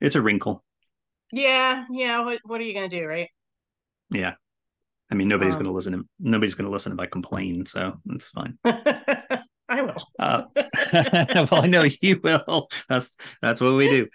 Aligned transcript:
it's 0.00 0.16
a 0.16 0.22
wrinkle. 0.22 0.64
Yeah, 1.32 1.84
yeah. 1.90 2.20
What 2.24 2.38
what 2.44 2.60
are 2.60 2.64
you 2.64 2.74
gonna 2.74 2.88
do, 2.88 3.04
right? 3.06 3.28
Yeah. 4.10 4.34
I 5.10 5.14
mean, 5.14 5.28
nobody's 5.28 5.54
Um, 5.54 5.60
going 5.60 5.70
to 5.70 5.74
listen. 5.74 5.92
To, 5.94 6.04
nobody's 6.20 6.54
going 6.54 6.66
to 6.66 6.70
listen 6.70 6.92
if 6.92 6.98
I 6.98 7.06
complain, 7.06 7.64
so 7.64 7.98
it's 8.10 8.28
fine. 8.28 8.58
I 8.64 9.82
will. 9.82 10.06
Uh, 10.18 10.42
well, 11.50 11.62
I 11.62 11.66
know 11.66 11.86
you 12.02 12.20
will. 12.22 12.68
That's 12.88 13.16
that's 13.40 13.60
what 13.60 13.74
we 13.74 13.88
do. 13.88 14.06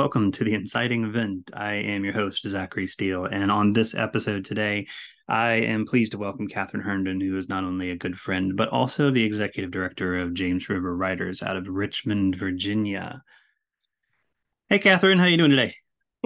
Welcome 0.00 0.32
to 0.32 0.44
the 0.44 0.54
Inciting 0.54 1.04
Event. 1.04 1.50
I 1.52 1.74
am 1.74 2.04
your 2.04 2.14
host, 2.14 2.48
Zachary 2.48 2.86
Steele. 2.86 3.26
And 3.26 3.50
on 3.50 3.74
this 3.74 3.94
episode 3.94 4.46
today, 4.46 4.86
I 5.28 5.50
am 5.50 5.84
pleased 5.84 6.12
to 6.12 6.18
welcome 6.18 6.48
Katharine 6.48 6.82
Herndon, 6.82 7.20
who 7.20 7.36
is 7.36 7.50
not 7.50 7.64
only 7.64 7.90
a 7.90 7.96
good 7.96 8.18
friend, 8.18 8.56
but 8.56 8.70
also 8.70 9.10
the 9.10 9.22
executive 9.22 9.70
director 9.70 10.16
of 10.16 10.32
James 10.32 10.70
River 10.70 10.96
Writers 10.96 11.42
out 11.42 11.58
of 11.58 11.68
Richmond, 11.68 12.36
Virginia. 12.36 13.22
Hey, 14.70 14.78
Katharine, 14.78 15.18
how 15.18 15.26
are 15.26 15.28
you 15.28 15.36
doing 15.36 15.50
today? 15.50 15.74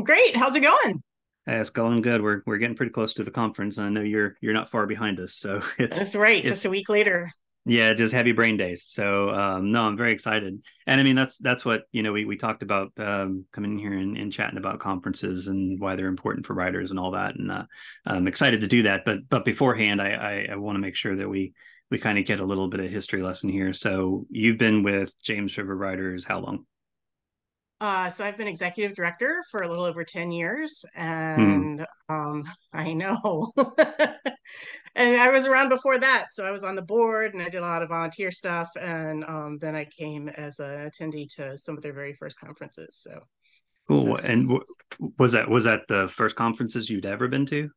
Great. 0.00 0.36
How's 0.36 0.54
it 0.54 0.60
going? 0.60 1.02
It's 1.48 1.70
going 1.70 2.00
good. 2.00 2.22
We're 2.22 2.42
we're 2.46 2.58
getting 2.58 2.76
pretty 2.76 2.92
close 2.92 3.12
to 3.14 3.24
the 3.24 3.32
conference. 3.32 3.76
and 3.76 3.86
I 3.86 3.90
know 3.90 4.02
you're 4.02 4.36
you're 4.40 4.54
not 4.54 4.70
far 4.70 4.86
behind 4.86 5.18
us, 5.18 5.34
so 5.34 5.62
it's 5.78 5.98
That's 5.98 6.14
right. 6.14 6.42
it's 6.42 6.50
Just 6.50 6.64
a 6.64 6.70
week 6.70 6.88
later. 6.88 7.28
Yeah, 7.64 7.94
just 7.94 8.12
heavy 8.14 8.32
brain 8.32 8.56
days. 8.56 8.84
So 8.86 9.30
um, 9.30 9.72
no, 9.72 9.84
I'm 9.84 9.96
very 9.96 10.12
excited, 10.12 10.62
and 10.86 11.00
I 11.00 11.04
mean 11.04 11.16
that's 11.16 11.38
that's 11.38 11.64
what 11.64 11.84
you 11.92 12.02
know 12.02 12.12
we 12.12 12.24
we 12.24 12.36
talked 12.36 12.62
about 12.62 12.92
um, 12.98 13.44
coming 13.52 13.72
in 13.72 13.78
here 13.78 13.92
and, 13.92 14.16
and 14.16 14.32
chatting 14.32 14.58
about 14.58 14.80
conferences 14.80 15.46
and 15.48 15.80
why 15.80 15.96
they're 15.96 16.08
important 16.08 16.46
for 16.46 16.54
writers 16.54 16.90
and 16.90 16.98
all 17.00 17.12
that, 17.12 17.36
and 17.36 17.50
uh, 17.50 17.64
I'm 18.06 18.26
excited 18.28 18.60
to 18.60 18.66
do 18.68 18.82
that. 18.84 19.04
But 19.04 19.28
but 19.28 19.44
beforehand, 19.44 20.02
I 20.02 20.10
I, 20.12 20.48
I 20.52 20.56
want 20.56 20.76
to 20.76 20.80
make 20.80 20.96
sure 20.96 21.16
that 21.16 21.28
we 21.28 21.54
we 21.90 21.98
kind 21.98 22.18
of 22.18 22.24
get 22.24 22.40
a 22.40 22.44
little 22.44 22.68
bit 22.68 22.80
of 22.80 22.90
history 22.90 23.22
lesson 23.22 23.48
here. 23.50 23.72
So 23.72 24.26
you've 24.30 24.58
been 24.58 24.82
with 24.82 25.14
James 25.22 25.56
River 25.56 25.76
Writers 25.76 26.24
how 26.24 26.40
long? 26.40 26.66
Uh, 27.80 28.08
so 28.08 28.24
I've 28.24 28.38
been 28.38 28.48
executive 28.48 28.96
director 28.96 29.42
for 29.50 29.62
a 29.62 29.68
little 29.68 29.84
over 29.84 30.04
10 30.04 30.30
years, 30.32 30.84
Hmm. 31.36 31.42
and 31.42 31.86
um, 32.08 32.44
I 32.72 32.92
know. 32.94 33.52
And 34.96 35.16
I 35.16 35.30
was 35.30 35.46
around 35.46 35.70
before 35.70 35.98
that, 35.98 36.28
so 36.32 36.44
I 36.46 36.52
was 36.52 36.62
on 36.64 36.76
the 36.76 36.82
board 36.82 37.34
and 37.34 37.42
I 37.42 37.48
did 37.48 37.58
a 37.58 37.62
lot 37.62 37.82
of 37.82 37.88
volunteer 37.88 38.30
stuff, 38.30 38.68
and 38.80 39.24
um, 39.24 39.58
then 39.58 39.74
I 39.74 39.86
came 39.86 40.28
as 40.28 40.60
an 40.60 40.88
attendee 40.90 41.28
to 41.36 41.58
some 41.58 41.76
of 41.76 41.82
their 41.82 41.92
very 41.92 42.14
first 42.14 42.38
conferences. 42.38 42.96
So, 43.02 43.20
so 43.94 44.16
And 44.22 44.48
w- 44.48 44.64
was 45.18 45.32
that 45.32 45.48
was 45.48 45.64
that 45.64 45.82
the 45.88 46.08
first 46.08 46.36
conferences 46.36 46.88
you'd 46.90 47.06
ever 47.06 47.28
been 47.28 47.46
to? 47.46 47.70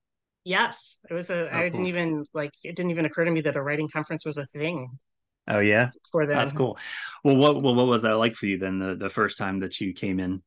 yes, 0.44 1.00
it 1.10 1.14
was 1.14 1.30
a. 1.30 1.54
Oh, 1.54 1.64
I 1.64 1.70
didn't 1.70 1.86
cool. 1.86 1.88
even 1.88 2.26
like. 2.34 2.52
It 2.64 2.76
didn't 2.76 2.92
even 2.92 3.06
occur 3.06 3.26
to 3.26 3.32
me 3.32 3.42
that 3.42 3.56
a 3.56 3.62
writing 3.62 3.90
conference 3.90 4.26
was 4.26 4.38
a 4.38 4.46
thing 4.46 5.00
Oh 5.48 5.60
yeah, 5.60 5.92
for 6.12 6.26
that's 6.32 6.52
cool. 6.52 6.78
Well, 7.24 7.38
what 7.38 7.62
well, 7.62 7.76
what 7.76 7.88
was 7.88 8.02
that 8.04 8.14
like 8.18 8.36
for 8.36 8.46
you 8.48 8.58
then 8.58 8.80
the 8.80 8.96
the 8.96 9.10
first 9.10 9.38
time 9.38 9.60
that 9.62 9.80
you 9.80 9.94
came 9.94 10.20
in? 10.20 10.42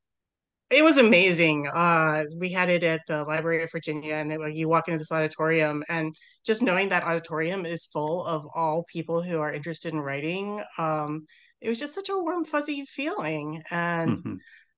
It 0.71 0.85
was 0.85 0.99
amazing. 0.99 1.67
Uh, 1.67 2.25
we 2.37 2.53
had 2.53 2.69
it 2.69 2.85
at 2.85 3.01
the 3.09 3.25
Library 3.25 3.65
of 3.65 3.73
Virginia, 3.73 4.15
and 4.15 4.31
it, 4.31 4.55
you 4.55 4.69
walk 4.69 4.87
into 4.87 4.99
this 4.99 5.11
auditorium, 5.11 5.83
and 5.89 6.15
just 6.47 6.63
knowing 6.63 6.91
that 6.91 7.03
auditorium 7.03 7.67
is 7.67 7.87
full 7.87 8.25
of 8.25 8.47
all 8.55 8.85
people 8.85 9.21
who 9.21 9.41
are 9.41 9.53
interested 9.53 9.93
in 9.93 10.01
writing, 10.01 10.63
um, 10.79 11.27
it 11.61 11.69
was 11.69 11.81
just 11.81 11.95
such 11.95 12.09
a 12.09 12.17
warm, 12.17 12.45
fuzzy 12.45 12.85
feeling. 12.87 13.63
And 13.71 14.23
hmm 14.23 14.35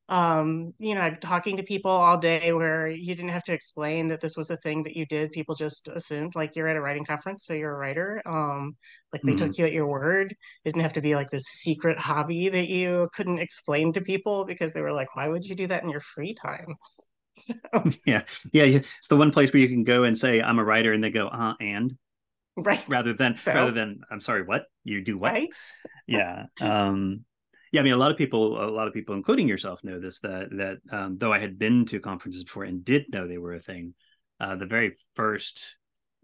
um, 0.09 0.75
you 0.79 0.95
know, 0.95 1.15
talking 1.21 1.57
to 1.57 1.63
people 1.63 1.91
all 1.91 2.19
day 2.19 2.53
where 2.53 2.89
you 2.89 3.15
didn't 3.15 3.31
have 3.31 3.45
to 3.45 3.53
explain 3.53 4.09
that 4.09 4.21
this 4.21 4.37
was 4.37 4.51
a 4.51 4.57
thing 4.59 4.83
that 4.85 4.97
you 4.97 5.07
did. 5.07 5.33
People 5.33 5.55
just 5.55 5.89
assumed 5.89 6.35
like 6.35 6.55
you're 6.57 6.69
at 6.69 6.77
a 6.77 6.81
writing 6.81 7.05
conference, 7.05 7.47
so 7.47 7.55
you're 7.55 7.73
a 7.75 7.79
writer. 7.79 8.23
Um, 8.27 8.77
like 9.13 9.25
they 9.25 9.33
hmm 9.33 9.35
took 9.35 9.57
you 9.59 9.65
at 9.67 9.73
your 9.73 9.87
word. 9.87 10.33
It 10.33 10.37
didn't 10.69 10.83
have 10.83 10.93
to 10.95 11.01
be 11.03 11.15
like 11.15 11.31
this 11.31 11.45
secret 11.45 11.99
hobby 11.99 12.49
that 12.51 12.69
you 12.69 13.09
couldn't 13.15 13.39
explain 13.39 13.93
to 13.95 14.01
people 14.03 14.45
because 14.45 14.73
they 14.73 14.83
were 14.83 14.93
like, 14.93 15.17
why 15.17 15.29
would 15.29 15.45
you 15.45 15.55
do 15.57 15.67
that 15.69 15.83
in 15.83 15.91
your 15.91 16.01
free 16.03 16.35
time? 16.35 16.77
So, 17.35 17.55
Yeah, 18.07 18.23
yeah. 18.53 18.65
It's 18.65 19.09
the 19.09 19.17
one 19.17 19.31
place 19.31 19.53
where 19.53 19.61
you 19.61 19.69
can 19.69 19.85
go 19.85 20.05
and 20.05 20.17
say 20.17 20.41
I'm 20.43 20.59
a 20.59 20.65
writer, 20.65 20.93
and 20.93 21.03
they 21.03 21.11
go, 21.11 21.29
uh, 21.29 21.55
and 21.61 21.97
right. 22.57 22.85
rather 22.87 23.15
than 23.15 23.41
rather 23.53 23.73
than 23.73 24.03
I'm 24.11 24.21
sorry, 24.21 24.43
what 24.45 24.67
you 24.85 25.03
do 25.03 25.19
what? 25.19 25.37
right. 25.37 25.51
Yeah, 26.07 26.47
um, 26.61 27.25
yeah. 27.73 27.81
I 27.81 27.85
mean, 27.85 27.95
a 27.95 27.99
lot 27.99 28.11
of 28.11 28.17
people, 28.17 28.63
a 28.63 28.71
lot 28.71 28.87
of 28.87 28.95
people, 28.95 29.15
including 29.15 29.49
yourself, 29.49 29.83
know 29.83 29.99
this 29.99 30.21
that 30.21 30.51
that 30.57 30.79
um, 30.91 31.19
though 31.19 31.33
I 31.33 31.39
had 31.39 31.59
been 31.59 31.85
to 31.87 32.01
conferences 32.01 32.45
before 32.45 32.65
and 32.65 32.85
did 32.85 33.07
know 33.13 33.27
they 33.27 33.39
were 33.39 33.55
a 33.55 33.61
thing, 33.61 33.95
uh, 34.41 34.57
the 34.57 34.67
very 34.67 34.97
first 35.17 35.77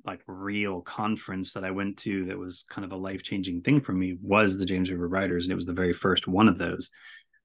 like 0.05 0.21
real 0.27 0.81
conference 0.81 1.53
that 1.53 1.65
I 1.65 1.71
went 1.71 1.99
to 1.99 2.27
that 2.27 2.39
was 2.39 2.65
kind 2.71 2.85
of 2.85 2.93
a 2.93 2.97
life 2.97 3.23
changing 3.23 3.63
thing 3.63 3.81
for 3.81 3.93
me 3.93 4.17
was 4.23 4.57
the 4.57 4.67
James 4.67 4.91
River 4.91 5.09
Writers, 5.09 5.45
and 5.45 5.53
it 5.53 5.57
was 5.57 5.67
the 5.67 5.73
very 5.73 5.93
first 5.93 6.29
one 6.29 6.49
of 6.49 6.59
those. 6.59 6.91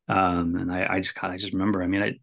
Um, 0.07 0.55
and 0.55 0.71
I, 0.71 0.85
I 0.95 0.99
just, 0.99 1.15
God, 1.15 1.31
I 1.31 1.37
just 1.37 1.53
remember. 1.53 1.81
I 1.81 1.87
mean, 1.87 2.03
I 2.03 2.13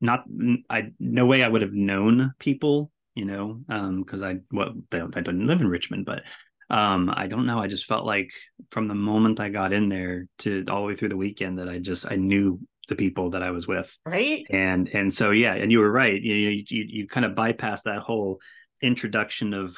not 0.00 0.24
I 0.70 0.92
no 0.98 1.26
way 1.26 1.42
I 1.42 1.48
would 1.48 1.62
have 1.62 1.72
known 1.72 2.32
people, 2.38 2.90
you 3.14 3.24
know, 3.24 3.60
um, 3.68 4.02
because 4.02 4.22
I 4.22 4.36
well 4.50 4.74
I 4.92 5.00
didn't 5.00 5.46
live 5.46 5.60
in 5.60 5.68
Richmond, 5.68 6.06
but 6.06 6.22
um, 6.70 7.12
I 7.14 7.26
don't 7.26 7.46
know. 7.46 7.58
I 7.58 7.66
just 7.66 7.86
felt 7.86 8.04
like 8.04 8.30
from 8.70 8.88
the 8.88 8.94
moment 8.94 9.40
I 9.40 9.48
got 9.48 9.72
in 9.72 9.88
there 9.88 10.26
to 10.40 10.64
all 10.68 10.82
the 10.82 10.88
way 10.88 10.96
through 10.96 11.10
the 11.10 11.16
weekend 11.16 11.58
that 11.58 11.68
I 11.68 11.78
just 11.78 12.10
I 12.10 12.16
knew 12.16 12.60
the 12.88 12.96
people 12.96 13.30
that 13.30 13.42
I 13.42 13.50
was 13.50 13.66
with, 13.66 13.96
Right. 14.04 14.46
and 14.50 14.88
and 14.94 15.12
so 15.12 15.30
yeah, 15.30 15.54
and 15.54 15.72
you 15.72 15.80
were 15.80 15.90
right. 15.90 16.20
You 16.20 16.34
you 16.34 16.64
you, 16.68 16.84
you 16.88 17.06
kind 17.08 17.26
of 17.26 17.34
bypass 17.34 17.82
that 17.82 18.00
whole 18.00 18.40
introduction 18.82 19.54
of 19.54 19.76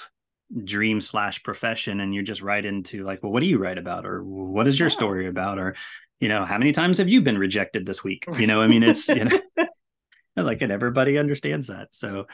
dream 0.64 1.00
slash 1.00 1.42
profession 1.44 2.00
and 2.00 2.12
you're 2.12 2.24
just 2.24 2.42
right 2.42 2.64
into 2.64 3.04
like 3.04 3.22
well 3.22 3.30
what 3.32 3.38
do 3.40 3.46
you 3.46 3.56
write 3.56 3.78
about 3.78 4.04
or 4.04 4.24
what 4.24 4.66
is 4.66 4.80
your 4.80 4.88
Yeah. 4.88 4.94
story 4.94 5.28
about 5.28 5.58
or 5.60 5.76
you 6.18 6.28
know 6.28 6.44
how 6.44 6.58
many 6.58 6.72
times 6.72 6.98
have 6.98 7.08
you 7.08 7.22
been 7.22 7.38
rejected 7.38 7.86
this 7.86 8.02
week 8.02 8.26
you 8.36 8.48
know 8.48 8.60
i 8.60 8.66
mean 8.66 8.82
it's 8.82 9.14
you 9.14 9.24
know 9.24 9.38
like 10.36 10.62
and 10.62 10.72
everybody 10.72 11.18
understands 11.18 11.68
that 11.68 11.94
so 11.94 12.26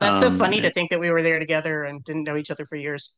That's 0.00 0.18
so 0.18 0.30
um 0.30 0.38
funny 0.38 0.60
to 0.60 0.70
think 0.70 0.90
that 0.90 1.00
we 1.00 1.10
were 1.10 1.22
there 1.22 1.38
together 1.38 1.84
and 1.84 2.02
didn't 2.04 2.24
know 2.24 2.36
each 2.36 2.50
other 2.50 2.66
for 2.66 2.76
years. 2.76 3.14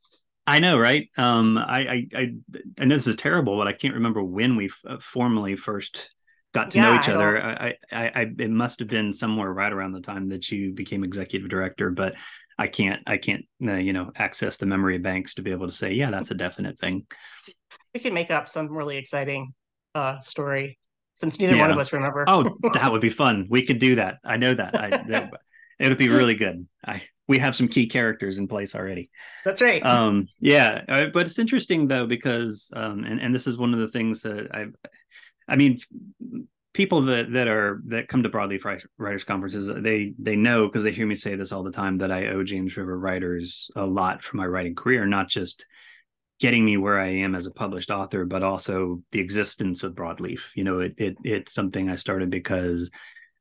I 0.46 0.58
know 0.60 0.78
right? 0.78 1.08
Um 1.16 1.58
I, 1.58 1.80
I 1.80 2.06
i 2.14 2.32
i 2.80 2.84
know 2.84 2.94
this 2.96 3.06
is 3.06 3.16
terrible 3.16 3.56
but 3.56 3.66
i 3.68 3.72
can't 3.72 3.94
remember 3.94 4.22
when 4.22 4.56
we 4.56 4.66
f- 4.66 5.02
formally 5.02 5.56
first 5.56 6.14
got 6.52 6.70
to 6.72 6.78
Yeah, 6.78 6.82
know 6.82 6.94
each 6.94 7.08
I 7.08 7.14
other. 7.14 7.42
I, 7.42 7.74
I 7.92 8.06
i 8.14 8.20
it 8.38 8.50
must 8.50 8.78
have 8.78 8.88
been 8.88 9.12
somewhere 9.12 9.52
right 9.52 9.72
around 9.72 9.92
the 9.92 10.00
time 10.00 10.28
that 10.28 10.50
you 10.50 10.72
became 10.72 11.02
executive 11.04 11.48
director 11.48 11.90
but 11.90 12.14
i 12.58 12.66
can't 12.68 13.02
i 13.06 13.16
can't 13.16 13.44
uh, 13.66 13.74
you 13.74 13.92
know 13.92 14.12
access 14.16 14.56
the 14.56 14.66
memory 14.66 14.98
banks 14.98 15.34
to 15.34 15.42
be 15.42 15.50
able 15.50 15.66
to 15.66 15.72
say 15.72 15.92
yeah 15.92 16.10
that's 16.10 16.30
a 16.30 16.34
definite 16.34 16.78
thing. 16.78 17.06
We 17.94 18.00
can 18.00 18.14
make 18.14 18.30
up 18.30 18.48
some 18.48 18.68
really 18.68 18.96
exciting 18.96 19.54
uh 19.94 20.18
story 20.18 20.78
since 21.14 21.38
neither 21.38 21.56
one 21.56 21.70
of 21.70 21.78
us 21.78 21.92
remember. 21.92 22.26
oh 22.26 22.56
that 22.72 22.90
would 22.92 23.00
be 23.00 23.08
fun. 23.10 23.46
We 23.48 23.62
could 23.66 23.78
do 23.78 23.96
that. 23.96 24.18
I 24.24 24.36
know 24.36 24.54
that. 24.54 24.74
I 24.78 24.94
that, 25.06 25.30
it 25.78 25.88
would 25.88 25.98
be 25.98 26.08
really 26.08 26.34
good. 26.34 26.66
I 26.84 27.02
we 27.26 27.38
have 27.38 27.56
some 27.56 27.68
key 27.68 27.86
characters 27.86 28.38
in 28.38 28.48
place 28.48 28.74
already. 28.74 29.10
That's 29.44 29.62
right. 29.62 29.84
um 29.84 30.26
yeah 30.40 30.84
uh, 30.88 31.06
but 31.12 31.26
it's 31.26 31.38
interesting 31.38 31.88
though 31.88 32.06
because 32.06 32.70
um 32.74 33.04
and, 33.04 33.20
and 33.20 33.34
this 33.34 33.46
is 33.46 33.56
one 33.56 33.72
of 33.74 33.80
the 33.80 33.88
things 33.88 34.22
that 34.22 34.48
i 34.54 34.66
i 35.48 35.56
mean 35.56 35.78
people 36.72 37.02
that 37.02 37.32
that 37.32 37.48
are 37.48 37.82
that 37.86 38.08
come 38.08 38.22
to 38.22 38.28
broadleaf 38.28 38.64
writers 38.98 39.24
conferences 39.24 39.70
they 39.82 40.14
they 40.18 40.36
know 40.36 40.66
because 40.66 40.84
they 40.84 40.92
hear 40.92 41.06
me 41.06 41.14
say 41.14 41.34
this 41.34 41.52
all 41.52 41.62
the 41.62 41.72
time 41.72 41.98
that 41.98 42.12
i 42.12 42.26
owe 42.26 42.42
james 42.42 42.76
river 42.76 42.98
writers 42.98 43.70
a 43.76 43.84
lot 43.84 44.22
for 44.22 44.36
my 44.36 44.46
writing 44.46 44.74
career 44.74 45.06
not 45.06 45.28
just 45.28 45.64
getting 46.40 46.64
me 46.64 46.76
where 46.76 46.98
i 46.98 47.08
am 47.08 47.34
as 47.34 47.46
a 47.46 47.50
published 47.52 47.90
author 47.90 48.24
but 48.24 48.42
also 48.42 49.00
the 49.12 49.20
existence 49.20 49.82
of 49.82 49.94
broadleaf. 49.94 50.40
You 50.54 50.64
know 50.64 50.80
it, 50.80 50.94
it 50.98 51.16
it's 51.22 51.54
something 51.54 51.88
i 51.88 51.96
started 51.96 52.28
because 52.28 52.90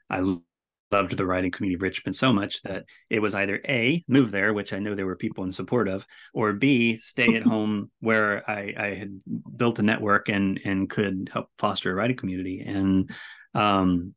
i 0.10 0.38
loved 0.94 1.18
the 1.18 1.26
writing 1.26 1.52
community 1.52 1.76
of 1.76 1.82
Richmond 1.82 2.16
so 2.16 2.32
much 2.32 2.62
that 2.62 2.86
it 3.10 3.22
was 3.22 3.36
either 3.36 3.60
A, 3.68 4.04
move 4.08 4.32
there, 4.32 4.54
which 4.54 4.72
I 4.72 4.80
know 4.80 4.96
there 4.96 5.06
were 5.06 5.18
people 5.18 5.44
in 5.44 5.52
support 5.52 5.88
of, 5.90 6.06
or 6.34 6.54
B, 6.54 6.98
stay 6.98 7.36
at 7.36 7.44
home 7.54 7.92
where 8.00 8.50
I, 8.50 8.74
I 8.78 8.88
had 8.94 9.20
built 9.58 9.80
a 9.80 9.84
network 9.84 10.30
and 10.30 10.60
and 10.64 10.90
could 10.90 11.30
help 11.34 11.50
foster 11.58 11.92
a 11.92 11.96
writing 11.96 12.18
community. 12.18 12.62
And 12.66 13.10
um, 13.54 14.14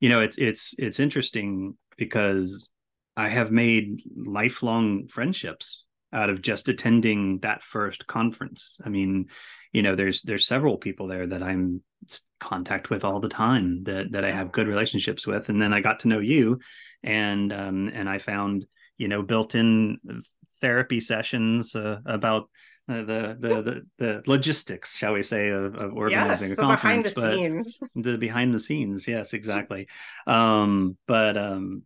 you 0.00 0.08
know, 0.08 0.20
it's 0.20 0.38
it's 0.38 0.74
it's 0.78 1.00
interesting 1.00 1.76
because 1.96 2.70
I 3.16 3.28
have 3.28 3.50
made 3.50 4.02
lifelong 4.14 5.08
friendships 5.08 5.86
out 6.12 6.30
of 6.30 6.42
just 6.42 6.68
attending 6.68 7.40
that 7.40 7.62
first 7.62 8.06
conference. 8.06 8.78
I 8.84 8.88
mean, 8.88 9.26
you 9.72 9.82
know, 9.82 9.96
there's 9.96 10.22
there's 10.22 10.46
several 10.46 10.76
people 10.76 11.08
there 11.08 11.26
that 11.26 11.42
I'm 11.42 11.82
contact 12.40 12.90
with 12.90 13.04
all 13.04 13.20
the 13.20 13.28
time 13.28 13.82
that 13.84 14.12
that 14.12 14.24
I 14.24 14.32
have 14.32 14.52
good 14.52 14.68
relationships 14.68 15.26
with, 15.26 15.48
and 15.48 15.60
then 15.60 15.72
I 15.72 15.80
got 15.80 16.00
to 16.00 16.08
know 16.08 16.20
you, 16.20 16.60
and 17.02 17.52
um, 17.52 17.88
and 17.92 18.08
I 18.08 18.18
found 18.18 18.66
you 18.96 19.08
know 19.08 19.22
built-in 19.22 19.98
therapy 20.60 21.00
sessions 21.00 21.74
uh, 21.74 21.98
about 22.06 22.48
uh, 22.88 23.02
the, 23.02 23.36
the 23.38 23.62
the 23.62 23.82
the 23.98 24.22
logistics, 24.26 24.96
shall 24.96 25.12
we 25.12 25.22
say, 25.22 25.50
of, 25.50 25.74
of 25.74 25.92
organizing 25.92 26.50
yes, 26.50 26.58
a 26.58 26.60
conference, 26.60 27.14
behind 27.14 27.36
the 27.36 27.64
scenes. 27.64 27.78
the 27.94 28.18
behind 28.18 28.54
the 28.54 28.60
scenes, 28.60 29.06
yes, 29.06 29.34
exactly. 29.34 29.88
Um, 30.26 30.96
but 31.06 31.36
um, 31.36 31.82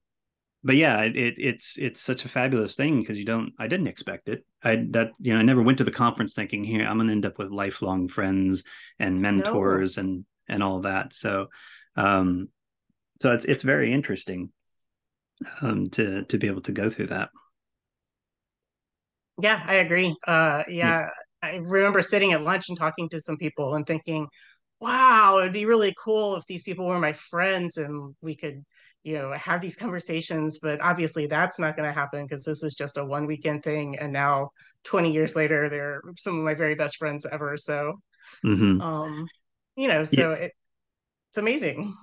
but 0.65 0.77
yeah, 0.77 1.01
it, 1.03 1.35
it's 1.39 1.79
it's 1.79 2.01
such 2.01 2.25
a 2.25 2.29
fabulous 2.29 2.77
thing 2.77 3.01
because 3.01 3.19
you 3.19 3.25
don't. 3.25 3.53
I 3.59 3.67
didn't 3.67 3.89
expect 3.89 4.29
it. 4.29 4.45
I 4.63 4.85
that 4.91 5.13
you 5.19 5.33
know 5.33 5.41
I 5.41 5.43
never 5.43 5.63
went 5.63 5.79
to 5.79 5.85
the 5.85 5.91
conference 5.91 6.35
thinking 6.35 6.63
here 6.63 6.87
I'm 6.87 6.99
going 6.99 7.09
to 7.09 7.13
end 7.13 7.27
up 7.27 7.39
with 7.39 7.51
lifelong 7.51 8.09
friends 8.09 8.63
and 8.99 9.21
mentors 9.21 9.97
no. 9.97 10.03
and 10.03 10.25
and 10.49 10.63
all 10.63 10.81
that. 10.81 11.13
So, 11.13 11.49
um, 11.97 12.49
so 13.21 13.33
it's 13.33 13.45
it's 13.45 13.65
very 13.65 13.93
interesting 13.93 14.51
um, 15.61 15.91
to 15.91 16.25
to 16.25 16.39
be 16.39 16.47
able 16.47 16.63
to 16.63 16.73
go 16.73 16.91
through 16.91 17.09
that. 17.09 17.31
Yeah, 19.41 19.63
I 19.67 19.75
agree. 19.75 20.15
Uh, 20.27 20.63
yeah, 20.69 21.01
yeah, 21.01 21.09
I 21.43 21.57
remember 21.57 22.03
sitting 22.03 22.33
at 22.33 22.43
lunch 22.43 22.69
and 22.69 22.79
talking 22.79 23.09
to 23.11 23.21
some 23.21 23.37
people 23.37 23.75
and 23.75 23.87
thinking, 23.87 24.29
"Wow, 24.81 25.39
it'd 25.41 25.53
be 25.53 25.67
really 25.67 25.95
cool 26.03 26.37
if 26.37 26.45
these 26.47 26.63
people 26.63 26.87
were 26.87 26.99
my 26.99 27.15
friends 27.15 27.79
and 27.79 28.15
we 28.23 28.37
could, 28.37 28.63
you 29.03 29.15
know, 29.15 29.33
have 29.33 29.61
these 29.61 29.77
conversations." 29.77 30.59
But 30.59 30.81
obviously, 30.81 31.27
that's 31.27 31.59
not 31.59 31.77
going 31.77 31.89
to 31.89 31.95
happen 31.95 32.27
because 32.27 32.45
this 32.45 32.63
is 32.63 32.75
just 32.75 32.99
a 32.99 33.05
one 33.05 33.27
weekend 33.27 33.63
thing. 33.63 33.99
And 33.99 34.13
now, 34.13 34.51
twenty 34.85 35.13
years 35.13 35.37
later, 35.37 35.69
they're 35.69 36.03
some 36.17 36.39
of 36.39 36.45
my 36.45 36.55
very 36.55 36.75
best 36.75 36.97
friends 36.97 37.27
ever. 37.31 37.57
So, 37.57 37.97
mm-hmm. 38.45 38.81
um, 38.81 39.27
you 39.77 39.89
know, 39.89 40.05
so 40.05 40.33
it, 40.33 40.53
it's 41.31 41.39
amazing. 41.39 41.95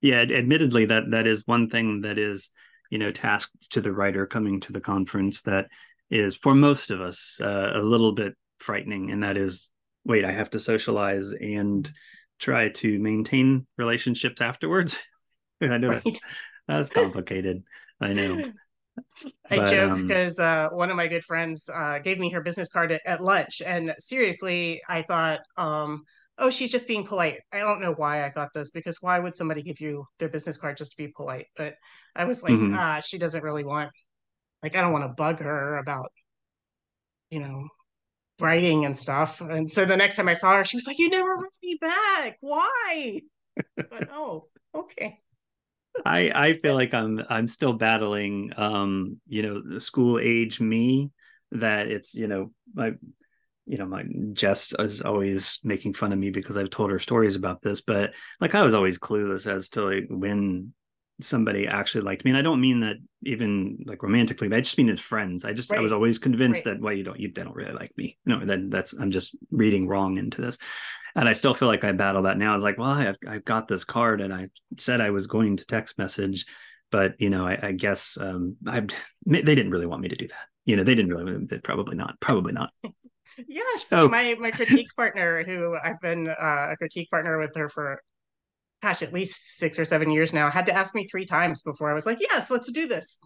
Yeah, 0.00 0.20
admittedly, 0.20 0.86
that 0.86 1.10
that 1.10 1.26
is 1.26 1.42
one 1.46 1.70
thing 1.70 2.02
that 2.02 2.18
is 2.18 2.50
you 2.90 2.98
know 2.98 3.10
tasked 3.10 3.70
to 3.70 3.80
the 3.80 3.92
writer 3.92 4.26
coming 4.26 4.60
to 4.60 4.72
the 4.72 4.80
conference 4.80 5.42
that 5.42 5.66
is 6.10 6.36
for 6.36 6.54
most 6.54 6.90
of 6.90 7.00
us 7.00 7.40
uh, 7.42 7.72
a 7.74 7.80
little 7.80 8.12
bit 8.12 8.34
frightening 8.60 9.10
and 9.10 9.22
that 9.22 9.36
is 9.36 9.72
wait 10.04 10.24
i 10.24 10.30
have 10.30 10.50
to 10.50 10.60
socialize 10.60 11.32
and 11.32 11.90
try 12.38 12.68
to 12.68 12.98
maintain 13.00 13.66
relationships 13.78 14.40
afterwards 14.40 15.02
i 15.62 15.78
know 15.78 15.88
right. 15.88 16.02
that's, 16.04 16.20
that's 16.68 16.90
complicated 16.90 17.62
i 18.00 18.12
know 18.12 18.42
I 19.50 19.56
but, 19.56 19.70
joke 19.70 19.90
um, 19.90 20.06
because 20.06 20.38
uh, 20.38 20.68
one 20.70 20.88
of 20.88 20.96
my 20.96 21.08
good 21.08 21.24
friends 21.24 21.68
uh, 21.68 21.98
gave 21.98 22.18
me 22.18 22.30
her 22.30 22.40
business 22.40 22.68
card 22.68 22.92
at, 22.92 23.00
at 23.04 23.20
lunch, 23.20 23.60
and 23.60 23.92
seriously, 23.98 24.82
I 24.88 25.02
thought, 25.02 25.40
um, 25.56 26.04
"Oh, 26.38 26.48
she's 26.48 26.70
just 26.70 26.86
being 26.86 27.04
polite." 27.04 27.40
I 27.52 27.58
don't 27.58 27.80
know 27.80 27.92
why 27.94 28.24
I 28.24 28.30
thought 28.30 28.50
this 28.54 28.70
because 28.70 28.98
why 29.00 29.18
would 29.18 29.34
somebody 29.34 29.62
give 29.62 29.80
you 29.80 30.06
their 30.20 30.28
business 30.28 30.58
card 30.58 30.76
just 30.76 30.92
to 30.92 30.96
be 30.96 31.08
polite? 31.08 31.46
But 31.56 31.74
I 32.14 32.24
was 32.24 32.44
like, 32.44 32.52
mm-hmm. 32.52 32.76
"Ah, 32.78 33.00
she 33.00 33.18
doesn't 33.18 33.42
really 33.42 33.64
want 33.64 33.90
like 34.64 34.74
I 34.74 34.80
don't 34.80 34.92
want 34.92 35.04
to 35.04 35.08
bug 35.08 35.40
her 35.40 35.76
about, 35.76 36.10
you 37.28 37.38
know, 37.38 37.68
writing 38.40 38.86
and 38.86 38.96
stuff. 38.96 39.42
And 39.42 39.70
so 39.70 39.84
the 39.84 39.96
next 39.96 40.16
time 40.16 40.26
I 40.26 40.34
saw 40.34 40.56
her, 40.56 40.64
she 40.64 40.78
was 40.78 40.86
like, 40.86 40.98
"You 40.98 41.10
never 41.10 41.28
wrote 41.28 41.52
me 41.62 41.76
back. 41.78 42.38
Why?" 42.40 43.20
but 43.76 44.08
oh, 44.10 44.48
okay. 44.74 45.18
I 46.04 46.30
I 46.34 46.58
feel 46.60 46.74
like 46.74 46.94
I'm 46.94 47.22
I'm 47.28 47.48
still 47.48 47.72
battling 47.72 48.52
um 48.56 49.20
you 49.26 49.42
know 49.42 49.62
the 49.62 49.80
school 49.80 50.18
age 50.18 50.60
me 50.60 51.10
that 51.52 51.88
it's 51.88 52.14
you 52.14 52.26
know 52.26 52.52
my 52.74 52.92
you 53.66 53.78
know 53.78 53.86
my 53.86 54.04
Jess 54.32 54.72
is 54.78 55.00
always 55.00 55.60
making 55.64 55.94
fun 55.94 56.12
of 56.12 56.18
me 56.18 56.30
because 56.30 56.56
I've 56.56 56.70
told 56.70 56.90
her 56.90 56.98
stories 56.98 57.36
about 57.36 57.62
this 57.62 57.80
but 57.80 58.14
like 58.40 58.54
I 58.54 58.64
was 58.64 58.74
always 58.74 58.98
clueless 58.98 59.46
as 59.50 59.68
to 59.70 59.84
like 59.84 60.06
when 60.10 60.72
somebody 61.20 61.66
actually 61.66 62.00
liked 62.00 62.24
me 62.24 62.32
and 62.32 62.38
i 62.38 62.42
don't 62.42 62.60
mean 62.60 62.80
that 62.80 62.96
even 63.22 63.78
like 63.86 64.02
romantically 64.02 64.48
but 64.48 64.56
i 64.56 64.60
just 64.60 64.76
mean 64.76 64.88
as 64.88 64.98
friends 64.98 65.44
i 65.44 65.52
just 65.52 65.70
right. 65.70 65.78
i 65.78 65.82
was 65.82 65.92
always 65.92 66.18
convinced 66.18 66.66
right. 66.66 66.74
that 66.74 66.82
well 66.82 66.92
you 66.92 67.04
don't 67.04 67.20
you 67.20 67.28
don't 67.28 67.54
really 67.54 67.72
like 67.72 67.92
me 67.96 68.18
no 68.26 68.44
that 68.44 68.68
that's 68.70 68.92
i'm 68.94 69.12
just 69.12 69.36
reading 69.52 69.86
wrong 69.86 70.18
into 70.18 70.40
this 70.42 70.58
and 71.14 71.28
i 71.28 71.32
still 71.32 71.54
feel 71.54 71.68
like 71.68 71.84
i 71.84 71.92
battle 71.92 72.22
that 72.22 72.38
now 72.38 72.52
i 72.52 72.54
was 72.54 72.64
like 72.64 72.78
well 72.78 72.90
i've, 72.90 73.16
I've 73.26 73.44
got 73.44 73.68
this 73.68 73.84
card 73.84 74.20
and 74.20 74.32
i 74.32 74.48
said 74.78 75.00
i 75.00 75.10
was 75.10 75.26
going 75.26 75.56
to 75.56 75.64
text 75.64 75.98
message 75.98 76.46
but 76.90 77.14
you 77.18 77.30
know 77.30 77.46
i, 77.46 77.68
I 77.68 77.72
guess 77.72 78.16
um 78.20 78.56
i 78.66 78.80
they 79.26 79.42
didn't 79.42 79.70
really 79.70 79.86
want 79.86 80.02
me 80.02 80.08
to 80.08 80.16
do 80.16 80.28
that 80.28 80.46
you 80.64 80.76
know 80.76 80.84
they 80.84 80.94
didn't 80.94 81.12
really 81.12 81.60
probably 81.60 81.96
not 81.96 82.18
probably 82.20 82.52
not 82.52 82.70
yes 83.48 83.88
so, 83.88 84.08
my 84.08 84.34
my 84.38 84.50
critique 84.50 84.88
partner 84.96 85.42
who 85.44 85.76
i've 85.82 86.00
been 86.00 86.28
uh, 86.28 86.68
a 86.70 86.76
critique 86.76 87.10
partner 87.10 87.38
with 87.38 87.54
her 87.54 87.68
for 87.68 88.00
gosh, 88.84 89.00
at 89.00 89.14
least 89.14 89.56
six 89.56 89.78
or 89.78 89.86
seven 89.86 90.10
years 90.10 90.34
now, 90.34 90.50
had 90.50 90.66
to 90.66 90.74
ask 90.74 90.94
me 90.94 91.06
three 91.06 91.24
times 91.24 91.62
before 91.62 91.90
I 91.90 91.94
was 91.94 92.04
like, 92.04 92.18
yes, 92.20 92.50
let's 92.50 92.70
do 92.70 92.86
this. 92.86 93.18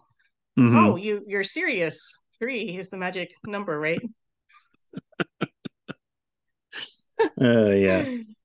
Mm-hmm. 0.57 0.77
Oh, 0.77 0.95
you 0.95 1.21
you're 1.27 1.43
serious. 1.43 2.13
Three 2.39 2.77
is 2.77 2.89
the 2.89 2.97
magic 2.97 3.31
number, 3.45 3.77
right? 3.77 3.99
uh 7.41 7.69
yeah. 7.71 8.05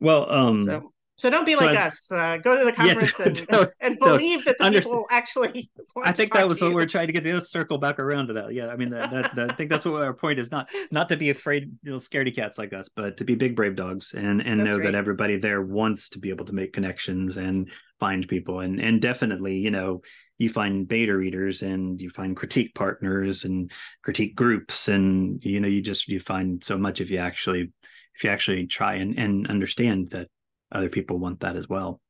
Well, 0.00 0.30
um 0.30 0.62
so 0.62 0.92
so 1.18 1.30
don't 1.30 1.44
be 1.44 1.56
so 1.56 1.64
like 1.64 1.76
as, 1.76 1.92
us. 1.92 2.12
Uh, 2.12 2.36
go 2.36 2.56
to 2.56 2.64
the 2.64 2.72
conference 2.76 3.12
yeah, 3.18 3.24
don't, 3.24 3.38
and, 3.38 3.48
don't, 3.48 3.72
and 3.80 3.98
believe 3.98 4.44
that 4.44 4.56
the 4.58 4.70
people 4.70 5.06
actually. 5.10 5.68
I 6.04 6.12
think 6.12 6.32
that 6.32 6.46
was 6.46 6.62
what 6.62 6.72
we're 6.72 6.86
trying 6.86 7.08
to 7.08 7.12
get. 7.12 7.24
Let's 7.24 7.50
circle 7.50 7.76
back 7.76 7.98
around 7.98 8.28
to 8.28 8.34
that. 8.34 8.54
Yeah, 8.54 8.68
I 8.68 8.76
mean, 8.76 8.90
that, 8.90 9.10
that, 9.10 9.34
that, 9.34 9.50
I 9.50 9.54
think 9.54 9.68
that's 9.68 9.84
what 9.84 10.00
our 10.00 10.14
point 10.14 10.38
is. 10.38 10.52
Not 10.52 10.70
not 10.92 11.08
to 11.08 11.16
be 11.16 11.30
afraid, 11.30 11.72
you 11.82 11.90
know, 11.90 11.96
scaredy 11.96 12.34
cats 12.34 12.56
like 12.56 12.72
us, 12.72 12.88
but 12.88 13.16
to 13.16 13.24
be 13.24 13.34
big 13.34 13.56
brave 13.56 13.74
dogs 13.74 14.14
and 14.14 14.40
and 14.40 14.60
that's 14.60 14.70
know 14.70 14.76
right. 14.78 14.84
that 14.84 14.94
everybody 14.94 15.38
there 15.38 15.60
wants 15.60 16.10
to 16.10 16.20
be 16.20 16.30
able 16.30 16.44
to 16.44 16.54
make 16.54 16.72
connections 16.72 17.36
and 17.36 17.70
find 17.98 18.28
people 18.28 18.60
and 18.60 18.80
and 18.80 19.02
definitely, 19.02 19.56
you 19.56 19.72
know, 19.72 20.02
you 20.38 20.48
find 20.48 20.86
beta 20.86 21.16
readers 21.16 21.62
and 21.62 22.00
you 22.00 22.10
find 22.10 22.36
critique 22.36 22.76
partners 22.76 23.44
and 23.44 23.72
critique 24.04 24.36
groups 24.36 24.86
and 24.86 25.44
you 25.44 25.58
know 25.58 25.68
you 25.68 25.82
just 25.82 26.06
you 26.06 26.20
find 26.20 26.62
so 26.62 26.78
much 26.78 27.00
if 27.00 27.10
you 27.10 27.18
actually 27.18 27.72
if 28.14 28.24
you 28.24 28.30
actually 28.30 28.66
try 28.66 28.94
and, 28.94 29.18
and 29.18 29.48
understand 29.48 30.10
that 30.10 30.28
other 30.72 30.88
people 30.88 31.18
want 31.18 31.40
that 31.40 31.56
as 31.56 31.68
well. 31.68 32.00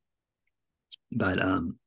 But 1.12 1.40
um 1.40 1.78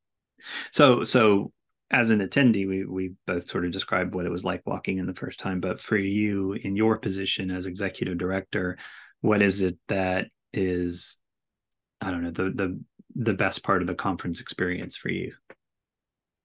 so 0.70 1.04
so 1.04 1.52
as 1.90 2.10
an 2.10 2.20
attendee 2.20 2.66
we 2.66 2.84
we 2.84 3.12
both 3.26 3.48
sort 3.48 3.64
of 3.64 3.70
described 3.70 4.14
what 4.14 4.26
it 4.26 4.32
was 4.32 4.44
like 4.44 4.62
walking 4.66 4.98
in 4.98 5.06
the 5.06 5.14
first 5.14 5.38
time. 5.38 5.60
But 5.60 5.80
for 5.80 5.96
you 5.96 6.54
in 6.54 6.76
your 6.76 6.98
position 6.98 7.50
as 7.50 7.66
executive 7.66 8.18
director 8.18 8.78
what 9.20 9.40
is 9.40 9.62
it 9.62 9.78
that 9.88 10.26
is 10.52 11.16
i 12.00 12.10
don't 12.10 12.22
know 12.22 12.30
the 12.30 12.50
the 12.50 12.80
the 13.14 13.34
best 13.34 13.62
part 13.62 13.82
of 13.82 13.86
the 13.86 13.94
conference 13.94 14.40
experience 14.40 14.96
for 14.96 15.10
you? 15.10 15.32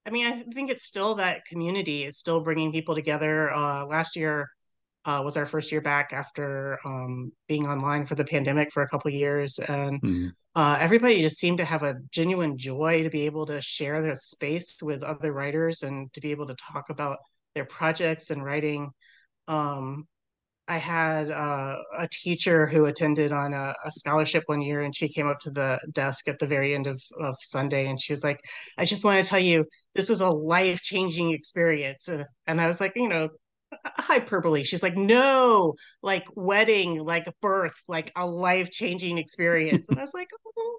I 0.05 0.09
mean 0.09 0.25
i 0.25 0.43
think 0.53 0.69
it's 0.69 0.85
still 0.85 1.15
that 1.15 1.45
community. 1.45 2.03
It's 2.03 2.19
still 2.19 2.41
bringing 2.41 2.71
people 2.71 2.95
together. 2.95 3.51
Uh 3.51 3.85
last 3.85 4.15
year 4.15 4.49
uh, 5.07 5.21
was 5.23 5.37
our 5.37 5.45
first 5.45 5.71
year 5.71 5.79
back 5.79 6.11
after 6.11 6.77
um, 6.85 7.31
being 7.47 7.65
online 7.65 8.05
for 8.05 8.15
the 8.15 8.25
pandemic 8.25 8.71
for 8.73 8.83
a 8.83 8.89
couple 8.89 9.09
years, 9.09 9.57
and 9.57 10.01
mm. 10.01 10.31
uh, 10.53 10.77
everybody 10.81 11.21
just 11.21 11.39
seemed 11.39 11.59
to 11.59 11.65
have 11.65 11.81
a 11.81 11.95
genuine 12.11 12.57
joy 12.57 13.01
to 13.03 13.09
be 13.09 13.21
able 13.21 13.45
to 13.45 13.61
share 13.61 14.01
their 14.01 14.15
space 14.15 14.81
with 14.81 15.03
other 15.03 15.31
writers 15.31 15.81
and 15.81 16.11
to 16.11 16.19
be 16.19 16.31
able 16.31 16.45
to 16.45 16.55
talk 16.55 16.89
about 16.89 17.19
their 17.55 17.63
projects 17.63 18.31
and 18.31 18.43
writing. 18.43 18.89
Um, 19.47 20.07
I 20.67 20.77
had 20.77 21.31
uh, 21.31 21.77
a 21.97 22.09
teacher 22.11 22.67
who 22.67 22.87
attended 22.87 23.31
on 23.31 23.53
a, 23.53 23.73
a, 23.85 23.91
scholarship 23.93 24.43
one 24.47 24.61
year, 24.61 24.81
and 24.81 24.93
she 24.93 25.07
came 25.07 25.25
up 25.25 25.39
to 25.39 25.51
the 25.51 25.79
desk 25.93 26.27
at 26.27 26.39
the 26.39 26.47
very 26.47 26.75
end 26.75 26.87
of, 26.87 27.01
of 27.17 27.37
Sunday, 27.39 27.87
and 27.87 28.01
she 28.01 28.11
was 28.11 28.25
like, 28.25 28.41
"I 28.77 28.83
just 28.83 29.05
want 29.05 29.23
to 29.23 29.29
tell 29.29 29.39
you, 29.39 29.63
this 29.95 30.09
was 30.09 30.19
a 30.19 30.29
life 30.29 30.81
changing 30.81 31.31
experience." 31.31 32.09
And 32.09 32.59
I 32.59 32.67
was 32.67 32.81
like, 32.81 32.91
you 32.97 33.07
know, 33.07 33.29
hyperbole. 33.85 34.63
She's 34.63 34.83
like, 34.83 34.95
no, 34.95 35.75
like 36.01 36.25
wedding, 36.35 36.99
like 37.03 37.27
birth, 37.41 37.75
like 37.87 38.11
a 38.15 38.25
life 38.25 38.71
changing 38.71 39.17
experience. 39.17 39.89
And 39.89 39.99
I 39.99 40.01
was 40.01 40.13
like, 40.13 40.29
oh. 40.57 40.77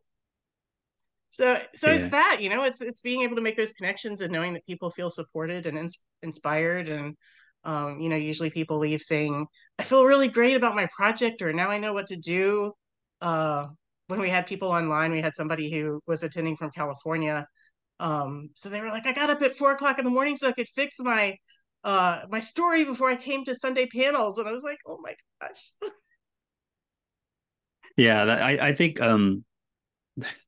so 1.30 1.58
so 1.74 1.90
yeah. 1.90 1.96
it's 1.96 2.10
that 2.10 2.38
you 2.40 2.50
know, 2.50 2.64
it's 2.64 2.80
it's 2.80 3.02
being 3.02 3.22
able 3.22 3.36
to 3.36 3.42
make 3.42 3.56
those 3.56 3.72
connections 3.72 4.20
and 4.20 4.32
knowing 4.32 4.54
that 4.54 4.66
people 4.66 4.90
feel 4.90 5.10
supported 5.10 5.66
and 5.66 5.78
ins- 5.78 6.04
inspired 6.22 6.88
and. 6.88 7.16
Um, 7.64 7.98
you 8.00 8.08
know, 8.08 8.16
usually 8.16 8.50
people 8.50 8.78
leave 8.78 9.02
saying, 9.02 9.44
I 9.78 9.82
feel 9.82 10.06
really 10.06 10.28
great 10.28 10.56
about 10.56 10.76
my 10.76 10.86
project, 10.96 11.42
or 11.42 11.52
now 11.52 11.68
I 11.68 11.78
know 11.78 11.92
what 11.92 12.06
to 12.06 12.16
do. 12.16 12.72
Uh, 13.20 13.66
when 14.06 14.20
we 14.20 14.30
had 14.30 14.46
people 14.46 14.68
online, 14.68 15.10
we 15.10 15.20
had 15.20 15.34
somebody 15.34 15.70
who 15.70 16.00
was 16.06 16.22
attending 16.22 16.56
from 16.56 16.70
California. 16.70 17.46
Um, 18.00 18.50
so 18.54 18.68
they 18.68 18.80
were 18.80 18.88
like, 18.90 19.06
I 19.06 19.12
got 19.12 19.28
up 19.28 19.42
at 19.42 19.54
four 19.54 19.72
o'clock 19.72 19.98
in 19.98 20.04
the 20.04 20.10
morning 20.10 20.36
so 20.36 20.48
I 20.48 20.52
could 20.52 20.68
fix 20.68 21.00
my 21.00 21.36
uh 21.84 22.22
my 22.30 22.40
story 22.40 22.84
before 22.84 23.10
I 23.10 23.16
came 23.16 23.44
to 23.44 23.54
Sunday 23.54 23.86
panels, 23.86 24.38
and 24.38 24.48
I 24.48 24.52
was 24.52 24.64
like, 24.64 24.78
oh 24.86 24.98
my 25.02 25.14
gosh. 25.40 25.72
yeah, 27.96 28.24
I 28.24 28.68
I 28.68 28.74
think 28.74 29.00
um 29.00 29.44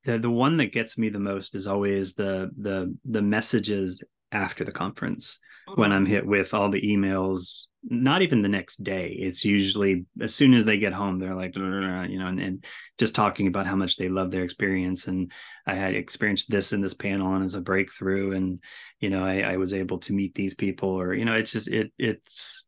the 0.05 0.19
the 0.19 0.31
one 0.31 0.57
that 0.59 0.73
gets 0.73 0.99
me 0.99 1.09
the 1.09 1.21
most 1.21 1.55
is 1.55 1.67
always 1.67 2.15
the 2.15 2.51
the 2.59 2.97
the 3.05 3.23
messages 3.23 4.03
after 4.33 4.65
the 4.65 4.73
conference 4.73 5.39
mm-hmm. 5.69 5.81
when 5.81 5.93
I'm 5.93 6.07
hit 6.07 6.27
with 6.27 6.55
all 6.55 6.69
the 6.71 6.83
emails. 6.83 7.67
Not 7.83 8.21
even 8.21 8.43
the 8.43 8.49
next 8.49 8.85
day. 8.85 9.09
It's 9.09 9.45
usually 9.45 10.05
as 10.21 10.35
soon 10.35 10.53
as 10.53 10.67
they 10.67 10.79
get 10.79 10.93
home, 10.93 11.19
they're 11.19 11.35
like, 11.35 11.57
you 11.57 11.63
know, 11.63 12.27
and, 12.27 12.39
and 12.39 12.65
just 12.99 13.15
talking 13.15 13.47
about 13.47 13.67
how 13.67 13.77
much 13.77 13.97
they 13.97 14.11
love 14.11 14.31
their 14.31 14.45
experience. 14.45 15.07
And 15.07 15.33
I 15.67 15.75
had 15.75 15.95
experienced 15.95 16.51
this 16.51 16.75
in 16.75 16.83
this 16.83 16.93
panel 16.93 17.35
and 17.35 17.45
as 17.45 17.55
a 17.55 17.61
breakthrough, 17.61 18.33
and 18.33 18.63
you 19.01 19.09
know, 19.09 19.25
I, 19.25 19.41
I 19.41 19.57
was 19.57 19.73
able 19.73 19.99
to 20.01 20.13
meet 20.13 20.35
these 20.35 20.55
people, 20.55 20.91
or 20.91 21.15
you 21.15 21.25
know, 21.25 21.35
it's 21.35 21.53
just 21.53 21.69
it 21.69 21.91
it's 21.99 22.67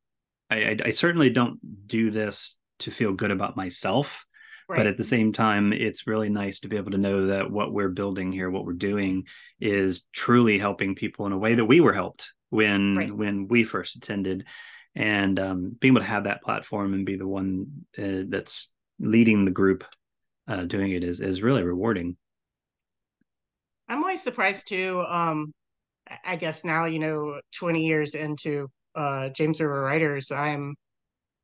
I, 0.51 0.79
I 0.83 0.91
certainly 0.93 1.29
don't 1.29 1.59
do 1.87 2.11
this 2.11 2.57
to 2.81 2.91
feel 2.91 3.13
good 3.13 3.31
about 3.31 3.57
myself 3.57 4.25
right. 4.69 4.77
but 4.77 4.87
at 4.87 4.97
the 4.97 5.05
same 5.05 5.33
time 5.33 5.73
it's 5.73 6.07
really 6.07 6.29
nice 6.29 6.61
to 6.61 6.69
be 6.69 6.77
able 6.77 6.91
to 6.91 6.99
know 6.99 7.27
that 7.27 7.51
what 7.51 7.73
we're 7.73 7.89
building 7.89 8.33
here 8.33 8.51
what 8.51 8.65
we're 8.65 8.73
doing 8.73 9.25
is 9.61 10.07
truly 10.13 10.59
helping 10.59 10.95
people 10.95 11.27
in 11.27 11.33
a 11.33 11.39
way 11.39 11.55
that 11.55 11.65
we 11.65 11.81
were 11.81 11.93
helped 11.93 12.33
when 12.51 12.97
right. 12.97 13.17
when 13.17 13.49
we 13.49 13.65
first 13.65 13.97
attended 13.97 14.45
and 14.95 15.41
um, 15.41 15.75
being 15.81 15.95
able 15.95 16.03
to 16.03 16.07
have 16.07 16.25
that 16.25 16.43
platform 16.43 16.93
and 16.93 17.07
be 17.07 17.17
the 17.17 17.27
one 17.27 17.67
uh, 17.99 18.25
that's 18.29 18.71
leading 19.01 19.45
the 19.45 19.51
group 19.51 19.85
uh, 20.49 20.65
doing 20.65 20.93
it 20.93 21.03
is 21.03 21.21
is 21.21 21.43
really 21.43 21.63
rewarding 21.63 22.17
i'm 23.89 24.03
always 24.03 24.23
surprised 24.23 24.69
too 24.69 25.01
um 25.03 25.53
i 26.25 26.37
guess 26.37 26.65
now 26.65 26.85
you 26.85 26.99
know 26.99 27.41
20 27.55 27.87
years 27.87 28.15
into 28.15 28.69
uh 28.95 29.29
james 29.31 29.61
river 29.61 29.81
writers 29.83 30.31
i'm 30.31 30.75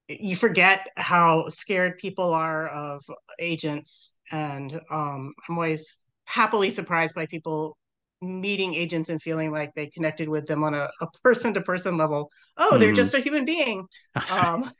you 0.09 0.35
forget 0.37 0.89
how 0.97 1.49
scared 1.49 1.99
people 1.99 2.33
are 2.33 2.69
of 2.69 3.05
agents 3.39 4.15
and 4.31 4.81
um, 4.91 5.35
i'm 5.49 5.55
always 5.55 5.99
happily 6.25 6.71
surprised 6.71 7.15
by 7.15 7.27
people 7.27 7.77
meeting 8.21 8.75
agents 8.75 9.11
and 9.11 9.23
feeling 9.23 9.53
like 9.53 9.73
they 9.75 9.87
connected 9.87 10.29
with 10.29 10.47
them 10.47 10.65
on 10.65 10.75
a, 10.75 10.89
person 11.23 11.55
to 11.55 11.61
person 11.61 11.97
level 11.97 12.31
oh 12.57 12.79
they're 12.79 12.93
just 12.93 13.15
a 13.15 13.21
human 13.21 13.45
being 13.45 13.87
um, 14.33 14.71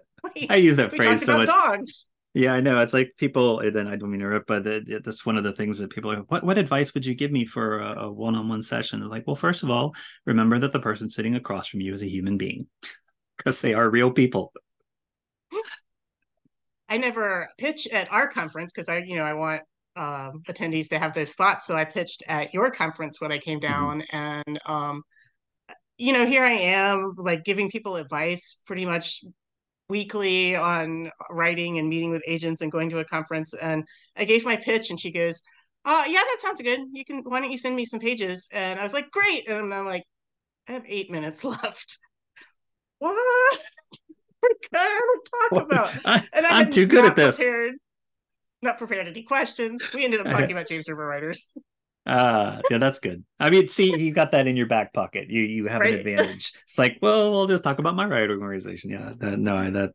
i 0.50 0.56
use 0.56 0.76
that 0.76 0.90
phrase 0.90 1.24
so 1.24 1.38
much 1.38 1.48
dogs 1.48 2.08
yeah, 2.34 2.52
I 2.52 2.60
know. 2.60 2.80
It's 2.80 2.92
like 2.92 3.14
people. 3.16 3.60
Then 3.72 3.88
I 3.88 3.96
don't 3.96 4.10
mean 4.10 4.20
to 4.20 4.26
rip, 4.26 4.46
but 4.46 4.62
that's 4.62 5.24
one 5.24 5.36
of 5.36 5.44
the 5.44 5.52
things 5.52 5.78
that 5.78 5.90
people 5.90 6.12
are. 6.12 6.18
What 6.28 6.44
what 6.44 6.58
advice 6.58 6.92
would 6.94 7.04
you 7.04 7.14
give 7.14 7.32
me 7.32 7.44
for 7.44 7.80
a 7.80 8.12
one 8.12 8.36
on 8.36 8.48
one 8.48 8.62
session? 8.62 9.02
It's 9.02 9.10
like, 9.10 9.26
well, 9.26 9.34
first 9.34 9.62
of 9.62 9.70
all, 9.70 9.94
remember 10.26 10.58
that 10.60 10.72
the 10.72 10.78
person 10.78 11.08
sitting 11.08 11.34
across 11.34 11.66
from 11.66 11.80
you 11.80 11.92
is 11.94 12.02
a 12.02 12.08
human 12.08 12.36
being, 12.36 12.66
because 13.38 13.60
they 13.60 13.74
are 13.74 13.90
real 13.90 14.12
people. 14.12 14.52
I 16.88 16.96
never 16.96 17.48
pitch 17.58 17.86
at 17.88 18.10
our 18.12 18.28
conference 18.28 18.72
because 18.72 18.88
I, 18.88 18.98
you 18.98 19.16
know, 19.16 19.24
I 19.24 19.34
want 19.34 19.62
um, 19.96 20.42
attendees 20.48 20.88
to 20.90 20.98
have 20.98 21.14
those 21.14 21.34
slots. 21.34 21.66
So 21.66 21.76
I 21.76 21.84
pitched 21.84 22.22
at 22.28 22.54
your 22.54 22.70
conference 22.70 23.20
when 23.20 23.32
I 23.32 23.38
came 23.38 23.60
mm-hmm. 23.60 23.72
down, 23.72 24.02
mm-hmm. 24.12 24.16
and 24.16 24.60
um, 24.66 25.02
you 25.98 26.12
know, 26.12 26.26
here 26.26 26.44
I 26.44 26.52
am, 26.52 27.14
like 27.16 27.44
giving 27.44 27.70
people 27.70 27.96
advice 27.96 28.60
pretty 28.66 28.86
much 28.86 29.24
weekly 29.88 30.54
on 30.54 31.10
writing 31.30 31.78
and 31.78 31.88
meeting 31.88 32.10
with 32.10 32.22
agents 32.26 32.60
and 32.60 32.70
going 32.70 32.90
to 32.90 32.98
a 32.98 33.04
conference. 33.04 33.54
And 33.54 33.84
I 34.16 34.24
gave 34.24 34.44
my 34.44 34.56
pitch, 34.56 34.90
and 34.90 35.00
she 35.00 35.10
goes, 35.10 35.42
"Uh, 35.84 36.04
yeah, 36.06 36.20
that 36.20 36.38
sounds 36.40 36.62
good. 36.62 36.80
You 36.92 37.04
can. 37.04 37.22
Why 37.24 37.40
don't 37.40 37.50
you 37.50 37.58
send 37.58 37.76
me 37.76 37.84
some 37.84 38.00
pages?" 38.00 38.48
And 38.52 38.78
I 38.78 38.82
was 38.82 38.92
like, 38.92 39.10
"Great." 39.10 39.48
And 39.48 39.74
I'm 39.74 39.86
like, 39.86 40.04
"I 40.68 40.72
have 40.72 40.84
eight 40.86 41.10
minutes 41.10 41.44
left." 41.44 41.98
what? 42.98 43.60
To 44.42 45.20
talk 45.50 45.62
about. 45.64 45.90
I, 46.04 46.26
and 46.32 46.46
I 46.46 46.62
am 46.62 46.70
too 46.70 46.86
good 46.86 47.04
at 47.04 47.16
this. 47.16 47.36
Prepared, 47.36 47.74
not 48.62 48.78
prepared 48.78 49.08
any 49.08 49.22
questions. 49.22 49.82
We 49.94 50.04
ended 50.04 50.20
up 50.20 50.26
talking 50.30 50.52
about 50.52 50.68
James 50.68 50.88
River 50.88 51.06
writers. 51.06 51.46
uh 52.06 52.62
yeah 52.70 52.78
that's 52.78 53.00
good 53.00 53.22
i 53.38 53.50
mean 53.50 53.68
see 53.68 53.94
you 53.94 54.14
got 54.14 54.32
that 54.32 54.46
in 54.46 54.56
your 54.56 54.66
back 54.66 54.94
pocket 54.94 55.28
you 55.28 55.42
you 55.42 55.66
have 55.66 55.82
right? 55.82 55.92
an 55.92 55.98
advantage 55.98 56.54
it's 56.64 56.78
like 56.78 56.96
well 57.02 57.30
we'll 57.30 57.46
just 57.46 57.62
talk 57.62 57.78
about 57.78 57.94
my 57.94 58.06
writing 58.06 58.40
organization 58.40 58.88
yeah 58.90 59.12
that, 59.18 59.38
no 59.38 59.70
that 59.70 59.90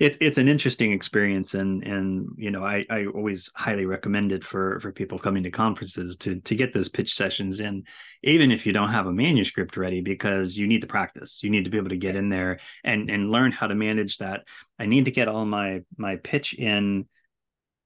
it's 0.00 0.16
it's 0.20 0.38
an 0.38 0.48
interesting 0.48 0.90
experience 0.90 1.54
and 1.54 1.86
and 1.86 2.28
you 2.36 2.50
know 2.50 2.64
I, 2.64 2.84
I 2.90 3.06
always 3.06 3.48
highly 3.54 3.86
recommend 3.86 4.32
it 4.32 4.42
for 4.42 4.80
for 4.80 4.90
people 4.90 5.20
coming 5.20 5.44
to 5.44 5.52
conferences 5.52 6.16
to 6.16 6.40
to 6.40 6.54
get 6.56 6.72
those 6.72 6.88
pitch 6.88 7.14
sessions 7.14 7.60
in 7.60 7.84
even 8.22 8.50
if 8.50 8.66
you 8.66 8.72
don't 8.72 8.88
have 8.88 9.06
a 9.06 9.12
manuscript 9.12 9.76
ready 9.76 10.00
because 10.00 10.56
you 10.56 10.66
need 10.66 10.80
to 10.80 10.88
practice 10.88 11.42
you 11.44 11.50
need 11.50 11.64
to 11.64 11.70
be 11.70 11.78
able 11.78 11.90
to 11.90 11.96
get 11.96 12.16
in 12.16 12.28
there 12.28 12.58
and 12.82 13.08
and 13.08 13.30
learn 13.30 13.52
how 13.52 13.68
to 13.68 13.74
manage 13.74 14.18
that. 14.18 14.44
I 14.78 14.86
need 14.86 15.04
to 15.04 15.12
get 15.12 15.28
all 15.28 15.46
my 15.46 15.82
my 15.96 16.16
pitch 16.16 16.54
in 16.54 17.06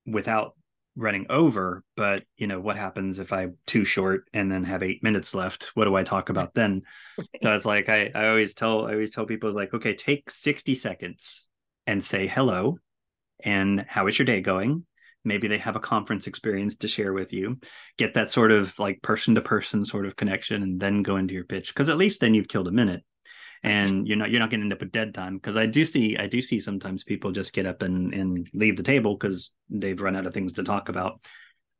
without 0.07 0.55
running 0.97 1.27
over 1.29 1.85
but 1.95 2.25
you 2.38 2.47
know 2.47 2.59
what 2.59 2.77
happens 2.77 3.21
if 3.21 3.33
i'm 3.33 3.57
too 3.67 3.85
short 3.85 4.25
and 4.33 4.50
then 4.50 4.65
have 4.65 4.83
eight 4.83 5.03
minutes 5.03 5.35
left? 5.35 5.71
What 5.75 5.85
do 5.85 5.95
i 5.95 6.03
talk 6.03 6.31
about 6.31 6.55
then? 6.55 6.83
So 7.43 7.55
it's 7.55 7.67
like 7.67 7.91
i 7.91 8.11
i 8.15 8.29
always 8.29 8.55
tell 8.55 8.87
i 8.87 8.93
always 8.93 9.11
tell 9.11 9.27
people 9.27 9.53
like 9.53 9.75
okay 9.75 9.95
take 9.95 10.31
60 10.31 10.75
seconds 10.75 11.48
and 11.88 12.04
say 12.04 12.26
hello 12.26 12.78
and 13.42 13.85
how 13.88 14.07
is 14.07 14.18
your 14.18 14.26
day 14.26 14.40
going 14.40 14.85
maybe 15.25 15.49
they 15.49 15.59
have 15.59 15.75
a 15.75 15.80
conference 15.80 16.26
experience 16.26 16.76
to 16.76 16.87
share 16.87 17.12
with 17.12 17.33
you 17.33 17.59
get 17.97 18.14
that 18.14 18.30
sort 18.30 18.52
of 18.52 18.78
like 18.78 19.00
person 19.02 19.35
to 19.35 19.40
person 19.40 19.85
sort 19.85 20.07
of 20.07 20.14
connection 20.14 20.62
and 20.62 20.78
then 20.78 21.02
go 21.02 21.16
into 21.16 21.35
your 21.35 21.45
pitch 21.45 21.68
because 21.68 21.88
at 21.88 21.97
least 21.97 22.21
then 22.21 22.35
you've 22.35 22.49
killed 22.49 22.68
a 22.68 22.73
minute 22.73 23.02
and 23.64 24.07
you're 24.07 24.16
not 24.16 24.30
you're 24.30 24.38
not 24.38 24.50
going 24.50 24.61
to 24.61 24.64
end 24.66 24.73
up 24.73 24.80
with 24.80 24.92
dead 24.92 25.12
time 25.14 25.35
because 25.35 25.57
i 25.57 25.66
do 25.66 25.85
see 25.85 26.16
i 26.18 26.26
do 26.28 26.40
see 26.40 26.61
sometimes 26.61 27.02
people 27.02 27.33
just 27.33 27.52
get 27.52 27.66
up 27.66 27.83
and 27.83 28.14
and 28.14 28.49
leave 28.52 28.76
the 28.76 28.83
table 28.83 29.16
because 29.16 29.52
they've 29.71 30.00
run 30.00 30.14
out 30.14 30.26
of 30.26 30.35
things 30.35 30.52
to 30.52 30.62
talk 30.62 30.88
about 30.88 31.21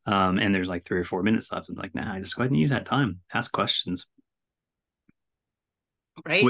um, 0.08 0.38
and 0.38 0.54
there's 0.54 0.68
like 0.68 0.86
three 0.86 0.98
or 0.98 1.04
four 1.04 1.22
minutes 1.22 1.52
left. 1.52 1.68
I'm 1.68 1.74
like, 1.74 1.94
nah, 1.94 2.14
I 2.14 2.20
just 2.20 2.34
go 2.34 2.40
ahead 2.40 2.50
and 2.50 2.58
use 2.58 2.70
that 2.70 2.86
time. 2.86 3.20
Ask 3.34 3.52
questions. 3.52 4.06
Right. 6.24 6.42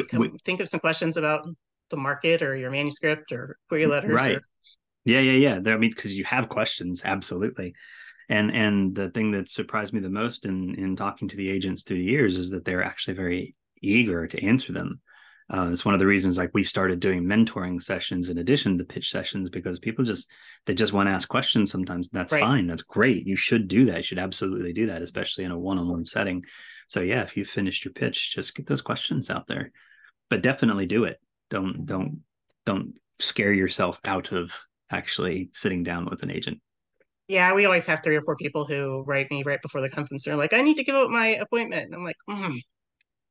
think 0.45 0.61
of 0.61 0.69
some 0.69 0.79
questions 0.79 1.17
about 1.17 1.49
the 1.91 1.97
market 1.97 2.43
or 2.43 2.57
your 2.57 2.71
manuscript 2.71 3.33
or 3.33 3.59
query 3.69 3.87
letters. 3.87 4.13
Right. 4.13 4.37
Or... 4.37 4.43
Yeah, 5.05 5.21
yeah, 5.21 5.59
yeah. 5.61 5.73
I 5.73 5.79
mean, 5.79 5.91
because 5.91 6.15
you 6.15 6.25
have 6.25 6.49
questions, 6.49 7.03
absolutely. 7.05 7.75
And 8.29 8.53
and 8.53 8.95
the 8.95 9.11
thing 9.11 9.31
that 9.33 9.49
surprised 9.49 9.95
me 9.95 10.01
the 10.01 10.11
most 10.11 10.45
in 10.45 10.75
in 10.75 10.97
talking 10.97 11.29
to 11.29 11.37
the 11.37 11.49
agents 11.49 11.83
through 11.83 11.99
the 11.99 12.05
years 12.05 12.37
is 12.37 12.51
that 12.51 12.65
they're 12.65 12.85
actually 12.85 13.15
very 13.15 13.55
eager 13.81 14.27
to 14.27 14.45
answer 14.45 14.73
them. 14.73 15.01
Uh, 15.51 15.71
it's 15.73 15.85
one 15.85 15.95
of 15.95 16.01
the 16.01 16.07
reasons 16.07 16.37
like 16.37 16.51
we 16.53 16.63
started 16.63 17.01
doing 17.01 17.25
mentoring 17.25 17.83
sessions 17.83 18.29
in 18.29 18.37
addition 18.37 18.77
to 18.77 18.85
pitch 18.85 19.11
sessions 19.11 19.49
because 19.49 19.79
people 19.79 20.05
just 20.05 20.29
they 20.67 20.75
just 20.75 20.93
want 20.93 21.07
to 21.07 21.13
ask 21.13 21.27
questions 21.27 21.71
sometimes 21.71 22.11
that's 22.11 22.33
right. 22.33 22.43
fine 22.43 22.67
that's 22.67 22.83
great 22.83 23.27
you 23.27 23.35
should 23.35 23.67
do 23.67 23.87
that 23.87 23.97
you 23.97 24.03
should 24.03 24.19
absolutely 24.19 24.75
do 24.75 24.85
that 24.87 25.01
especially 25.01 25.45
in 25.45 25.51
a 25.51 25.59
one-on-one 25.59 26.05
setting 26.05 26.45
so 26.87 27.01
yeah 27.01 27.23
if 27.23 27.35
you 27.35 27.47
finished 27.47 27.83
your 27.83 27.95
pitch 27.95 28.35
just 28.35 28.55
get 28.55 28.67
those 28.67 28.83
questions 28.83 29.31
out 29.31 29.47
there 29.47 29.73
but 30.29 30.43
definitely 30.43 30.85
do 30.85 31.05
it 31.05 31.19
don't 31.51 31.87
don't 31.87 32.21
don't 32.67 32.95
scare 33.19 33.53
yourself 33.53 34.01
out 34.05 34.33
of 34.33 34.53
actually 34.91 35.51
sitting 35.53 35.83
down 35.83 36.07
with 36.07 36.23
an 36.23 36.31
agent. 36.31 36.61
Yeah 37.27 37.53
we 37.53 37.67
always 37.67 37.87
have 37.87 38.03
three 38.03 38.17
or 38.17 38.23
four 38.23 38.37
people 38.37 38.65
who 38.65 39.05
write 39.07 39.31
me 39.31 39.43
right 39.43 39.61
before 39.61 39.81
the 39.81 39.89
conference. 39.89 40.25
They're 40.25 40.37
like 40.37 40.53
i 40.53 40.63
need 40.63 40.77
to 40.77 40.85
give 40.85 40.95
up 40.95 41.11
my 41.11 41.29
appointment. 41.29 41.87
And 41.87 41.95
i'm 41.95 42.05
like 42.05 42.17
mm, 42.29 42.59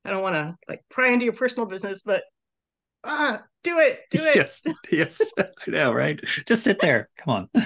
i 0.06 0.10
don't 0.10 0.24
want 0.24 0.36
to 0.36 0.56
like 0.68 0.82
pry 0.90 1.10
into 1.10 1.26
your 1.26 1.34
personal 1.34 1.68
business 1.68 2.02
but 2.06 2.24
ah 3.04 3.42
do 3.64 3.80
it 3.80 4.02
do 4.12 4.20
it. 4.24 4.36
Yes 4.36 4.64
yes. 4.92 5.22
I 5.40 5.46
know 5.68 5.94
right? 5.94 6.20
Just 6.48 6.64
sit 6.64 6.80
there. 6.80 7.10
Come 7.18 7.50
on. 7.56 7.64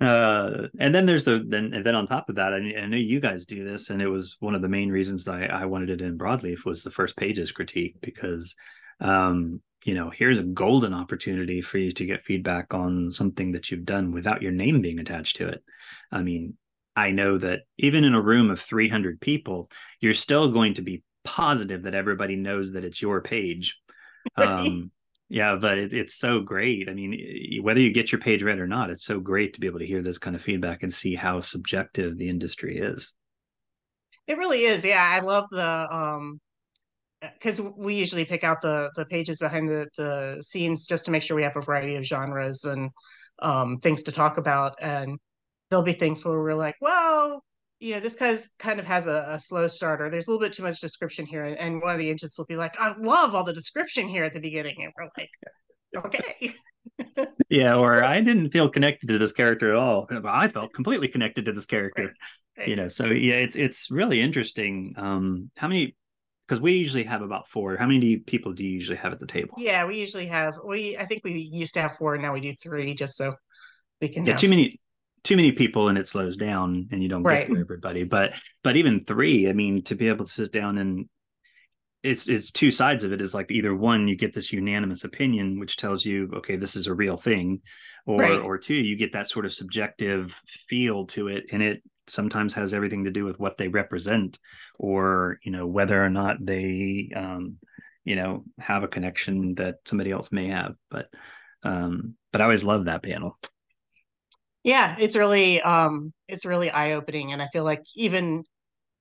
Uh 0.00 0.68
and 0.80 0.94
then 0.94 1.06
there's 1.06 1.24
the 1.24 1.44
then 1.46 1.72
and 1.72 1.86
then 1.86 1.94
on 1.94 2.06
top 2.06 2.28
of 2.28 2.34
that 2.34 2.52
I, 2.52 2.56
I 2.56 2.86
know 2.86 2.96
you 2.96 3.20
guys 3.20 3.46
do 3.46 3.64
this 3.64 3.90
and 3.90 4.02
it 4.02 4.08
was 4.08 4.36
one 4.40 4.54
of 4.54 4.62
the 4.62 4.68
main 4.68 4.90
reasons 4.90 5.28
I, 5.28 5.44
I 5.46 5.66
wanted 5.66 5.90
it 5.90 6.00
in 6.00 6.18
broadleaf 6.18 6.64
was 6.64 6.82
the 6.82 6.90
first 6.90 7.16
pages 7.16 7.52
critique 7.52 7.96
because 8.00 8.56
um, 9.00 9.60
you 9.84 9.94
know, 9.94 10.10
here's 10.10 10.38
a 10.38 10.44
golden 10.44 10.94
opportunity 10.94 11.60
for 11.60 11.78
you 11.78 11.92
to 11.92 12.06
get 12.06 12.24
feedback 12.24 12.72
on 12.72 13.12
something 13.12 13.52
that 13.52 13.70
you've 13.70 13.84
done 13.84 14.12
without 14.12 14.42
your 14.42 14.52
name 14.52 14.80
being 14.80 14.98
attached 14.98 15.36
to 15.36 15.48
it. 15.48 15.62
I 16.10 16.22
mean, 16.22 16.56
I 16.96 17.10
know 17.10 17.38
that 17.38 17.62
even 17.78 18.04
in 18.04 18.14
a 18.14 18.22
room 18.22 18.50
of 18.50 18.60
300 18.60 19.20
people, 19.20 19.70
you're 20.00 20.14
still 20.14 20.52
going 20.52 20.74
to 20.74 20.82
be 20.82 21.02
positive 21.24 21.82
that 21.82 21.94
everybody 21.94 22.36
knows 22.36 22.72
that 22.72 22.84
it's 22.84 23.02
your 23.02 23.20
page. 23.20 23.78
Um, 24.36 24.90
yeah, 25.28 25.56
but 25.56 25.78
it, 25.78 25.92
it's 25.92 26.14
so 26.14 26.40
great. 26.40 26.88
I 26.88 26.94
mean, 26.94 27.60
whether 27.62 27.78
you 27.78 27.92
get 27.92 28.10
your 28.10 28.20
page 28.20 28.42
read 28.42 28.58
or 28.58 28.66
not, 28.66 28.90
it's 28.90 29.04
so 29.04 29.20
great 29.20 29.54
to 29.54 29.60
be 29.60 29.66
able 29.66 29.78
to 29.78 29.86
hear 29.86 30.02
this 30.02 30.18
kind 30.18 30.34
of 30.34 30.42
feedback 30.42 30.82
and 30.82 30.92
see 30.92 31.14
how 31.14 31.40
subjective 31.40 32.16
the 32.16 32.28
industry 32.28 32.78
is. 32.78 33.12
It 34.26 34.38
really 34.38 34.64
is. 34.64 34.84
Yeah, 34.84 35.02
I 35.02 35.20
love 35.20 35.46
the 35.50 35.94
um 35.94 36.40
because 37.34 37.60
we 37.60 37.94
usually 37.94 38.24
pick 38.24 38.44
out 38.44 38.62
the 38.62 38.90
the 38.96 39.04
pages 39.06 39.38
behind 39.38 39.68
the 39.68 39.86
the 39.96 40.42
scenes 40.42 40.84
just 40.84 41.04
to 41.06 41.10
make 41.10 41.22
sure 41.22 41.36
we 41.36 41.42
have 41.42 41.56
a 41.56 41.60
variety 41.60 41.96
of 41.96 42.04
genres 42.04 42.64
and 42.64 42.90
um, 43.40 43.78
things 43.78 44.02
to 44.04 44.12
talk 44.12 44.38
about. 44.38 44.76
And 44.80 45.18
there'll 45.70 45.84
be 45.84 45.92
things 45.92 46.24
where 46.24 46.38
we're 46.38 46.54
like 46.54 46.76
well 46.80 47.42
you 47.80 47.94
know 47.94 48.00
this 48.00 48.14
guy's 48.14 48.50
kind 48.58 48.78
of 48.78 48.86
has 48.86 49.06
a, 49.06 49.26
a 49.28 49.40
slow 49.40 49.68
starter. 49.68 50.08
There's 50.08 50.28
a 50.28 50.30
little 50.30 50.44
bit 50.44 50.52
too 50.52 50.62
much 50.62 50.80
description 50.80 51.26
here. 51.26 51.44
And 51.44 51.82
one 51.82 51.92
of 51.92 51.98
the 51.98 52.08
agents 52.08 52.38
will 52.38 52.46
be 52.46 52.56
like 52.56 52.78
i 52.78 52.94
love 52.98 53.34
all 53.34 53.44
the 53.44 53.52
description 53.52 54.08
here 54.08 54.24
at 54.24 54.32
the 54.32 54.40
beginning. 54.40 54.76
And 54.78 54.92
we're 54.96 55.08
like 55.16 55.30
okay. 56.06 56.54
Yeah 57.48 57.76
or 57.76 58.04
i 58.04 58.20
didn't 58.20 58.50
feel 58.50 58.68
connected 58.68 59.08
to 59.08 59.18
this 59.18 59.32
character 59.32 59.70
at 59.70 59.76
all. 59.76 60.06
I 60.26 60.48
felt 60.48 60.72
completely 60.72 61.08
connected 61.08 61.44
to 61.46 61.52
this 61.52 61.66
character. 61.66 62.04
Right. 62.04 62.12
Right. 62.56 62.68
you 62.68 62.76
know 62.76 62.86
so 62.86 63.06
yeah 63.06 63.34
it's 63.34 63.56
it's 63.56 63.90
really 63.90 64.20
interesting 64.20 64.94
um 64.96 65.50
how 65.56 65.66
many 65.66 65.96
because 66.46 66.60
we 66.60 66.72
usually 66.72 67.04
have 67.04 67.22
about 67.22 67.48
four. 67.48 67.76
How 67.76 67.86
many 67.86 68.00
do 68.00 68.06
you, 68.06 68.20
people 68.20 68.52
do 68.52 68.64
you 68.64 68.72
usually 68.72 68.98
have 68.98 69.12
at 69.12 69.18
the 69.18 69.26
table? 69.26 69.54
Yeah, 69.58 69.86
we 69.86 69.98
usually 69.98 70.26
have. 70.26 70.58
We 70.64 70.96
I 70.96 71.06
think 71.06 71.22
we 71.24 71.32
used 71.32 71.74
to 71.74 71.82
have 71.82 71.96
four, 71.96 72.14
and 72.14 72.22
now 72.22 72.32
we 72.32 72.40
do 72.40 72.54
three, 72.54 72.94
just 72.94 73.16
so 73.16 73.34
we 74.00 74.08
can. 74.08 74.24
Yeah, 74.24 74.32
have... 74.32 74.40
too 74.40 74.48
many 74.48 74.80
too 75.24 75.36
many 75.36 75.50
people 75.50 75.88
and 75.88 75.98
it 75.98 76.06
slows 76.06 76.36
down 76.36 76.86
and 76.92 77.02
you 77.02 77.08
don't 77.08 77.22
right. 77.22 77.48
get 77.48 77.58
everybody 77.58 78.04
but 78.04 78.34
but 78.62 78.76
even 78.76 79.02
three 79.02 79.48
i 79.48 79.52
mean 79.52 79.82
to 79.82 79.94
be 79.94 80.08
able 80.08 80.24
to 80.24 80.30
sit 80.30 80.52
down 80.52 80.78
and 80.78 81.08
it's 82.02 82.28
it's 82.28 82.50
two 82.50 82.70
sides 82.70 83.02
of 83.02 83.12
it 83.12 83.22
is 83.22 83.34
like 83.34 83.50
either 83.50 83.74
one 83.74 84.06
you 84.06 84.14
get 84.14 84.34
this 84.34 84.52
unanimous 84.52 85.04
opinion 85.04 85.58
which 85.58 85.78
tells 85.78 86.04
you 86.04 86.30
okay 86.34 86.56
this 86.56 86.76
is 86.76 86.86
a 86.86 86.94
real 86.94 87.16
thing 87.16 87.60
or 88.06 88.20
right. 88.20 88.40
or 88.40 88.58
two 88.58 88.74
you 88.74 88.96
get 88.96 89.14
that 89.14 89.26
sort 89.26 89.46
of 89.46 89.52
subjective 89.52 90.38
feel 90.68 91.06
to 91.06 91.28
it 91.28 91.44
and 91.50 91.62
it 91.62 91.82
sometimes 92.06 92.54
has 92.54 92.74
everything 92.74 93.04
to 93.04 93.10
do 93.10 93.24
with 93.24 93.38
what 93.38 93.56
they 93.56 93.68
represent 93.68 94.38
or 94.78 95.38
you 95.42 95.52
know 95.52 95.66
whether 95.66 96.02
or 96.02 96.10
not 96.10 96.36
they 96.40 97.10
um 97.14 97.56
you 98.04 98.16
know 98.16 98.44
have 98.58 98.82
a 98.82 98.88
connection 98.88 99.54
that 99.56 99.76
somebody 99.84 100.10
else 100.10 100.32
may 100.32 100.48
have. 100.48 100.74
But 100.90 101.08
um 101.62 102.14
but 102.32 102.40
i 102.40 102.44
always 102.44 102.64
love 102.64 102.86
that 102.86 103.02
panel. 103.02 103.38
Yeah 104.62 104.96
it's 104.98 105.16
really 105.16 105.60
um 105.60 106.12
it's 106.28 106.44
really 106.44 106.70
eye-opening. 106.70 107.32
And 107.32 107.42
i 107.42 107.48
feel 107.52 107.64
like 107.64 107.82
even 107.94 108.44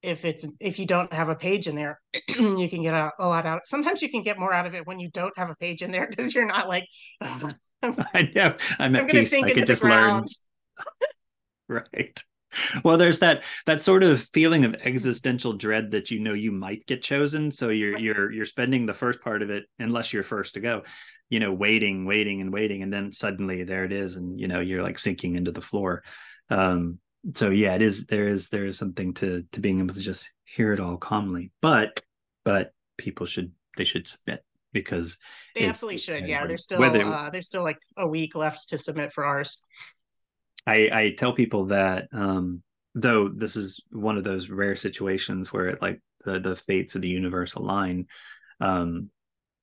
if 0.03 0.25
it's 0.25 0.45
if 0.59 0.77
you 0.77 0.85
don't 0.85 1.11
have 1.13 1.29
a 1.29 1.35
page 1.35 1.67
in 1.67 1.75
there 1.75 1.99
you 2.27 2.69
can 2.69 2.83
get 2.83 2.93
a, 2.93 3.11
a, 3.19 3.27
lot 3.27 3.45
out 3.45 3.61
sometimes 3.65 4.01
you 4.01 4.09
can 4.09 4.21
get 4.21 4.37
more 4.37 4.53
out 4.53 4.67
of 4.67 4.75
it 4.75 4.85
when 4.85 4.99
you 4.99 5.09
don't 5.09 5.35
have 5.37 5.49
a 5.49 5.55
page 5.55 5.81
in 5.81 5.91
there 5.91 6.07
because 6.07 6.35
you're 6.35 6.45
not 6.45 6.67
like 6.67 6.85
i 7.21 8.29
know. 8.35 8.55
I'm 8.79 8.95
at 8.95 9.01
I'm 9.01 9.07
peace. 9.07 9.33
i 9.33 9.51
could 9.51 9.65
just 9.65 9.83
learn. 9.83 10.25
right 11.67 12.23
well 12.83 12.97
there's 12.97 13.19
that 13.19 13.43
that 13.65 13.81
sort 13.81 14.03
of 14.03 14.23
feeling 14.33 14.65
of 14.65 14.75
existential 14.83 15.53
dread 15.53 15.91
that 15.91 16.11
you 16.11 16.19
know 16.19 16.33
you 16.33 16.51
might 16.51 16.85
get 16.85 17.01
chosen 17.01 17.51
so 17.51 17.69
you're 17.69 17.97
you're 17.97 18.31
you're 18.31 18.45
spending 18.45 18.85
the 18.85 18.93
first 18.93 19.21
part 19.21 19.41
of 19.41 19.49
it 19.49 19.65
unless 19.79 20.13
you're 20.13 20.23
first 20.23 20.53
to 20.53 20.59
go 20.59 20.83
you 21.29 21.39
know 21.39 21.53
waiting 21.53 22.05
waiting 22.05 22.41
and 22.41 22.51
waiting 22.51 22.83
and 22.83 22.93
then 22.93 23.11
suddenly 23.11 23.63
there 23.63 23.85
it 23.85 23.91
is 23.91 24.15
and 24.15 24.39
you 24.39 24.47
know 24.47 24.59
you're 24.59 24.83
like 24.83 24.99
sinking 24.99 25.35
into 25.35 25.51
the 25.51 25.61
floor 25.61 26.03
um 26.49 26.99
so 27.35 27.49
yeah, 27.49 27.75
it 27.75 27.81
is 27.81 28.05
there 28.05 28.27
is 28.27 28.49
there 28.49 28.65
is 28.65 28.77
something 28.77 29.13
to 29.15 29.43
to 29.53 29.59
being 29.59 29.79
able 29.79 29.93
to 29.93 30.01
just 30.01 30.29
hear 30.43 30.73
it 30.73 30.79
all 30.79 30.97
calmly. 30.97 31.51
But 31.61 32.01
but 32.43 32.73
people 32.97 33.25
should 33.25 33.51
they 33.77 33.85
should 33.85 34.07
submit 34.07 34.43
because 34.73 35.17
they 35.55 35.65
absolutely 35.65 35.99
should. 35.99 36.27
Yeah, 36.27 36.45
there's 36.45 36.63
still 36.63 36.79
Whether, 36.79 37.05
uh, 37.05 37.29
there's 37.29 37.47
still 37.47 37.63
like 37.63 37.79
a 37.97 38.07
week 38.07 38.35
left 38.35 38.69
to 38.69 38.77
submit 38.77 39.13
for 39.13 39.25
ours. 39.25 39.63
I 40.65 40.89
I 40.91 41.15
tell 41.17 41.33
people 41.33 41.65
that 41.65 42.07
um 42.11 42.63
though 42.95 43.29
this 43.29 43.55
is 43.55 43.81
one 43.91 44.17
of 44.17 44.23
those 44.23 44.49
rare 44.49 44.75
situations 44.75 45.51
where 45.51 45.67
it 45.67 45.81
like 45.81 46.01
the 46.25 46.39
the 46.39 46.55
fates 46.55 46.95
of 46.95 47.01
the 47.01 47.09
universe 47.09 47.53
align 47.55 48.05
um 48.59 49.09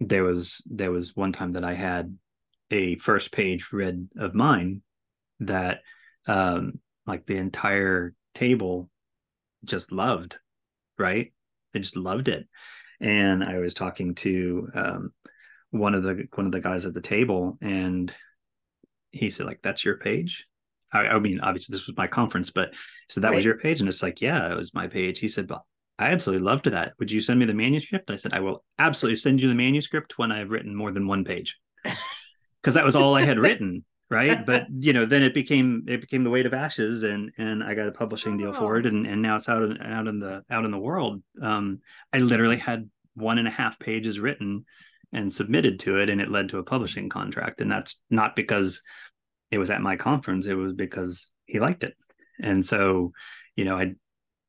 there 0.01 0.25
was 0.25 0.63
there 0.67 0.91
was 0.91 1.15
one 1.15 1.33
time 1.33 1.53
that 1.53 1.65
I 1.65 1.75
had 1.75 2.17
a 2.71 2.97
first 2.97 3.33
page 3.33 3.69
read 3.73 4.09
of 4.17 4.35
mine 4.35 4.83
that 5.41 5.81
um 6.27 6.81
like 7.07 7.27
the 7.27 7.37
entire 7.37 8.15
table 8.35 8.91
just 9.65 9.93
loved, 9.93 10.39
right? 10.99 11.33
They 11.73 11.81
just 11.81 11.97
loved 11.97 12.29
it. 12.29 12.49
And 13.01 13.43
I 13.45 13.59
was 13.59 13.75
talking 13.75 14.15
to 14.17 14.69
um, 14.75 15.13
one 15.71 15.95
of 15.95 16.03
the 16.03 16.27
one 16.35 16.47
of 16.47 16.53
the 16.53 16.61
guys 16.61 16.85
at 16.87 16.95
the 16.95 17.01
table, 17.01 17.59
and 17.61 18.13
he 19.11 19.31
said, 19.31 19.47
like, 19.47 19.61
that's 19.63 19.85
your 19.85 19.97
page. 19.97 20.47
I, 20.93 21.09
I 21.09 21.19
mean, 21.19 21.41
obviously 21.41 21.73
this 21.73 21.87
was 21.87 21.97
my 21.97 22.07
conference, 22.07 22.51
but 22.51 22.75
so 23.09 23.21
that 23.21 23.29
right. 23.29 23.37
was 23.37 23.45
your 23.45 23.59
page, 23.59 23.81
and 23.81 23.89
it's 23.89 24.03
like, 24.03 24.21
yeah, 24.21 24.51
it 24.51 24.57
was 24.57 24.75
my 24.75 24.87
page. 24.87 25.19
He 25.19 25.29
said, 25.29 25.47
but 25.47 25.63
I 25.99 26.11
absolutely 26.11 26.45
loved 26.45 26.67
that. 26.67 26.93
Would 26.99 27.11
you 27.11 27.21
send 27.21 27.39
me 27.39 27.47
the 27.47 27.55
manuscript? 27.55 28.11
I 28.11 28.17
said, 28.17 28.33
I 28.33 28.41
will 28.41 28.65
absolutely 28.79 29.17
send 29.17 29.41
you 29.41 29.49
the 29.49 29.55
manuscript 29.55 30.19
when 30.19 30.33
I've 30.33 30.51
written 30.51 30.75
more 30.75 30.93
than 30.93 31.07
one 31.07 31.25
page. 31.25 31.57
Because 32.63 32.75
that 32.75 32.85
was 32.85 32.95
all 32.95 33.15
I 33.15 33.23
had 33.23 33.39
written 33.39 33.87
right 34.11 34.45
but 34.45 34.67
you 34.79 34.93
know 34.93 35.07
then 35.07 35.23
it 35.23 35.33
became 35.33 35.85
it 35.87 36.01
became 36.01 36.25
the 36.25 36.31
weight 36.31 36.47
of 36.47 36.53
ashes 36.53 37.05
and 37.05 37.31
and 37.39 37.63
i 37.63 37.75
got 37.75 37.87
a 37.87 37.93
publishing 37.93 38.37
deal 38.37 38.53
for 38.53 38.77
it 38.77 38.85
oh. 38.85 38.89
and 38.89 39.07
and 39.07 39.23
now 39.23 39.37
it's 39.37 39.49
out 39.49 39.63
in, 39.63 39.81
out 39.81 40.09
in 40.09 40.19
the 40.19 40.43
out 40.51 40.65
in 40.65 40.71
the 40.71 40.79
world 40.79 41.23
um 41.41 41.79
i 42.13 42.19
literally 42.19 42.57
had 42.57 42.91
one 43.15 43.39
and 43.39 43.49
a 43.49 43.53
half 43.53 43.79
pages 43.79 44.19
written 44.19 44.65
and 45.13 45.33
submitted 45.33 45.81
to 45.81 45.99
it 45.99 46.09
and 46.09 46.21
it 46.21 46.31
led 46.31 46.49
to 46.49 46.59
a 46.59 46.63
publishing 46.63 47.09
contract 47.09 47.61
and 47.61 47.71
that's 47.71 48.03
not 48.11 48.37
because 48.37 48.83
it 49.51 49.59
was 49.59 49.71
at 49.71 49.83
my 49.83 49.97
conference 49.97 50.47
it 50.47 50.55
was 50.55 50.73
because 50.73 51.31
he 51.47 51.61
liked 51.61 51.85
it 51.85 51.95
and 52.43 52.65
so 52.65 53.13
you 53.57 53.65
know 53.65 53.79
i 53.79 53.93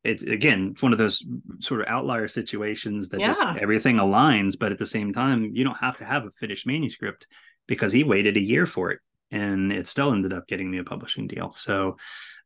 it's 0.04 0.23
again 0.23 0.73
one 0.80 0.91
of 0.91 0.97
those 0.97 1.23
sort 1.60 1.82
of 1.82 1.88
outlier 1.88 2.28
situations 2.28 3.10
that 3.10 3.19
yeah. 3.19 3.28
just 3.28 3.41
everything 3.60 3.97
aligns 3.97 4.58
but 4.58 4.71
at 4.71 4.80
the 4.80 4.86
same 4.86 5.13
time 5.13 5.52
you 5.54 5.63
don't 5.63 5.78
have 5.78 5.97
to 5.97 6.06
have 6.06 6.25
a 6.25 6.32
finished 6.32 6.65
manuscript 6.65 7.28
because 7.67 7.91
he 7.91 8.04
waited 8.04 8.36
a 8.36 8.41
year 8.41 8.65
for 8.65 8.91
it 8.91 8.99
and 9.32 9.71
it 9.71 9.88
still 9.88 10.12
ended 10.12 10.34
up 10.34 10.47
getting 10.47 10.69
me 10.69 10.78
a 10.78 10.84
publishing 10.84 11.28
deal. 11.28 11.52
So, 11.52 11.97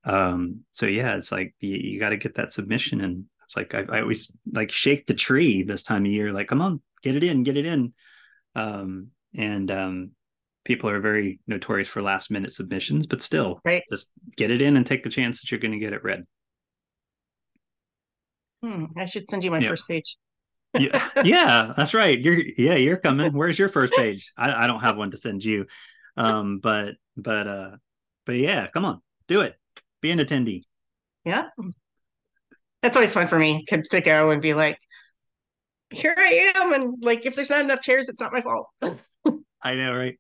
um, 0.04 0.62
so 0.74 0.86
yeah, 0.86 1.16
it's 1.16 1.32
like 1.32 1.56
you, 1.60 1.76
you 1.76 2.00
got 2.00 2.10
to 2.10 2.18
get 2.18 2.36
that 2.36 2.54
submission, 2.54 3.02
and 3.02 3.26
it's 3.44 3.58
like 3.58 3.74
I, 3.74 3.86
I, 3.90 4.02
always 4.02 4.32
like 4.52 4.72
shake 4.72 5.08
the 5.08 5.16
tree 5.16 5.64
this 5.64 5.84
time 5.84 6.06
of 6.06 6.12
year, 6.12 6.32
like 6.32 6.48
come 6.48 6.62
on, 6.62 6.82
get 7.02 7.16
it 7.16 7.24
in, 7.24 7.44
get 7.44 7.58
it 7.58 7.66
in. 7.66 7.94
Um, 8.54 9.08
and 9.36 9.70
um, 9.72 10.12
people 10.66 10.90
are 10.90 11.00
very 11.00 11.40
notorious 11.48 11.88
for 11.88 12.02
last 12.02 12.30
minute 12.30 12.52
submissions, 12.52 13.08
but 13.08 13.22
still, 13.22 13.62
right. 13.64 13.84
just 13.90 14.10
get 14.36 14.52
it 14.52 14.62
in 14.62 14.76
and 14.76 14.86
take 14.86 15.04
the 15.04 15.10
chance 15.10 15.42
that 15.42 15.52
you're 15.52 15.60
going 15.60 15.72
to 15.72 15.80
get 15.80 15.94
it 15.94 16.04
read. 16.04 16.24
Hmm, 18.62 18.86
I 18.98 19.06
should 19.06 19.30
send 19.30 19.44
you 19.44 19.52
my 19.52 19.62
first 19.62 19.88
page. 19.88 20.18
yeah, 20.78 21.08
yeah, 21.24 21.74
that's 21.78 21.94
right. 21.94 22.20
You're 22.20 22.42
yeah, 22.58 22.76
you're 22.76 22.98
coming. 22.98 23.32
Where's 23.32 23.58
your 23.58 23.70
first 23.70 23.94
page? 23.94 24.34
I, 24.38 24.66
I 24.66 24.68
don't 24.68 24.82
have 24.82 24.98
one 24.98 25.12
to 25.12 25.18
send 25.18 25.46
you 25.46 25.68
um, 26.18 26.60
but 26.60 26.96
but 27.18 27.48
uh, 27.48 27.72
but 28.26 28.36
yeah, 28.36 28.68
come 28.68 28.86
on, 28.86 29.02
do 29.28 29.42
it. 29.42 29.56
Be 30.02 30.12
an 30.12 30.20
attendee. 30.20 30.64
Yeah, 31.24 31.48
that's 32.82 32.96
always 32.96 33.14
fun 33.14 33.28
for 33.28 33.40
me 33.40 33.66
to 33.70 34.02
go 34.02 34.30
and 34.32 34.42
be 34.42 34.54
like, 34.54 34.78
here 35.90 36.16
I 36.18 36.52
am, 36.56 36.74
and 36.74 36.96
like 37.02 37.26
if 37.26 37.36
there's 37.36 37.50
not 37.50 37.62
enough 37.62 37.82
chairs, 37.82 38.10
it's 38.10 38.22
not 38.22 38.34
my 38.34 38.42
fault. 38.42 38.68
I 39.62 39.76
know, 39.76 39.96
right? 39.96 40.18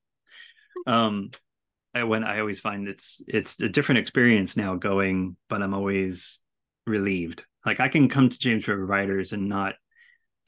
Um, 0.87 1.31
I 1.93 2.03
when 2.03 2.23
I 2.23 2.39
always 2.39 2.59
find 2.59 2.87
it's 2.87 3.21
it's 3.27 3.61
a 3.61 3.69
different 3.69 3.99
experience 3.99 4.57
now 4.57 4.75
going, 4.75 5.37
but 5.49 5.61
I'm 5.61 5.73
always 5.73 6.41
relieved. 6.85 7.45
Like 7.65 7.79
I 7.79 7.87
can 7.87 8.09
come 8.09 8.29
to 8.29 8.39
James 8.39 8.67
River 8.67 8.85
Writers 8.85 9.33
and 9.33 9.49
not 9.49 9.75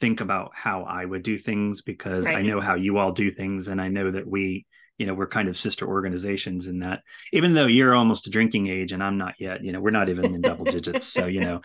think 0.00 0.20
about 0.20 0.52
how 0.54 0.82
I 0.82 1.04
would 1.04 1.22
do 1.22 1.38
things 1.38 1.82
because 1.82 2.26
right. 2.26 2.36
I 2.36 2.42
know 2.42 2.60
how 2.60 2.74
you 2.74 2.98
all 2.98 3.12
do 3.12 3.30
things, 3.30 3.68
and 3.68 3.80
I 3.80 3.88
know 3.88 4.10
that 4.10 4.26
we 4.26 4.66
you 4.98 5.06
know 5.06 5.14
we're 5.14 5.28
kind 5.28 5.48
of 5.48 5.56
sister 5.56 5.86
organizations 5.86 6.66
in 6.66 6.80
that 6.80 7.02
even 7.32 7.54
though 7.54 7.66
you're 7.66 7.94
almost 7.94 8.26
a 8.26 8.30
drinking 8.30 8.66
age 8.66 8.92
and 8.92 9.02
i'm 9.02 9.16
not 9.16 9.34
yet 9.38 9.62
you 9.62 9.72
know 9.72 9.80
we're 9.80 9.90
not 9.90 10.08
even 10.08 10.34
in 10.34 10.40
double 10.40 10.64
digits 10.64 11.06
so 11.06 11.26
you 11.26 11.40
know 11.40 11.60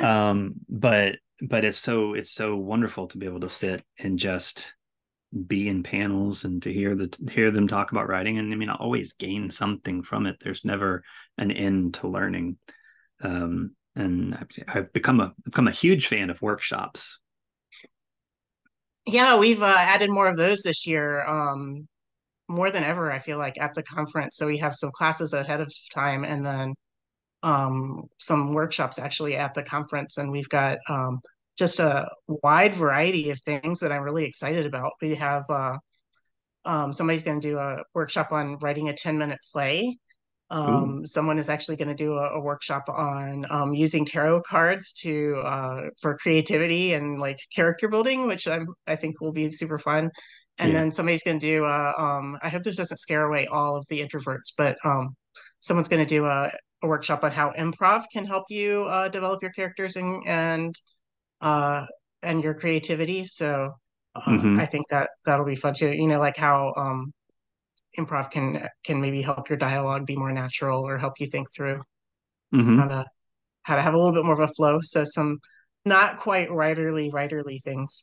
um 0.02 0.54
but 0.68 1.16
but 1.42 1.64
it's 1.64 1.78
so 1.78 2.14
it's 2.14 2.32
so 2.32 2.56
wonderful 2.56 3.06
to 3.06 3.18
be 3.18 3.26
able 3.26 3.40
to 3.40 3.48
sit 3.48 3.84
and 3.98 4.18
just 4.18 4.74
be 5.46 5.68
in 5.68 5.82
panels 5.82 6.44
and 6.44 6.62
to 6.62 6.72
hear 6.72 6.94
the 6.94 7.14
hear 7.30 7.50
them 7.50 7.66
talk 7.66 7.90
about 7.90 8.08
writing 8.08 8.38
and 8.38 8.52
i 8.52 8.56
mean 8.56 8.68
i 8.68 8.74
always 8.74 9.14
gain 9.14 9.50
something 9.50 10.02
from 10.02 10.26
it 10.26 10.36
there's 10.42 10.64
never 10.64 11.02
an 11.38 11.50
end 11.50 11.94
to 11.94 12.08
learning 12.08 12.56
um 13.22 13.74
and 13.94 14.34
I've, 14.34 14.48
I've 14.68 14.92
become 14.92 15.20
a 15.20 15.34
become 15.44 15.68
a 15.68 15.72
huge 15.72 16.06
fan 16.06 16.28
of 16.28 16.42
workshops 16.42 17.18
yeah 19.06 19.36
we've 19.36 19.62
uh, 19.62 19.76
added 19.78 20.10
more 20.10 20.26
of 20.26 20.36
those 20.36 20.60
this 20.62 20.86
year 20.86 21.26
um 21.26 21.88
more 22.52 22.70
than 22.70 22.84
ever, 22.84 23.10
I 23.10 23.18
feel 23.18 23.38
like 23.38 23.60
at 23.60 23.74
the 23.74 23.82
conference. 23.82 24.36
So 24.36 24.46
we 24.46 24.58
have 24.58 24.74
some 24.74 24.90
classes 24.92 25.32
ahead 25.32 25.60
of 25.60 25.72
time 25.92 26.24
and 26.24 26.44
then 26.44 26.74
um, 27.42 28.04
some 28.20 28.52
workshops 28.52 28.98
actually 28.98 29.36
at 29.36 29.54
the 29.54 29.62
conference. 29.62 30.18
And 30.18 30.30
we've 30.30 30.48
got 30.48 30.78
um, 30.88 31.20
just 31.58 31.78
a 31.80 32.08
wide 32.26 32.74
variety 32.74 33.30
of 33.30 33.40
things 33.40 33.80
that 33.80 33.92
I'm 33.92 34.02
really 34.02 34.24
excited 34.24 34.66
about. 34.66 34.92
We 35.00 35.14
have 35.16 35.44
uh, 35.48 35.78
um, 36.64 36.92
somebody's 36.92 37.22
going 37.22 37.40
to 37.40 37.48
do 37.48 37.58
a 37.58 37.82
workshop 37.94 38.32
on 38.32 38.58
writing 38.58 38.88
a 38.88 38.94
10 38.94 39.18
minute 39.18 39.38
play. 39.52 39.98
Um, 40.50 41.06
someone 41.06 41.38
is 41.38 41.48
actually 41.48 41.76
going 41.76 41.88
to 41.88 41.94
do 41.94 42.12
a, 42.12 42.32
a, 42.32 42.40
workshop 42.40 42.90
on 42.90 43.46
um, 43.48 43.72
using 43.72 44.04
tarot 44.04 44.42
cards 44.42 44.92
to 45.00 45.36
uh, 45.42 45.80
for 46.02 46.18
creativity 46.18 46.92
and 46.92 47.18
like 47.18 47.38
character 47.54 47.88
building, 47.88 48.26
which 48.26 48.46
I'm 48.46 48.66
I 48.86 48.96
think 48.96 49.18
will 49.22 49.32
be 49.32 49.48
super 49.48 49.78
fun 49.78 50.10
and 50.58 50.72
yeah. 50.72 50.78
then 50.78 50.92
somebody's 50.92 51.22
going 51.22 51.38
to 51.38 51.46
do 51.46 51.64
a 51.64 51.94
um 51.98 52.38
i 52.42 52.48
hope 52.48 52.62
this 52.62 52.76
doesn't 52.76 52.98
scare 52.98 53.24
away 53.24 53.46
all 53.46 53.76
of 53.76 53.86
the 53.88 54.00
introverts 54.00 54.52
but 54.56 54.76
um 54.84 55.14
someone's 55.60 55.88
going 55.88 56.02
to 56.02 56.08
do 56.08 56.26
a, 56.26 56.50
a, 56.82 56.86
workshop 56.88 57.22
on 57.24 57.30
how 57.30 57.52
improv 57.52 58.04
can 58.12 58.26
help 58.26 58.44
you 58.48 58.84
uh, 58.84 59.08
develop 59.08 59.42
your 59.42 59.52
characters 59.52 59.96
and 59.96 60.22
and 60.26 60.74
uh 61.42 61.84
and 62.22 62.42
your 62.42 62.54
creativity 62.54 63.24
so 63.24 63.72
uh, 64.14 64.20
mm-hmm. 64.20 64.60
i 64.60 64.66
think 64.66 64.86
that 64.88 65.10
that'll 65.24 65.44
be 65.44 65.56
fun 65.56 65.74
too 65.74 65.90
you 65.90 66.06
know 66.06 66.18
like 66.18 66.36
how 66.36 66.72
um 66.76 67.12
improv 67.98 68.30
can 68.30 68.66
can 68.84 69.00
maybe 69.00 69.20
help 69.20 69.48
your 69.48 69.58
dialogue 69.58 70.06
be 70.06 70.16
more 70.16 70.32
natural 70.32 70.86
or 70.86 70.98
help 70.98 71.14
you 71.18 71.26
think 71.26 71.52
through 71.54 71.82
mm-hmm. 72.54 72.78
how 72.78 72.88
to 72.88 73.04
how 73.62 73.76
to 73.76 73.82
have 73.82 73.94
a 73.94 73.98
little 73.98 74.14
bit 74.14 74.24
more 74.24 74.34
of 74.34 74.40
a 74.40 74.46
flow 74.48 74.78
so 74.80 75.04
some 75.04 75.38
not 75.84 76.16
quite 76.16 76.48
writerly 76.48 77.10
writerly 77.10 77.60
things 77.62 78.02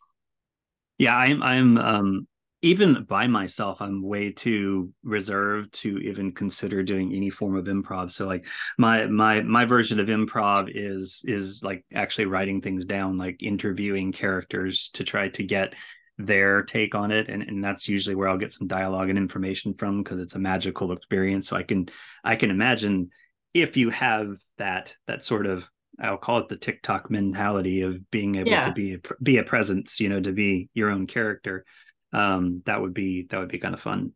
yeah 0.97 1.15
i'm 1.15 1.41
i'm 1.41 1.77
um 1.77 2.27
even 2.61 3.03
by 3.05 3.25
myself 3.27 3.81
i'm 3.81 4.01
way 4.01 4.31
too 4.31 4.91
reserved 5.03 5.73
to 5.73 5.97
even 5.99 6.31
consider 6.31 6.83
doing 6.83 7.13
any 7.13 7.29
form 7.29 7.55
of 7.55 7.65
improv. 7.65 8.11
So 8.11 8.25
like 8.25 8.47
my 8.77 9.05
my 9.07 9.41
my 9.41 9.65
version 9.65 9.99
of 9.99 10.07
improv 10.07 10.71
is 10.73 11.23
is 11.25 11.63
like 11.63 11.85
actually 11.93 12.25
writing 12.25 12.61
things 12.61 12.85
down 12.85 13.17
like 13.17 13.41
interviewing 13.41 14.11
characters 14.11 14.89
to 14.93 15.03
try 15.03 15.29
to 15.29 15.43
get 15.43 15.73
their 16.17 16.63
take 16.63 16.95
on 16.95 17.11
it. 17.11 17.29
And, 17.29 17.43
and 17.43 17.63
that's 17.63 17.87
usually 17.87 18.15
where 18.15 18.27
i'll 18.27 18.37
get 18.37 18.53
some 18.53 18.67
dialogue 18.67 19.09
and 19.09 19.17
information 19.17 19.73
from 19.73 20.03
because 20.03 20.19
it's 20.19 20.35
a 20.35 20.39
magical 20.39 20.91
experience. 20.91 21.47
So 21.47 21.55
i 21.55 21.63
can 21.63 21.89
i 22.23 22.35
can 22.35 22.51
imagine 22.51 23.09
if 23.53 23.77
you 23.77 23.89
have 23.89 24.37
that 24.57 24.95
that 25.07 25.23
sort 25.23 25.45
of 25.45 25.69
I'll 26.01 26.17
call 26.17 26.39
it 26.39 26.47
the 26.47 26.55
TikTok 26.55 27.11
mentality 27.11 27.81
of 27.81 28.09
being 28.09 28.35
able 28.35 28.51
yeah. 28.51 28.67
to 28.67 28.71
be 28.71 28.93
a, 28.93 28.99
be 29.21 29.37
a 29.37 29.43
presence, 29.43 29.99
you 29.99 30.07
know, 30.07 30.21
to 30.21 30.31
be 30.31 30.69
your 30.73 30.91
own 30.91 31.07
character 31.07 31.65
um, 32.13 32.61
that 32.65 32.81
would 32.81 32.93
be 32.93 33.27
that 33.29 33.39
would 33.39 33.49
be 33.49 33.59
kind 33.59 33.73
of 33.73 33.81
fun. 33.81 34.13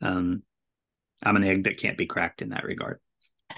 Um, 0.00 0.42
I'm 1.22 1.36
an 1.36 1.44
egg 1.44 1.64
that 1.64 1.78
can't 1.78 1.98
be 1.98 2.06
cracked 2.06 2.42
in 2.42 2.50
that 2.50 2.64
regard. 2.64 2.98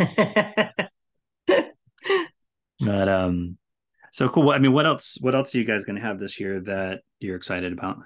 but 2.80 3.08
um, 3.08 3.56
so 4.12 4.28
cool. 4.28 4.50
I 4.50 4.58
mean, 4.58 4.72
what 4.72 4.86
else? 4.86 5.18
What 5.20 5.34
else 5.34 5.54
are 5.54 5.58
you 5.58 5.64
guys 5.64 5.84
going 5.84 5.96
to 5.96 6.02
have 6.02 6.18
this 6.18 6.38
year 6.38 6.60
that 6.60 7.00
you're 7.20 7.36
excited 7.36 7.72
about? 7.72 7.98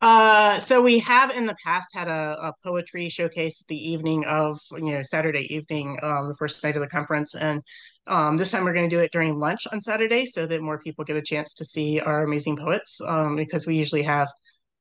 Uh, 0.00 0.58
so 0.58 0.82
we 0.82 0.98
have 0.98 1.30
in 1.30 1.46
the 1.46 1.54
past 1.64 1.88
had 1.94 2.08
a, 2.08 2.36
a 2.42 2.52
poetry 2.64 3.08
showcase 3.08 3.62
the 3.68 3.90
evening 3.90 4.24
of 4.24 4.58
you 4.72 4.92
know 4.92 5.02
Saturday 5.02 5.54
evening, 5.54 5.96
um, 6.02 6.26
the 6.26 6.34
first 6.34 6.62
night 6.64 6.74
of 6.74 6.82
the 6.82 6.88
conference, 6.88 7.36
and 7.36 7.62
um, 8.08 8.36
this 8.36 8.50
time 8.50 8.64
we're 8.64 8.72
going 8.72 8.90
to 8.90 8.96
do 8.96 9.00
it 9.00 9.12
during 9.12 9.38
lunch 9.38 9.64
on 9.70 9.80
Saturday 9.80 10.26
so 10.26 10.44
that 10.44 10.60
more 10.60 10.78
people 10.78 11.04
get 11.04 11.16
a 11.16 11.22
chance 11.22 11.54
to 11.54 11.64
see 11.64 12.00
our 12.00 12.24
amazing 12.24 12.56
poets. 12.56 13.00
Um, 13.00 13.36
because 13.36 13.64
we 13.64 13.76
usually 13.76 14.02
have 14.02 14.28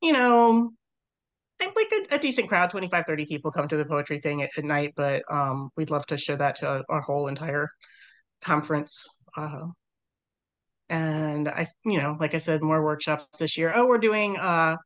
you 0.01 0.13
know, 0.13 0.71
I 1.59 1.63
think 1.63 1.75
like 1.75 1.91
a, 2.11 2.15
a, 2.15 2.19
decent 2.19 2.49
crowd, 2.49 2.71
25, 2.71 3.05
30 3.05 3.25
people 3.25 3.51
come 3.51 3.67
to 3.67 3.77
the 3.77 3.85
poetry 3.85 4.19
thing 4.19 4.41
at, 4.41 4.49
at 4.57 4.63
night, 4.63 4.93
but 4.95 5.23
um, 5.31 5.69
we'd 5.77 5.91
love 5.91 6.05
to 6.07 6.17
show 6.17 6.35
that 6.35 6.55
to 6.57 6.83
our 6.89 7.01
whole 7.01 7.27
entire 7.27 7.69
conference. 8.41 9.07
Uh, 9.37 9.67
and 10.89 11.47
I, 11.47 11.67
you 11.85 11.99
know, 11.99 12.17
like 12.19 12.33
I 12.33 12.39
said, 12.39 12.61
more 12.61 12.83
workshops 12.83 13.25
this 13.39 13.57
year. 13.57 13.71
Oh, 13.73 13.85
we're 13.85 13.99
doing 13.99 14.37
uh, 14.37 14.77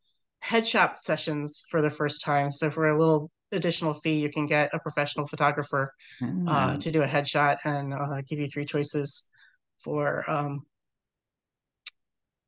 headshot 0.43 0.95
sessions 0.95 1.65
for 1.69 1.82
the 1.82 1.89
first 1.89 2.23
time. 2.23 2.51
So 2.51 2.69
for 2.69 2.89
a 2.89 2.99
little 2.99 3.32
additional 3.51 3.93
fee, 3.93 4.19
you 4.19 4.30
can 4.30 4.45
get 4.45 4.69
a 4.73 4.80
professional 4.80 5.28
photographer 5.28 5.93
mm. 6.21 6.47
uh, 6.47 6.78
to 6.78 6.91
do 6.91 7.01
a 7.01 7.08
headshot 7.08 7.58
and 7.63 7.93
uh, 7.93 8.21
give 8.28 8.39
you 8.39 8.47
three 8.47 8.65
choices 8.65 9.32
for 9.80 10.30
um, 10.30 10.62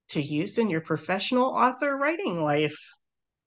to 0.10 0.22
use 0.22 0.58
in 0.58 0.70
your 0.70 0.82
professional 0.82 1.46
author 1.46 1.96
writing 1.96 2.42
life. 2.42 2.78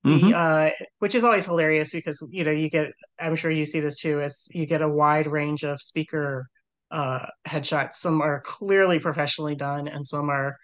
Mm-hmm. 0.02 0.32
uh, 0.34 0.70
which 1.00 1.14
is 1.14 1.24
always 1.24 1.44
hilarious 1.44 1.92
because 1.92 2.26
you 2.30 2.42
know 2.42 2.50
you 2.50 2.70
get 2.70 2.90
i'm 3.18 3.36
sure 3.36 3.50
you 3.50 3.66
see 3.66 3.80
this 3.80 4.00
too 4.00 4.18
as 4.22 4.48
you 4.50 4.64
get 4.64 4.80
a 4.80 4.88
wide 4.88 5.26
range 5.26 5.62
of 5.62 5.78
speaker 5.78 6.48
uh, 6.90 7.26
headshots. 7.46 7.94
Some 7.94 8.20
are 8.20 8.40
clearly 8.40 8.98
professionally 8.98 9.54
done 9.54 9.88
and 9.88 10.06
some 10.06 10.30
are 10.30 10.56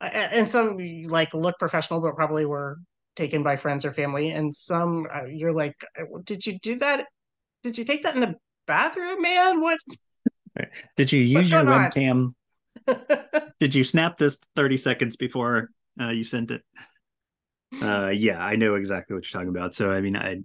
and 0.00 0.48
some 0.48 0.78
like 1.06 1.32
look 1.34 1.58
professional 1.58 2.00
but 2.00 2.14
probably 2.14 2.44
were 2.44 2.76
taken 3.16 3.42
by 3.42 3.56
friends 3.56 3.84
or 3.84 3.92
family. 3.92 4.30
And 4.30 4.54
some 4.54 5.06
uh, 5.12 5.26
you're 5.26 5.52
like 5.52 5.84
did 6.24 6.46
you 6.46 6.58
do 6.60 6.78
that? 6.78 7.06
Did 7.62 7.78
you 7.78 7.84
take 7.84 8.02
that 8.02 8.14
in 8.14 8.20
the 8.20 8.34
bathroom 8.66 9.22
man? 9.22 9.60
What? 9.60 9.78
Did 10.96 11.10
you 11.10 11.20
use 11.20 11.50
your 11.50 11.62
webcam 11.62 12.34
Did 13.60 13.74
you 13.74 13.84
snap 13.84 14.16
this 14.16 14.38
30 14.56 14.76
seconds 14.76 15.16
before 15.16 15.70
uh, 16.00 16.08
you 16.08 16.24
sent 16.24 16.50
it? 16.50 16.62
Uh, 17.80 18.12
yeah, 18.14 18.44
I 18.44 18.56
know 18.56 18.74
exactly 18.74 19.14
what 19.14 19.24
you're 19.24 19.38
talking 19.38 19.54
about. 19.54 19.74
So 19.74 19.90
I 19.90 20.00
mean, 20.00 20.16
I 20.16 20.38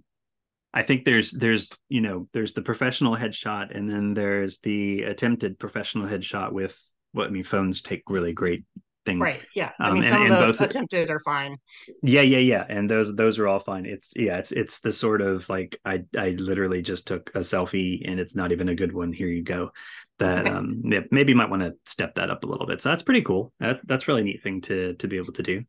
I 0.72 0.82
think 0.82 1.04
there's 1.04 1.30
there's 1.32 1.70
you 1.88 2.00
know 2.00 2.28
there's 2.32 2.52
the 2.52 2.62
professional 2.62 3.16
headshot 3.16 3.76
and 3.76 3.88
then 3.88 4.14
there's 4.14 4.58
the 4.58 5.02
attempted 5.04 5.58
professional 5.58 6.06
headshot 6.06 6.52
with 6.52 6.78
what 7.12 7.26
I 7.26 7.30
mean 7.30 7.44
phones 7.44 7.82
take 7.82 8.02
really 8.08 8.32
great 8.32 8.64
things. 9.06 9.20
Right. 9.20 9.40
Yeah. 9.54 9.72
I 9.80 9.88
um, 9.88 9.94
mean, 9.94 10.08
some 10.08 10.22
and, 10.22 10.32
of 10.34 10.40
those 10.40 10.60
attempted 10.60 11.10
are 11.10 11.20
fine. 11.20 11.56
Yeah, 12.02 12.20
yeah, 12.22 12.38
yeah. 12.38 12.66
And 12.68 12.88
those 12.88 13.14
those 13.14 13.38
are 13.38 13.48
all 13.48 13.58
fine. 13.58 13.86
It's 13.86 14.12
yeah, 14.14 14.38
it's 14.38 14.52
it's 14.52 14.80
the 14.80 14.92
sort 14.92 15.22
of 15.22 15.48
like 15.48 15.78
I 15.84 16.04
I 16.16 16.30
literally 16.30 16.82
just 16.82 17.06
took 17.06 17.30
a 17.34 17.40
selfie 17.40 18.02
and 18.04 18.20
it's 18.20 18.36
not 18.36 18.52
even 18.52 18.68
a 18.68 18.74
good 18.74 18.92
one. 18.92 19.12
Here 19.12 19.28
you 19.28 19.42
go 19.42 19.70
that 20.20 20.46
um, 20.46 20.82
maybe 21.10 21.32
you 21.32 21.36
might 21.36 21.50
want 21.50 21.62
to 21.62 21.74
step 21.86 22.14
that 22.14 22.30
up 22.30 22.44
a 22.44 22.46
little 22.46 22.66
bit. 22.66 22.80
So 22.80 22.90
that's 22.90 23.02
pretty 23.02 23.22
cool. 23.22 23.52
That, 23.58 23.80
that's 23.84 24.06
really 24.06 24.22
neat 24.22 24.42
thing 24.42 24.60
to 24.62 24.94
to 24.94 25.08
be 25.08 25.16
able 25.16 25.32
to 25.32 25.42
do. 25.42 25.64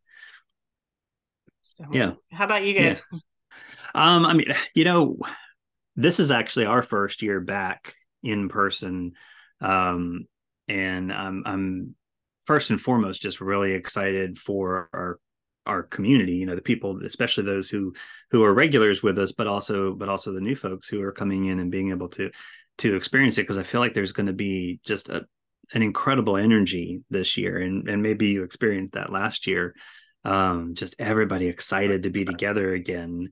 So, 1.64 1.86
yeah. 1.92 2.14
How 2.32 2.46
about 2.46 2.64
you 2.64 2.74
guys? 2.74 3.02
Yeah. 3.12 3.20
Um, 3.94 4.26
I 4.26 4.34
mean, 4.34 4.54
you 4.74 4.86
know, 4.86 5.18
this 5.96 6.20
is 6.20 6.32
actually 6.32 6.66
our 6.66 6.82
first 6.82 7.22
year 7.22 7.42
back 7.42 7.96
in 8.24 8.48
person, 8.50 9.14
um, 9.60 10.26
and 10.68 11.12
I'm 11.12 11.44
I'm 11.46 11.96
first 12.46 12.70
and 12.70 12.80
foremost 12.80 13.22
just 13.22 13.42
really 13.42 13.74
excited 13.74 14.38
for 14.38 14.90
our 14.94 15.20
our 15.68 15.84
community 15.84 16.34
you 16.34 16.46
know 16.48 16.56
the 16.56 16.62
people 16.62 17.00
especially 17.06 17.44
those 17.44 17.70
who 17.70 17.94
who 18.32 18.44
are 18.44 18.54
regulars 18.54 19.04
with 19.04 19.20
us 19.20 19.32
but 19.32 19.46
also 19.46 19.94
but 19.94 20.10
also 20.10 20.34
the 20.34 20.42
new 20.42 20.56
folks 20.56 20.88
who 20.88 21.02
are 21.04 21.12
coming 21.12 21.46
in 21.46 21.60
and 21.60 21.72
being 21.72 21.92
able 21.92 22.10
to 22.10 22.32
to 22.82 22.96
experience 22.96 23.38
it 23.38 23.44
because 23.44 23.58
I 23.58 23.64
feel 23.64 23.80
like 23.82 23.94
there's 23.94 24.12
going 24.12 24.28
to 24.28 24.34
be 24.34 24.80
just 24.84 25.10
a, 25.10 25.26
an 25.74 25.82
incredible 25.82 26.38
energy 26.38 27.02
this 27.10 27.38
year, 27.38 27.58
and 27.58 27.88
and 27.88 28.02
maybe 28.02 28.30
you 28.30 28.44
experienced 28.44 28.94
that 28.94 29.12
last 29.12 29.48
year. 29.48 29.76
Um, 30.24 30.76
just 30.76 30.96
everybody 31.00 31.48
excited 31.48 32.04
to 32.04 32.10
be 32.12 32.26
together 32.26 32.74
again. 32.74 33.32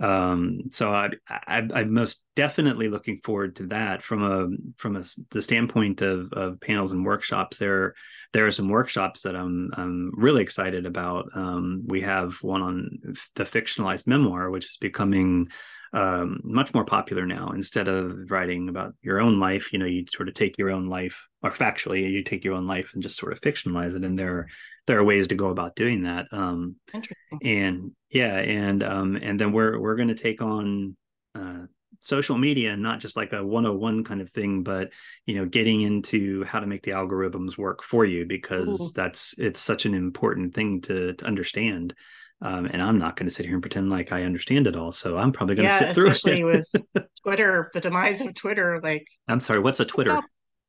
Um, 0.00 0.70
so 0.70 0.90
I, 0.90 1.10
I, 1.28 1.66
I'm 1.74 1.92
most 1.92 2.22
definitely 2.36 2.88
looking 2.88 3.20
forward 3.24 3.56
to 3.56 3.66
that 3.68 4.02
from 4.02 4.22
a 4.22 4.48
from 4.76 4.96
a 4.96 5.04
the 5.30 5.42
standpoint 5.42 6.02
of 6.02 6.32
of 6.32 6.60
panels 6.60 6.92
and 6.92 7.04
workshops. 7.04 7.58
There 7.58 7.94
there 8.32 8.46
are 8.46 8.52
some 8.52 8.68
workshops 8.68 9.22
that 9.22 9.36
I'm 9.36 9.70
I'm 9.74 10.12
really 10.14 10.42
excited 10.42 10.86
about. 10.86 11.26
Um, 11.34 11.82
we 11.86 12.00
have 12.02 12.34
one 12.42 12.62
on 12.62 12.98
the 13.34 13.44
fictionalized 13.44 14.06
memoir, 14.06 14.50
which 14.50 14.66
is 14.66 14.76
becoming 14.80 15.48
um, 15.92 16.40
much 16.44 16.74
more 16.74 16.84
popular 16.84 17.26
now. 17.26 17.50
Instead 17.50 17.88
of 17.88 18.30
writing 18.30 18.68
about 18.68 18.94
your 19.02 19.20
own 19.20 19.38
life, 19.40 19.72
you 19.72 19.78
know, 19.78 19.86
you 19.86 20.04
sort 20.12 20.28
of 20.28 20.34
take 20.34 20.58
your 20.58 20.70
own 20.70 20.88
life, 20.88 21.26
or 21.42 21.50
factually, 21.50 22.10
you 22.10 22.22
take 22.22 22.44
your 22.44 22.54
own 22.54 22.66
life 22.66 22.92
and 22.94 23.02
just 23.02 23.18
sort 23.18 23.32
of 23.32 23.40
fictionalize 23.40 23.96
it. 23.96 24.04
And 24.04 24.18
there, 24.18 24.48
there 24.86 24.98
are 24.98 25.04
ways 25.04 25.28
to 25.28 25.34
go 25.34 25.48
about 25.48 25.76
doing 25.76 26.02
that. 26.02 26.26
Um, 26.32 26.76
Interesting. 26.92 27.38
And 27.42 27.92
yeah, 28.10 28.36
and 28.36 28.82
um, 28.82 29.16
and 29.16 29.38
then 29.38 29.52
we're 29.52 29.78
we're 29.78 29.96
going 29.96 30.08
to 30.08 30.14
take 30.14 30.42
on 30.42 30.96
uh, 31.34 31.66
social 32.00 32.38
media, 32.38 32.76
not 32.76 33.00
just 33.00 33.16
like 33.16 33.32
a 33.32 33.44
101 33.44 34.04
kind 34.04 34.20
of 34.20 34.30
thing, 34.30 34.62
but 34.62 34.92
you 35.26 35.34
know, 35.34 35.46
getting 35.46 35.82
into 35.82 36.44
how 36.44 36.60
to 36.60 36.66
make 36.66 36.82
the 36.82 36.92
algorithms 36.92 37.58
work 37.58 37.82
for 37.82 38.04
you 38.04 38.26
because 38.26 38.80
Ooh. 38.80 38.90
that's 38.94 39.34
it's 39.38 39.60
such 39.60 39.86
an 39.86 39.94
important 39.94 40.54
thing 40.54 40.80
to 40.82 41.14
to 41.14 41.24
understand. 41.24 41.94
Um, 42.40 42.66
and 42.66 42.80
I'm 42.80 42.98
not 42.98 43.16
going 43.16 43.28
to 43.28 43.34
sit 43.34 43.46
here 43.46 43.54
and 43.54 43.62
pretend 43.62 43.90
like 43.90 44.12
I 44.12 44.22
understand 44.22 44.68
it 44.68 44.76
all. 44.76 44.92
So 44.92 45.16
I'm 45.16 45.32
probably 45.32 45.56
going 45.56 45.66
to 45.66 45.74
yeah, 45.74 45.78
sit 45.78 45.94
through 45.94 46.10
especially 46.10 46.44
with 46.44 46.70
Twitter, 47.24 47.70
the 47.74 47.80
demise 47.80 48.20
of 48.20 48.34
Twitter. 48.34 48.80
Like, 48.80 49.06
I'm 49.26 49.40
sorry, 49.40 49.58
what's 49.58 49.80
a 49.80 49.84
Twitter? 49.84 50.20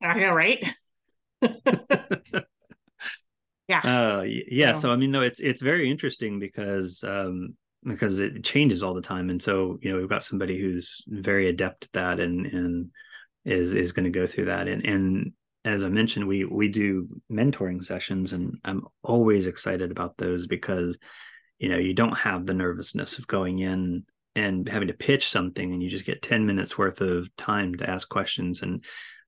I 0.02 0.18
know, 0.18 0.32
right? 0.32 0.58
yeah. 3.68 3.80
Uh, 3.84 4.24
yeah. 4.26 4.72
So 4.72 4.90
I 4.90 4.96
mean, 4.96 5.12
no, 5.12 5.22
it's 5.22 5.38
it's 5.38 5.62
very 5.62 5.88
interesting 5.90 6.40
because 6.40 7.04
um, 7.04 7.54
because 7.84 8.18
it 8.18 8.42
changes 8.42 8.82
all 8.82 8.94
the 8.94 9.00
time, 9.00 9.30
and 9.30 9.40
so 9.40 9.78
you 9.80 9.92
know 9.92 9.98
we've 9.98 10.08
got 10.08 10.24
somebody 10.24 10.60
who's 10.60 11.02
very 11.06 11.48
adept 11.48 11.84
at 11.84 11.92
that, 11.92 12.20
and 12.20 12.46
and 12.46 12.90
is 13.44 13.74
is 13.74 13.92
going 13.92 14.04
to 14.04 14.10
go 14.10 14.26
through 14.26 14.46
that, 14.46 14.66
and 14.66 14.84
and 14.84 15.32
as 15.64 15.84
I 15.84 15.88
mentioned, 15.88 16.26
we 16.26 16.44
we 16.44 16.68
do 16.68 17.08
mentoring 17.30 17.84
sessions, 17.84 18.32
and 18.32 18.58
I'm 18.64 18.86
always 19.02 19.46
excited 19.46 19.90
about 19.90 20.16
those 20.16 20.46
because 20.46 20.98
you 21.60 21.68
know 21.68 21.78
you 21.78 21.94
don't 21.94 22.18
have 22.18 22.46
the 22.46 22.54
nervousness 22.54 23.18
of 23.18 23.28
going 23.28 23.60
in 23.60 24.04
and 24.36 24.68
having 24.68 24.88
to 24.88 24.94
pitch 24.94 25.28
something 25.30 25.72
and 25.72 25.82
you 25.82 25.88
just 25.88 26.04
get 26.04 26.22
10 26.22 26.46
minutes 26.46 26.78
worth 26.78 27.00
of 27.00 27.34
time 27.36 27.74
to 27.76 27.88
ask 27.88 28.08
questions. 28.08 28.62
And 28.62 28.84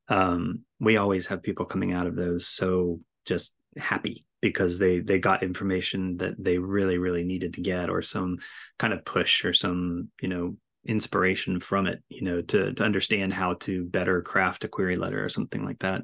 um, 0.08 0.60
we 0.80 0.96
always 0.96 1.26
have 1.26 1.42
people 1.42 1.66
coming 1.66 1.92
out 1.92 2.06
of 2.06 2.16
those 2.16 2.46
so 2.46 3.00
just 3.26 3.52
happy 3.76 4.24
because 4.40 4.78
they 4.78 4.98
they 4.98 5.18
got 5.18 5.42
information 5.42 6.16
that 6.18 6.34
they 6.42 6.58
really 6.58 6.98
really 6.98 7.24
needed 7.24 7.54
to 7.54 7.60
get 7.60 7.88
or 7.88 8.02
some 8.02 8.38
kind 8.78 8.92
of 8.92 9.04
push 9.04 9.44
or 9.44 9.52
some 9.52 10.10
you 10.20 10.28
know 10.28 10.56
inspiration 10.84 11.60
from 11.60 11.86
it 11.86 12.02
you 12.08 12.22
know 12.22 12.42
to 12.42 12.72
to 12.74 12.82
understand 12.82 13.32
how 13.32 13.54
to 13.54 13.84
better 13.84 14.20
craft 14.20 14.64
a 14.64 14.68
query 14.68 14.96
letter 14.96 15.24
or 15.24 15.28
something 15.28 15.64
like 15.64 15.78
that. 15.78 16.02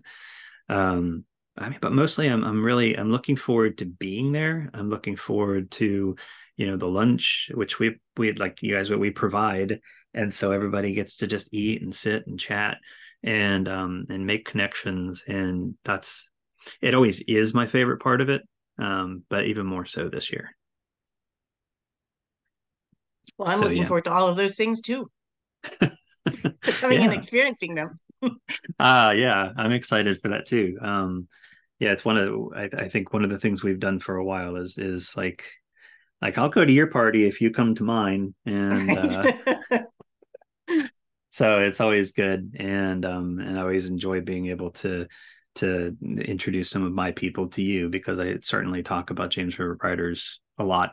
Um 0.68 1.24
I 1.58 1.68
mean, 1.68 1.78
but 1.80 1.92
mostly 1.92 2.28
I'm 2.28 2.44
I'm 2.44 2.62
really 2.62 2.96
I'm 2.96 3.10
looking 3.10 3.36
forward 3.36 3.78
to 3.78 3.84
being 3.84 4.32
there. 4.32 4.70
I'm 4.74 4.88
looking 4.88 5.16
forward 5.16 5.70
to, 5.72 6.16
you 6.56 6.66
know, 6.66 6.76
the 6.76 6.86
lunch, 6.86 7.50
which 7.54 7.78
we 7.78 7.98
we 8.16 8.32
like 8.32 8.62
you 8.62 8.74
guys 8.74 8.90
what 8.90 9.00
we 9.00 9.10
provide. 9.10 9.80
And 10.14 10.32
so 10.32 10.52
everybody 10.52 10.94
gets 10.94 11.16
to 11.18 11.26
just 11.26 11.48
eat 11.52 11.82
and 11.82 11.94
sit 11.94 12.26
and 12.26 12.38
chat 12.38 12.78
and 13.22 13.68
um 13.68 14.06
and 14.08 14.26
make 14.26 14.44
connections. 14.44 15.22
And 15.26 15.74
that's 15.84 16.30
it 16.80 16.94
always 16.94 17.20
is 17.22 17.54
my 17.54 17.66
favorite 17.66 18.00
part 18.00 18.20
of 18.20 18.28
it. 18.28 18.42
Um, 18.78 19.24
but 19.28 19.46
even 19.46 19.66
more 19.66 19.84
so 19.84 20.08
this 20.08 20.30
year. 20.30 20.54
Well, 23.36 23.48
I'm 23.48 23.54
so, 23.54 23.62
looking 23.62 23.78
yeah. 23.78 23.88
forward 23.88 24.04
to 24.04 24.12
all 24.12 24.28
of 24.28 24.36
those 24.36 24.54
things 24.54 24.80
too. 24.80 25.10
coming 26.80 26.98
yeah. 26.98 27.04
and 27.04 27.12
experiencing 27.12 27.74
them. 27.74 27.94
Ah, 28.80 29.08
uh, 29.08 29.10
yeah, 29.12 29.52
I'm 29.56 29.70
excited 29.70 30.20
for 30.20 30.30
that 30.30 30.44
too. 30.46 30.76
Um, 30.80 31.28
yeah, 31.78 31.92
it's 31.92 32.04
one 32.04 32.18
of 32.18 32.52
I, 32.54 32.68
I 32.76 32.88
think 32.88 33.12
one 33.12 33.24
of 33.24 33.30
the 33.30 33.38
things 33.38 33.62
we've 33.62 33.80
done 33.80 34.00
for 34.00 34.16
a 34.16 34.24
while 34.24 34.56
is 34.56 34.78
is 34.78 35.16
like 35.16 35.44
like 36.20 36.36
I'll 36.36 36.48
go 36.48 36.64
to 36.64 36.72
your 36.72 36.88
party 36.88 37.26
if 37.26 37.40
you 37.40 37.50
come 37.50 37.74
to 37.76 37.84
mine, 37.84 38.34
and 38.44 38.98
uh, 38.98 39.32
so 41.30 41.60
it's 41.60 41.80
always 41.80 42.12
good, 42.12 42.56
and 42.58 43.04
um, 43.04 43.38
and 43.38 43.58
I 43.58 43.62
always 43.62 43.86
enjoy 43.86 44.20
being 44.20 44.46
able 44.46 44.70
to 44.72 45.06
to 45.56 45.96
introduce 46.02 46.70
some 46.70 46.84
of 46.84 46.92
my 46.92 47.12
people 47.12 47.48
to 47.48 47.62
you 47.62 47.88
because 47.88 48.20
I 48.20 48.38
certainly 48.42 48.82
talk 48.82 49.10
about 49.10 49.30
James 49.30 49.58
River 49.58 49.78
Writers 49.82 50.40
a 50.58 50.64
lot. 50.64 50.92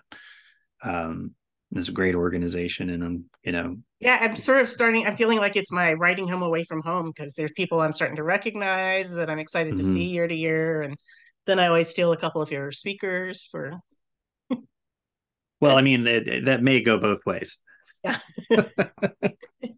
Um, 0.83 1.31
it's 1.71 1.89
a 1.89 1.91
great 1.91 2.15
organization, 2.15 2.89
and 2.89 3.03
I'm 3.03 3.25
you 3.43 3.51
know 3.51 3.77
yeah, 3.99 4.19
I'm 4.21 4.35
sort 4.35 4.61
of 4.61 4.69
starting. 4.69 5.07
I'm 5.07 5.17
feeling 5.17 5.39
like 5.39 5.55
it's 5.55 5.71
my 5.71 5.93
writing 5.93 6.27
home 6.27 6.43
away 6.43 6.63
from 6.63 6.81
home 6.83 7.11
because 7.15 7.33
there's 7.33 7.51
people 7.55 7.81
I'm 7.81 7.93
starting 7.93 8.17
to 8.17 8.23
recognize 8.23 9.11
that 9.11 9.29
I'm 9.29 9.39
excited 9.39 9.73
mm-hmm. 9.73 9.87
to 9.87 9.93
see 9.93 10.05
year 10.05 10.27
to 10.27 10.35
year, 10.35 10.83
and 10.83 10.95
then 11.45 11.59
I 11.59 11.67
always 11.67 11.89
steal 11.89 12.11
a 12.11 12.17
couple 12.17 12.41
of 12.41 12.51
your 12.51 12.71
speakers 12.71 13.47
for. 13.49 13.73
well, 15.59 15.77
I 15.77 15.81
mean, 15.81 16.05
it, 16.07 16.27
it, 16.27 16.45
that 16.45 16.61
may 16.61 16.81
go 16.81 16.99
both 16.99 17.25
ways. 17.25 17.59
Yeah, 18.03 18.19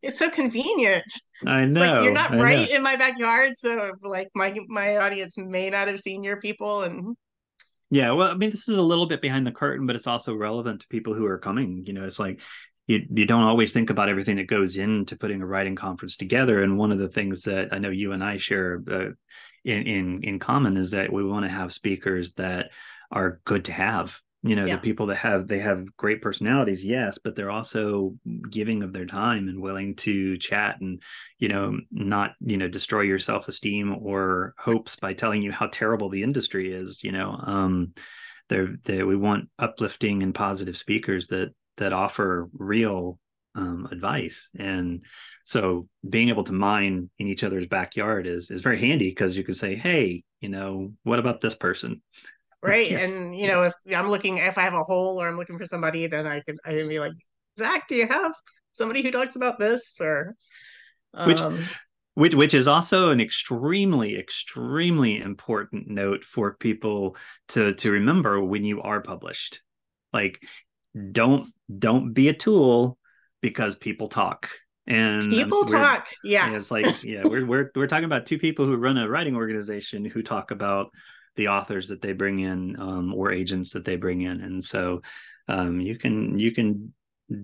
it's 0.02 0.19
so 0.19 0.30
convenient. 0.30 1.06
I 1.45 1.65
know 1.65 1.80
like 1.80 2.04
you're 2.04 2.13
not 2.13 2.34
I 2.34 2.41
right 2.41 2.69
know. 2.69 2.76
in 2.76 2.84
my 2.84 2.95
backyard, 2.97 3.54
so 3.56 3.93
like 4.04 4.28
my 4.36 4.54
my 4.67 4.97
audience 4.97 5.36
may 5.38 5.69
not 5.69 5.88
have 5.88 6.00
seen 6.00 6.23
your 6.23 6.41
people, 6.41 6.84
and 6.84 7.15
yeah, 7.89 8.12
well, 8.12 8.30
I 8.30 8.36
mean, 8.36 8.50
this 8.50 8.67
is 8.67 8.78
a 8.78 8.82
little 8.82 9.06
bit 9.06 9.21
behind 9.21 9.47
the 9.47 9.52
curtain, 9.52 9.88
but 9.88 9.95
it's 9.95 10.08
also 10.08 10.36
relevant 10.36 10.82
to 10.82 10.88
people 10.88 11.13
who 11.13 11.26
are 11.26 11.38
coming. 11.38 11.86
You 11.86 11.93
know, 11.93 12.06
it's 12.06 12.19
like 12.19 12.41
you 12.88 13.06
you 13.10 13.26
don't 13.26 13.43
always 13.43 13.73
think 13.73 13.89
about 13.89 14.10
everything 14.10 14.38
that 14.38 14.47
goes 14.47 14.78
into 14.78 15.17
putting 15.17 15.41
a 15.41 15.45
writing 15.45 15.76
conference 15.76 16.17
together. 16.17 16.62
And 16.63 16.78
one 16.78 16.91
of 16.91 17.00
the 17.00 17.10
things 17.10 17.43
that 17.43 17.73
I 17.73 17.80
know 17.80 17.89
you 17.89 18.12
and 18.12 18.23
I 18.23 18.38
share 18.38 18.84
uh, 18.89 19.10
in 19.63 19.88
in 19.88 20.23
in 20.23 20.39
common 20.39 20.78
is 20.78 20.91
that 20.91 21.12
we 21.12 21.23
want 21.23 21.45
to 21.45 21.52
have 21.52 21.73
speakers 21.73 22.34
that 22.34 22.71
are 23.12 23.39
good 23.45 23.65
to 23.65 23.71
have 23.71 24.19
you 24.43 24.56
know 24.56 24.65
yeah. 24.65 24.76
the 24.76 24.82
people 24.82 25.08
that 25.08 25.15
have 25.15 25.47
they 25.47 25.60
have 25.60 25.84
great 25.97 26.21
personalities 26.21 26.86
yes 26.86 27.17
but 27.23 27.36
they're 27.36 27.52
also 27.52 28.13
giving 28.50 28.84
of 28.84 28.93
their 28.93 29.06
time 29.06 29.47
and 29.47 29.60
willing 29.60 29.95
to 29.95 30.38
chat 30.38 30.80
and 30.80 31.02
you 31.39 31.47
know 31.47 31.78
not 31.91 32.32
you 32.39 32.58
know 32.58 32.67
destroy 32.67 33.02
your 33.02 33.19
self-esteem 33.19 33.95
or 34.02 34.54
hopes 34.58 34.95
by 34.95 35.13
telling 35.13 35.41
you 35.41 35.52
how 35.52 35.67
terrible 35.67 36.10
the 36.10 36.23
industry 36.23 36.71
is 36.71 37.04
you 37.04 37.12
know 37.12 37.39
um 37.43 37.93
they're 38.50 38.76
they, 38.84 39.04
we 39.04 39.15
want 39.15 39.50
uplifting 39.60 40.23
and 40.23 40.36
positive 40.36 40.78
speakers 40.78 41.28
that 41.28 41.50
that 41.78 41.93
offer 41.93 42.50
real 42.54 43.19
um, 43.56 43.88
advice 43.91 44.52
and 44.60 45.04
so 45.43 45.88
being 46.08 46.30
able 46.30 46.43
to 46.43 46.54
mine 46.54 47.10
in 47.17 47.26
each 47.26 47.43
other's 47.43 47.65
backyard 47.65 48.28
is 48.28 48.52
is 48.52 48.62
very 48.62 48.80
handy 48.80 49.10
because 49.10 49.36
you 49.36 49.43
can 49.43 49.56
say 49.56 49.73
hey 49.73 50.23
you 50.41 50.50
know 50.50 50.93
what 51.02 51.17
about 51.17 51.41
this 51.41 51.56
person 51.56 52.02
right 52.63 52.89
yes, 52.89 53.13
and 53.13 53.36
you 53.36 53.46
yes. 53.46 53.56
know 53.56 53.63
if 53.63 53.74
i'm 53.98 54.10
looking 54.10 54.38
if 54.38 54.58
i 54.58 54.63
have 54.63 54.74
a 54.74 54.84
hole 54.84 55.22
or 55.22 55.28
i'm 55.28 55.38
looking 55.38 55.58
for 55.58 55.65
somebody 55.65 56.08
then 56.08 56.26
i 56.26 56.39
can 56.41 56.58
i 56.65 56.72
can 56.72 56.89
be 56.89 57.00
like 57.00 57.13
zach 57.58 57.88
do 57.88 57.96
you 57.96 58.08
have 58.08 58.34
somebody 58.78 59.02
who 59.02 59.12
talks 59.12 59.36
about 59.36 59.60
this? 59.60 60.00
Or 60.00 60.36
um, 61.13 61.28
which 61.28 61.41
which 62.13 62.36
which 62.36 62.54
is 62.54 62.67
also 62.67 63.10
an 63.10 63.20
extremely 63.20 64.17
extremely 64.17 65.20
important 65.20 65.89
note 65.89 66.24
for 66.24 66.54
people 66.54 67.17
to 67.50 67.74
to 67.74 67.91
remember 67.91 68.41
when 68.41 68.63
you 68.63 68.82
are 68.82 69.02
published. 69.02 69.62
Like 70.13 70.41
don't 71.12 71.52
don't 71.78 72.13
be 72.13 72.30
a 72.30 72.34
tool 72.34 72.98
because 73.41 73.76
people 73.76 74.08
talk. 74.08 74.50
And 74.89 75.30
people 75.30 75.65
talk 75.65 76.08
yeah. 76.24 76.56
it's 76.56 76.72
like 76.72 76.86
yeah 77.04 77.24
we're, 77.26 77.46
we're 77.46 77.72
we're 77.76 77.88
talking 77.88 78.06
about 78.06 78.26
two 78.26 78.39
people 78.39 78.65
who 78.65 78.78
run 78.78 78.98
a 78.98 79.10
writing 79.10 79.36
organization 79.36 80.06
who 80.06 80.24
talk 80.24 80.52
about 80.52 80.91
the 81.38 81.47
authors 81.47 81.88
that 81.88 82.02
they 82.02 82.13
bring 82.13 82.39
in 82.39 82.80
um, 82.80 83.13
or 83.13 83.32
agents 83.32 83.71
that 83.71 83.86
they 83.86 83.95
bring 83.95 84.21
in. 84.21 84.41
And 84.41 84.63
so 84.63 85.02
um, 85.47 85.80
you 85.80 85.97
can 85.97 86.38
you 86.38 86.52
can 86.52 86.93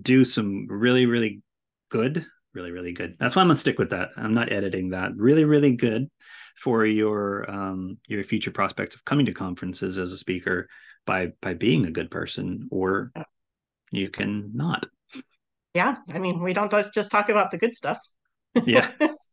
do 0.02 0.24
some 0.24 0.66
really 0.68 1.06
really 1.06 1.42
good 1.90 2.26
really 2.54 2.70
really 2.70 2.92
good. 2.92 3.16
That's 3.18 3.34
why 3.34 3.42
i'm 3.42 3.48
gonna 3.48 3.58
stick 3.58 3.78
with 3.78 3.90
that. 3.90 4.10
I'm 4.16 4.34
not 4.34 4.52
editing 4.52 4.90
that. 4.90 5.16
Really 5.16 5.44
really 5.44 5.72
good 5.72 6.08
for 6.56 6.86
your 6.86 7.50
um, 7.50 7.98
your 8.06 8.22
future 8.24 8.50
prospects 8.50 8.94
of 8.94 9.04
coming 9.04 9.26
to 9.26 9.32
conferences 9.32 9.98
as 9.98 10.12
a 10.12 10.16
speaker 10.16 10.68
by 11.06 11.32
by 11.42 11.54
being 11.54 11.86
a 11.86 11.90
good 11.90 12.10
person 12.10 12.68
or 12.70 13.12
you 13.90 14.08
can 14.08 14.50
not. 14.54 14.86
Yeah 15.74 15.96
i 16.12 16.18
mean 16.18 16.40
we 16.42 16.52
don't 16.52 16.72
just 16.92 17.10
talk 17.10 17.28
about 17.28 17.50
the 17.50 17.58
good 17.58 17.74
stuff. 17.74 17.98
Yeah 18.64 18.90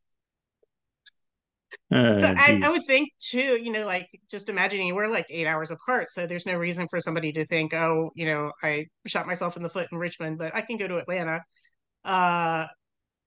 Uh, 1.92 2.18
so 2.18 2.34
I, 2.38 2.60
I, 2.64 2.70
would 2.70 2.84
think 2.84 3.10
too, 3.20 3.60
you 3.62 3.70
know, 3.70 3.86
like 3.86 4.08
just 4.30 4.48
imagining 4.48 4.96
we're 4.96 5.08
like 5.08 5.26
eight 5.30 5.46
hours 5.46 5.72
apart. 5.72 6.10
So 6.10 6.26
there's 6.26 6.46
no 6.46 6.56
reason 6.56 6.88
for 6.90 7.02
somebody 7.02 7.34
to 7.34 7.46
think, 7.46 7.74
oh, 7.74 8.12
you 8.16 8.26
know, 8.26 8.54
I 8.64 8.86
shot 9.08 9.28
myself 9.28 9.58
in 9.58 9.64
the 9.64 9.70
foot 9.70 9.90
in 9.92 9.98
Richmond, 9.98 10.38
but 10.38 10.56
I 10.56 10.62
can 10.62 10.78
go 10.78 10.88
to 10.88 10.98
Atlanta. 10.98 11.42
Uh, 12.06 12.68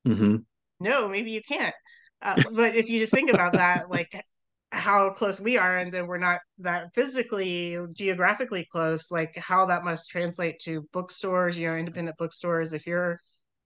mm-hmm. 0.06 0.36
No, 0.80 1.08
maybe 1.08 1.30
you 1.30 1.42
can't. 1.46 1.74
Uh, 2.22 2.40
but 2.54 2.74
if 2.74 2.88
you 2.88 2.98
just 2.98 3.12
think 3.12 3.30
about 3.30 3.52
that, 3.52 3.90
like 3.90 4.24
how 4.72 5.10
close 5.10 5.38
we 5.38 5.58
are, 5.58 5.78
and 5.78 5.92
then 5.92 6.06
we're 6.06 6.16
not 6.16 6.40
that 6.58 6.86
physically, 6.94 7.78
geographically 7.92 8.66
close, 8.72 9.10
like 9.10 9.36
how 9.36 9.66
that 9.66 9.84
must 9.84 10.08
translate 10.08 10.58
to 10.60 10.88
bookstores, 10.90 11.58
you 11.58 11.68
know, 11.68 11.76
independent 11.76 12.16
bookstores. 12.16 12.72
If 12.72 12.86
you're 12.86 13.20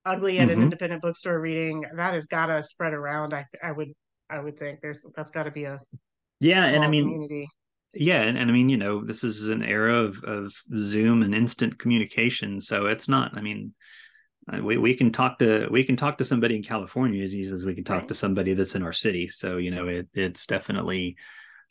ugly 0.05 0.41
at 0.41 0.49
mm-hmm. 0.49 0.59
an 0.59 0.63
independent 0.63 1.03
bookstore 1.03 1.41
reading, 1.41 1.85
that 1.95 2.15
has 2.15 2.27
got 2.27 2.47
to 2.47 2.65
spread 2.65 2.95
around. 2.95 3.33
I, 3.33 3.47
I 3.63 3.71
would 3.71 3.93
I 4.31 4.41
would 4.41 4.59
think 4.59 4.81
there's 4.81 5.05
that's 5.17 5.31
got 5.31 5.45
to 5.45 5.51
be 5.51 5.65
a 5.65 5.81
yeah, 6.41 6.67
and 6.67 6.85
I 6.85 6.89
mean 6.89 7.05
community. 7.05 7.49
Yeah, 7.95 8.21
and, 8.21 8.37
and 8.37 8.51
I 8.51 8.53
mean, 8.53 8.69
you 8.69 8.77
know, 8.77 9.03
this 9.03 9.25
is 9.25 9.49
an 9.49 9.63
era 9.63 9.95
of 9.95 10.23
of 10.25 10.53
Zoom 10.79 11.23
and 11.23 11.35
instant 11.35 11.79
communication, 11.79 12.61
so 12.61 12.87
it's 12.87 13.09
not. 13.09 13.37
I 13.37 13.41
mean, 13.41 13.75
uh, 14.53 14.63
we 14.63 14.77
we 14.77 14.95
can 14.95 15.11
talk 15.11 15.39
to 15.39 15.69
we 15.71 15.85
can 15.85 15.97
talk 15.97 16.19
to 16.19 16.25
somebody 16.25 16.57
in 16.57 16.63
California 16.63 17.25
as 17.25 17.35
easy 17.35 17.53
as 17.53 17.65
we 17.65 17.75
can 17.75 17.85
talk 17.85 18.01
right. 18.01 18.09
to 18.09 18.15
somebody 18.15 18.55
that's 18.55 18.75
in 18.75 18.83
our 18.83 18.93
city. 18.93 19.29
So 19.29 19.57
you 19.57 19.71
know, 19.71 19.89
it 19.89 20.09
it's 20.15 20.47
definitely 20.47 21.17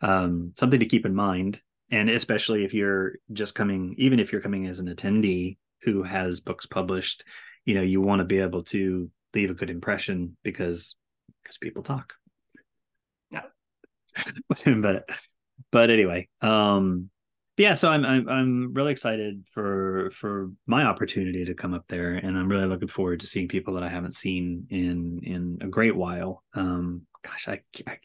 um, 0.01 0.53
something 0.57 0.79
to 0.79 0.85
keep 0.85 1.05
in 1.05 1.15
mind, 1.15 1.61
and 1.91 2.09
especially 2.09 2.65
if 2.65 2.73
you're 2.73 3.15
just 3.33 3.55
coming, 3.55 3.93
even 3.97 4.19
if 4.19 4.31
you're 4.31 4.41
coming 4.41 4.67
as 4.67 4.79
an 4.79 4.93
attendee 4.93 5.57
who 5.83 6.03
has 6.03 6.39
books 6.39 6.65
published, 6.65 7.23
you 7.65 7.75
know, 7.75 7.81
you 7.81 8.01
want 8.01 8.19
to 8.19 8.25
be 8.25 8.39
able 8.39 8.63
to 8.63 9.09
leave 9.33 9.51
a 9.51 9.55
good 9.55 9.69
impression 9.69 10.35
because 10.43 10.95
because 11.43 11.57
people 11.59 11.83
talk. 11.83 12.13
but 14.81 15.09
but 15.71 15.89
anyway, 15.89 16.27
um, 16.41 17.09
yeah. 17.57 17.73
So 17.73 17.89
I'm 17.89 18.05
I'm 18.05 18.29
I'm 18.29 18.73
really 18.73 18.91
excited 18.91 19.43
for 19.53 20.11
for 20.11 20.51
my 20.65 20.83
opportunity 20.83 21.45
to 21.45 21.53
come 21.53 21.73
up 21.73 21.85
there, 21.87 22.13
and 22.13 22.37
I'm 22.37 22.49
really 22.49 22.67
looking 22.67 22.87
forward 22.87 23.19
to 23.21 23.27
seeing 23.27 23.47
people 23.47 23.73
that 23.75 23.83
I 23.83 23.89
haven't 23.89 24.15
seen 24.15 24.67
in 24.69 25.19
in 25.23 25.57
a 25.61 25.67
great 25.67 25.95
while. 25.95 26.43
Um, 26.53 27.03
gosh, 27.23 27.47
I, 27.47 27.61
I 27.87 27.97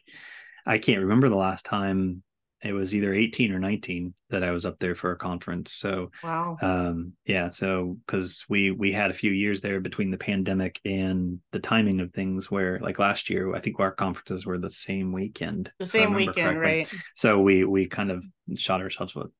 I 0.66 0.78
can't 0.78 1.02
remember 1.02 1.28
the 1.28 1.36
last 1.36 1.64
time 1.64 2.22
it 2.62 2.72
was 2.72 2.94
either 2.94 3.12
18 3.12 3.52
or 3.52 3.58
19 3.58 4.14
that 4.30 4.44
I 4.44 4.52
was 4.52 4.64
up 4.64 4.78
there 4.78 4.94
for 4.94 5.12
a 5.12 5.16
conference. 5.16 5.72
So 5.72 6.10
wow. 6.22 6.56
Um, 6.60 7.12
yeah, 7.26 7.50
so 7.50 7.96
because 8.06 8.44
we 8.48 8.70
we 8.70 8.92
had 8.92 9.10
a 9.10 9.14
few 9.14 9.32
years 9.32 9.60
there 9.60 9.80
between 9.80 10.10
the 10.10 10.18
pandemic 10.18 10.80
and 10.84 11.40
the 11.50 11.58
timing 11.58 12.00
of 12.00 12.12
things 12.12 12.50
where 12.50 12.78
like 12.78 12.98
last 12.98 13.30
year, 13.30 13.54
I 13.54 13.60
think 13.60 13.80
our 13.80 13.90
conferences 13.90 14.46
were 14.46 14.58
the 14.58 14.70
same 14.70 15.12
weekend. 15.12 15.72
The 15.78 15.86
same 15.86 16.14
weekend, 16.14 16.36
correctly. 16.36 16.60
right? 16.60 16.94
So 17.14 17.40
we 17.40 17.64
we 17.64 17.86
kind 17.86 18.10
of 18.10 18.24
shot 18.54 18.80
ourselves 18.80 19.14
with 19.14 19.30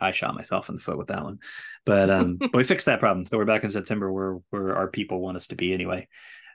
I 0.00 0.10
shot 0.10 0.34
myself 0.34 0.68
in 0.68 0.74
the 0.74 0.82
foot 0.82 0.98
with 0.98 1.08
that 1.08 1.22
one. 1.22 1.38
But 1.86 2.10
um 2.10 2.36
but 2.36 2.52
we 2.54 2.64
fixed 2.64 2.86
that 2.86 3.00
problem. 3.00 3.24
So 3.26 3.38
we're 3.38 3.44
back 3.44 3.64
in 3.64 3.70
September 3.70 4.12
where 4.12 4.38
where 4.50 4.76
our 4.76 4.88
people 4.88 5.20
want 5.20 5.36
us 5.36 5.46
to 5.48 5.56
be 5.56 5.72
anyway. 5.72 6.08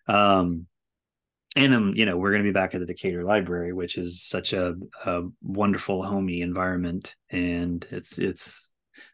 Um 0.08 0.68
and 1.56 1.74
um, 1.74 1.94
you 1.96 2.06
know, 2.06 2.18
we're 2.18 2.32
going 2.32 2.44
to 2.44 2.50
be 2.50 2.54
back 2.54 2.74
at 2.74 2.80
the 2.80 2.86
Decatur 2.86 3.24
Library, 3.24 3.74
which 3.74 3.98
is 3.98 4.24
such 4.24 4.54
a, 4.54 4.76
a 5.06 5.24
wonderful, 5.42 6.04
homey 6.04 6.42
environment, 6.42 7.16
and 7.30 7.86
it's 7.92 8.18
it's 8.20 8.72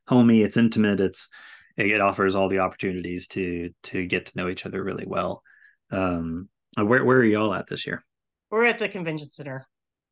homey, 0.08 0.42
it's 0.42 0.58
intimate, 0.58 1.00
it's 1.00 1.30
it 1.78 2.02
offers 2.02 2.36
all 2.36 2.50
the 2.50 2.60
opportunities 2.60 3.28
to 3.30 3.70
to 3.84 4.06
get 4.06 4.28
to 4.28 4.38
know 4.38 4.50
each 4.50 4.66
other 4.66 4.84
really 4.84 5.06
well. 5.08 5.42
Um, 5.92 6.50
where 6.76 7.06
where 7.06 7.18
are 7.18 7.24
y'all 7.24 7.54
at 7.54 7.68
this 7.68 7.86
year? 7.86 8.04
We're 8.50 8.66
at 8.66 8.80
the 8.80 8.90
convention 8.90 9.30
center. 9.30 9.68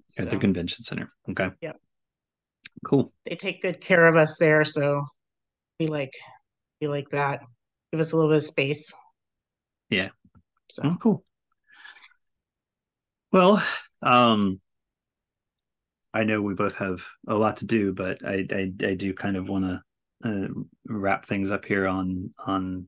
So. 0.10 0.24
At 0.24 0.30
the 0.30 0.38
convention 0.38 0.84
center. 0.84 1.12
Okay. 1.30 1.50
Yep. 1.62 1.78
Cool. 2.86 3.14
They 3.26 3.36
take 3.36 3.62
good 3.62 3.80
care 3.82 4.08
of 4.08 4.16
us 4.16 4.38
there, 4.38 4.66
so 4.66 5.06
we 5.80 5.88
like 5.88 6.14
we 6.80 6.88
like 6.88 7.10
that. 7.10 7.42
Give 7.92 8.00
us 8.00 8.12
a 8.12 8.16
little 8.16 8.30
bit 8.30 8.38
of 8.38 8.44
space. 8.44 8.94
Yeah. 9.90 10.10
So 10.70 10.84
oh, 10.86 10.98
cool. 11.00 11.24
Well, 13.32 13.64
um, 14.02 14.60
I 16.14 16.24
know 16.24 16.42
we 16.42 16.54
both 16.54 16.76
have 16.76 17.06
a 17.28 17.36
lot 17.36 17.58
to 17.58 17.66
do, 17.66 17.94
but 17.94 18.26
I 18.26 18.46
I, 18.52 18.74
I 18.86 18.94
do 18.96 19.14
kind 19.14 19.38
of 19.38 19.50
want 19.50 19.66
to 19.66 19.82
uh, 20.24 20.48
wrap 20.88 21.26
things 21.26 21.52
up 21.52 21.66
here 21.66 21.88
on 21.88 22.32
on 22.46 22.88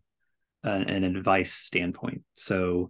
an 0.66 1.04
advice 1.04 1.52
standpoint. 1.54 2.22
So 2.36 2.90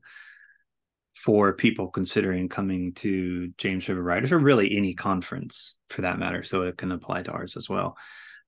for 1.15 1.53
people 1.53 1.87
considering 1.87 2.49
coming 2.49 2.93
to 2.93 3.47
James 3.57 3.87
River 3.87 4.03
Writers 4.03 4.31
or 4.31 4.37
really 4.37 4.75
any 4.75 4.93
conference 4.93 5.75
for 5.89 6.01
that 6.01 6.19
matter, 6.19 6.43
so 6.43 6.63
it 6.63 6.77
can 6.77 6.91
apply 6.91 7.23
to 7.23 7.31
ours 7.31 7.55
as 7.57 7.69
well. 7.69 7.95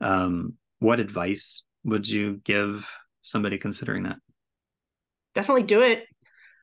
Um, 0.01 0.55
what 0.79 0.99
advice 0.99 1.63
would 1.83 2.07
you 2.07 2.37
give 2.43 2.91
somebody 3.21 3.57
considering 3.57 4.03
that? 4.03 4.17
Definitely 5.33 5.63
do 5.63 5.81
it. 5.81 6.05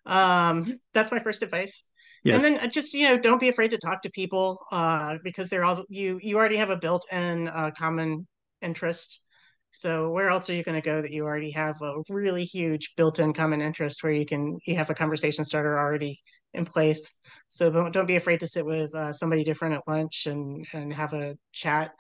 Um, 0.05 0.79
that's 0.93 1.13
my 1.13 1.21
first 1.21 1.43
advice. 1.43 1.85
Yes. 2.25 2.45
And 2.45 2.57
then 2.57 2.65
uh, 2.65 2.69
just 2.69 2.95
you 2.95 3.05
know, 3.05 3.19
don't 3.19 3.41
be 3.41 3.49
afraid 3.49 3.71
to 3.73 3.79
talk 3.79 4.03
to 4.03 4.11
people 4.11 4.59
uh, 4.71 5.17
because 5.25 5.49
they're 5.49 5.65
all 5.65 5.85
you. 5.89 6.19
You 6.23 6.37
already 6.37 6.57
have 6.57 6.71
a 6.71 6.77
built-in 6.77 7.49
uh, 7.49 7.71
common 7.77 8.27
interest. 8.61 9.21
So 9.73 10.11
where 10.11 10.29
else 10.29 10.51
are 10.51 10.55
you 10.55 10.63
going 10.63 10.81
to 10.81 10.85
go 10.85 11.01
that 11.01 11.13
you 11.13 11.25
already 11.25 11.51
have 11.53 11.81
a 11.81 11.95
really 12.11 12.45
huge 12.45 12.93
built-in 12.97 13.33
common 13.33 13.63
interest 13.63 14.03
where 14.03 14.13
you 14.13 14.27
can 14.27 14.59
you 14.67 14.77
have 14.77 14.91
a 14.91 14.95
conversation 14.95 15.45
starter 15.45 15.79
already 15.79 16.21
in 16.53 16.67
place. 16.67 17.19
So 17.49 17.71
don't, 17.71 17.93
don't 17.93 18.07
be 18.07 18.17
afraid 18.17 18.41
to 18.41 18.47
sit 18.47 18.67
with 18.67 18.95
uh, 18.95 19.13
somebody 19.13 19.45
different 19.45 19.75
at 19.75 19.83
lunch 19.87 20.27
and 20.27 20.67
and 20.73 20.93
have 20.93 21.15
a 21.15 21.37
chat. 21.53 21.91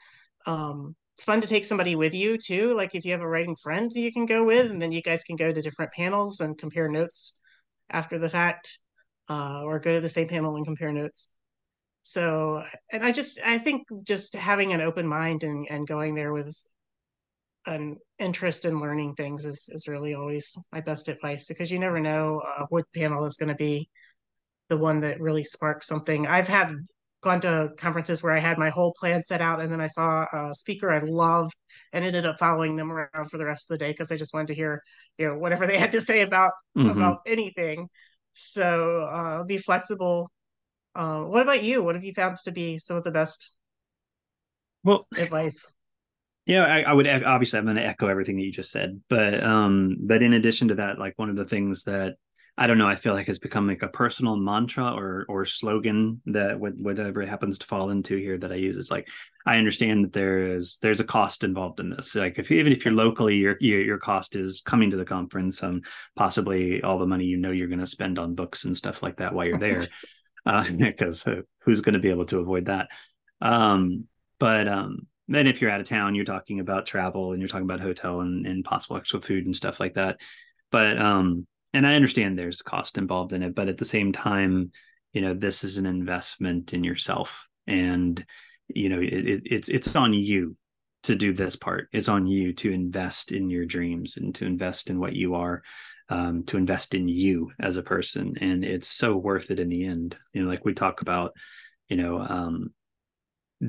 Um, 0.47 0.95
it's 1.15 1.25
fun 1.25 1.41
to 1.41 1.47
take 1.47 1.65
somebody 1.65 1.97
with 1.97 2.15
you 2.15 2.39
too. 2.39 2.77
Like 2.77 2.95
if 2.95 3.05
you 3.05 3.13
have 3.13 3.21
a 3.23 3.29
writing 3.29 3.57
friend 3.57 3.91
you 3.95 4.13
can 4.13 4.27
go 4.27 4.45
with, 4.45 4.71
and 4.71 4.81
then 4.81 4.93
you 4.93 5.03
guys 5.03 5.25
can 5.25 5.37
go 5.37 5.53
to 5.53 5.63
different 5.63 5.93
panels 5.93 6.41
and 6.41 6.57
compare 6.57 6.89
notes 6.89 7.39
after 7.91 8.19
the 8.19 8.29
fact, 8.29 8.79
uh, 9.29 9.63
or 9.63 9.79
go 9.79 9.95
to 9.95 10.01
the 10.01 10.09
same 10.09 10.29
panel 10.29 10.57
and 10.57 10.65
compare 10.65 10.93
notes. 10.93 11.29
So, 12.03 12.65
and 12.91 13.05
I 13.05 13.13
just 13.13 13.39
I 13.45 13.59
think 13.59 13.87
just 14.03 14.35
having 14.35 14.73
an 14.73 14.81
open 14.81 15.07
mind 15.07 15.45
and 15.45 15.67
and 15.71 15.87
going 15.87 16.15
there 16.15 16.33
with 16.33 16.57
an 17.67 17.97
interest 18.19 18.65
in 18.65 18.81
learning 18.81 19.15
things 19.15 19.45
is 19.45 19.69
is 19.69 19.87
really 19.87 20.15
always 20.15 20.57
my 20.73 20.81
best 20.81 21.09
advice 21.09 21.47
because 21.47 21.71
you 21.71 21.79
never 21.79 22.01
know 22.01 22.41
uh, 22.41 22.67
what 22.71 22.85
panel 22.95 23.25
is 23.25 23.37
going 23.37 23.51
to 23.51 23.55
be 23.55 23.89
the 24.69 24.77
one 24.77 25.01
that 25.01 25.21
really 25.21 25.45
sparks 25.45 25.87
something. 25.87 26.27
I've 26.27 26.49
had 26.49 26.75
gone 27.23 27.41
to 27.41 27.71
conferences 27.77 28.23
where 28.23 28.33
I 28.33 28.41
had 28.41 28.59
my 28.59 28.71
whole 28.71 28.93
plan 28.93 29.23
set 29.23 29.41
out, 29.41 29.61
and 29.61 29.71
then 29.71 29.81
I 29.81 29.87
saw 29.87 30.27
a 30.33 30.55
speaker 30.55 30.91
I 30.91 30.99
loved 30.99 31.55
and 31.93 32.05
ended 32.05 32.27
up 32.27 32.39
following 32.39 32.77
them 32.77 32.91
around 32.91 33.31
for 33.31 33.39
the 33.39 33.45
rest 33.45 33.71
of 33.71 33.75
the 33.75 33.85
day 33.85 33.93
because 33.93 34.11
I 34.11 34.17
just 34.17 34.35
wanted 34.35 34.49
to 34.49 34.55
hear, 34.55 34.83
you 35.19 35.29
know, 35.29 35.39
whatever 35.39 35.67
they 35.67 35.79
had 35.79 35.93
to 35.93 36.01
say 36.01 36.23
about 36.23 36.53
mm-hmm. 36.77 36.91
about 36.91 37.21
anything. 37.27 37.89
So 38.35 39.03
uh, 39.03 39.45
be 39.45 39.59
flexible. 39.59 40.31
Uh, 40.95 41.23
what 41.23 41.42
about 41.42 41.62
you? 41.62 41.83
What 41.83 41.95
have 41.95 42.05
you 42.05 42.12
found 42.14 42.38
to 42.45 42.53
be 42.53 42.79
some 42.79 42.97
of 42.97 43.05
the 43.05 43.11
best 43.11 43.57
well 44.85 45.07
advice? 45.16 45.71
Yeah, 46.45 46.64
I, 46.64 46.81
I 46.83 46.92
would 46.92 47.07
obviously 47.07 47.59
I'm 47.59 47.66
going 47.66 47.77
to 47.77 47.87
echo 47.87 48.09
everything 48.09 48.37
that 48.37 48.42
you 48.42 48.53
just 48.53 48.73
said, 48.73 49.01
but 49.09 49.42
um, 49.42 49.97
but 50.01 50.23
in 50.23 50.33
addition 50.33 50.68
to 50.68 50.75
that, 50.77 50.99
like 50.99 51.14
one 51.16 51.31
of 51.31 51.37
the 51.37 51.45
things 51.45 51.85
that 51.85 52.16
I 52.59 52.67
don't 52.67 52.77
know. 52.77 52.88
I 52.88 52.97
feel 52.97 53.15
like 53.15 53.29
it's 53.29 53.38
become 53.38 53.67
like 53.67 53.83
a 53.83 53.88
personal 53.88 54.37
mantra 54.37 54.93
or 54.93 55.25
or 55.29 55.47
slogan 55.47 56.21
that 56.27 56.61
whatever 56.61 57.23
it 57.23 57.29
happens 57.29 57.59
to 57.59 57.67
fall 57.67 57.88
into 57.88 58.17
here 58.17 58.37
that 58.37 58.53
I 58.53 58.57
use 58.57 58.77
is 58.77 58.91
like 58.91 59.09
I 59.47 59.57
understand 59.57 60.05
that 60.05 60.12
there 60.12 60.38
is 60.38 60.79
there's 60.83 61.01
a 61.01 61.05
cost 61.05 61.45
involved 61.45 61.81
in 61.81 61.88
this. 61.88 62.15
Like 62.15 62.38
if 62.38 62.51
even 62.51 62.73
if 62.73 62.85
you're 62.85 62.93
locally, 62.93 63.37
your 63.37 63.57
your, 63.61 63.81
your 63.81 63.99
cost 63.99 64.37
is 64.37 64.61
coming 64.65 64.91
to 64.91 64.99
the 64.99 65.05
conference, 65.05 65.62
um, 65.62 65.81
possibly 66.15 66.83
all 66.83 66.99
the 66.99 67.07
money 67.07 67.25
you 67.25 67.38
know 67.38 67.53
you're 67.53 67.69
going 67.69 67.79
to 67.81 67.87
spend 67.87 68.19
on 68.19 68.35
books 68.35 68.65
and 68.65 68.77
stuff 68.77 69.03
like 69.03 69.17
that 69.17 69.33
while 69.33 69.47
you're 69.47 69.59
there, 69.59 69.83
uh, 70.45 70.65
because 70.77 71.27
uh, 71.27 71.41
who's 71.61 71.81
going 71.81 71.95
to 71.95 72.01
be 72.01 72.11
able 72.11 72.27
to 72.27 72.38
avoid 72.38 72.67
that? 72.67 72.91
Um, 73.41 74.05
but 74.38 74.69
um, 74.69 75.07
then 75.27 75.47
if 75.47 75.61
you're 75.61 75.71
out 75.71 75.81
of 75.81 75.88
town, 75.88 76.15
you're 76.15 76.27
talking 76.27 76.61
about 76.61 76.85
travel 76.85 77.33
and 77.33 77.41
you're 77.41 77.49
talking 77.49 77.65
about 77.65 77.81
hotel 77.81 78.21
and, 78.21 78.47
and 78.47 78.62
possible 78.65 78.99
extra 78.99 79.23
food 79.23 79.47
and 79.47 79.57
stuff 79.57 79.81
like 79.81 79.95
that. 79.95 80.21
But 80.71 80.99
um, 80.99 81.47
and 81.73 81.87
I 81.87 81.95
understand 81.95 82.39
there's 82.39 82.63
cost 82.63 82.99
involved 82.99 83.33
in 83.33 83.43
it, 83.43 83.55
but 83.55 83.69
at 83.69 83.79
the 83.79 83.85
same 83.85 84.13
time, 84.13 84.73
you 85.13 85.21
know, 85.21 85.35
this 85.35 85.65
is 85.65 85.77
an 85.77 85.87
investment 85.87 86.73
in 86.73 86.85
yourself, 86.85 87.49
and 87.67 88.25
you 88.69 88.89
know, 88.89 89.01
it, 89.01 89.13
it, 89.13 89.43
it's 89.45 89.69
it's 89.69 89.95
on 89.95 90.15
you 90.15 90.57
to 91.05 91.15
do 91.15 91.33
this 91.33 91.57
part. 91.57 91.89
It's 91.93 92.09
on 92.09 92.27
you 92.27 92.53
to 92.55 92.71
invest 92.71 93.33
in 93.33 93.51
your 93.51 93.67
dreams 93.67 94.17
and 94.17 94.35
to 94.37 94.47
invest 94.47 94.89
in 94.89 95.01
what 95.01 95.15
you 95.15 95.35
are, 95.35 95.63
um, 96.09 96.45
to 96.45 96.57
invest 96.57 96.95
in 96.95 97.09
you 97.09 97.51
as 97.59 97.77
a 97.77 97.83
person, 97.83 98.35
and 98.41 98.65
it's 98.65 98.89
so 98.89 99.17
worth 99.17 99.51
it 99.51 99.59
in 99.59 99.69
the 99.69 99.85
end. 99.85 100.17
You 100.33 100.43
know, 100.43 100.49
like 100.49 100.65
we 100.65 100.75
talk 100.75 101.03
about, 101.03 101.33
you 101.89 101.97
know, 101.97 102.21
um, 102.21 102.73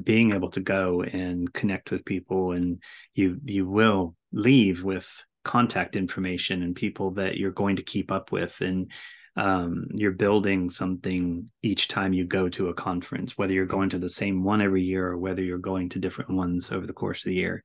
being 0.03 0.31
able 0.31 0.49
to 0.51 0.59
go 0.59 1.03
and 1.03 1.51
connect 1.51 1.91
with 1.91 2.05
people, 2.05 2.51
and 2.51 2.81
you 3.13 3.39
you 3.43 3.67
will 3.67 4.15
leave 4.31 4.83
with 4.83 5.07
contact 5.43 5.95
information 5.95 6.63
and 6.63 6.75
people 6.75 7.11
that 7.11 7.37
you're 7.37 7.51
going 7.51 7.75
to 7.75 7.83
keep 7.83 8.11
up 8.11 8.31
with 8.31 8.59
and 8.61 8.91
um, 9.35 9.87
you're 9.93 10.11
building 10.11 10.69
something 10.69 11.49
each 11.63 11.87
time 11.87 12.13
you 12.13 12.23
go 12.23 12.49
to 12.49 12.67
a 12.67 12.73
conference 12.73 13.35
whether 13.37 13.53
you're 13.53 13.65
going 13.65 13.89
to 13.89 13.97
the 13.97 14.09
same 14.09 14.43
one 14.43 14.61
every 14.61 14.83
year 14.83 15.07
or 15.07 15.17
whether 15.17 15.41
you're 15.41 15.57
going 15.57 15.89
to 15.89 15.99
different 15.99 16.29
ones 16.31 16.71
over 16.71 16.85
the 16.85 16.93
course 16.93 17.19
of 17.19 17.29
the 17.29 17.35
year. 17.35 17.63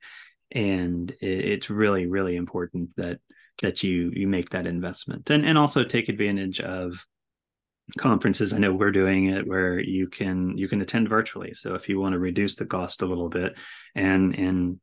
And 0.51 1.13
it's 1.21 1.69
really 1.69 2.07
really 2.07 2.35
important 2.35 2.89
that 2.97 3.19
that 3.61 3.83
you 3.83 4.11
you 4.15 4.27
make 4.27 4.49
that 4.49 4.65
investment. 4.65 5.29
And 5.29 5.45
and 5.45 5.57
also 5.57 5.83
take 5.83 6.09
advantage 6.09 6.59
of 6.59 7.05
conferences. 7.97 8.53
I 8.53 8.57
know 8.57 8.73
we're 8.73 8.91
doing 8.91 9.25
it 9.25 9.47
where 9.47 9.79
you 9.79 10.07
can 10.07 10.57
you 10.57 10.67
can 10.67 10.81
attend 10.81 11.09
virtually. 11.09 11.53
So 11.53 11.75
if 11.75 11.89
you 11.89 11.99
want 11.99 12.13
to 12.13 12.19
reduce 12.19 12.55
the 12.55 12.65
cost 12.65 13.01
a 13.01 13.05
little 13.05 13.29
bit 13.29 13.57
and 13.95 14.35
and 14.35 14.79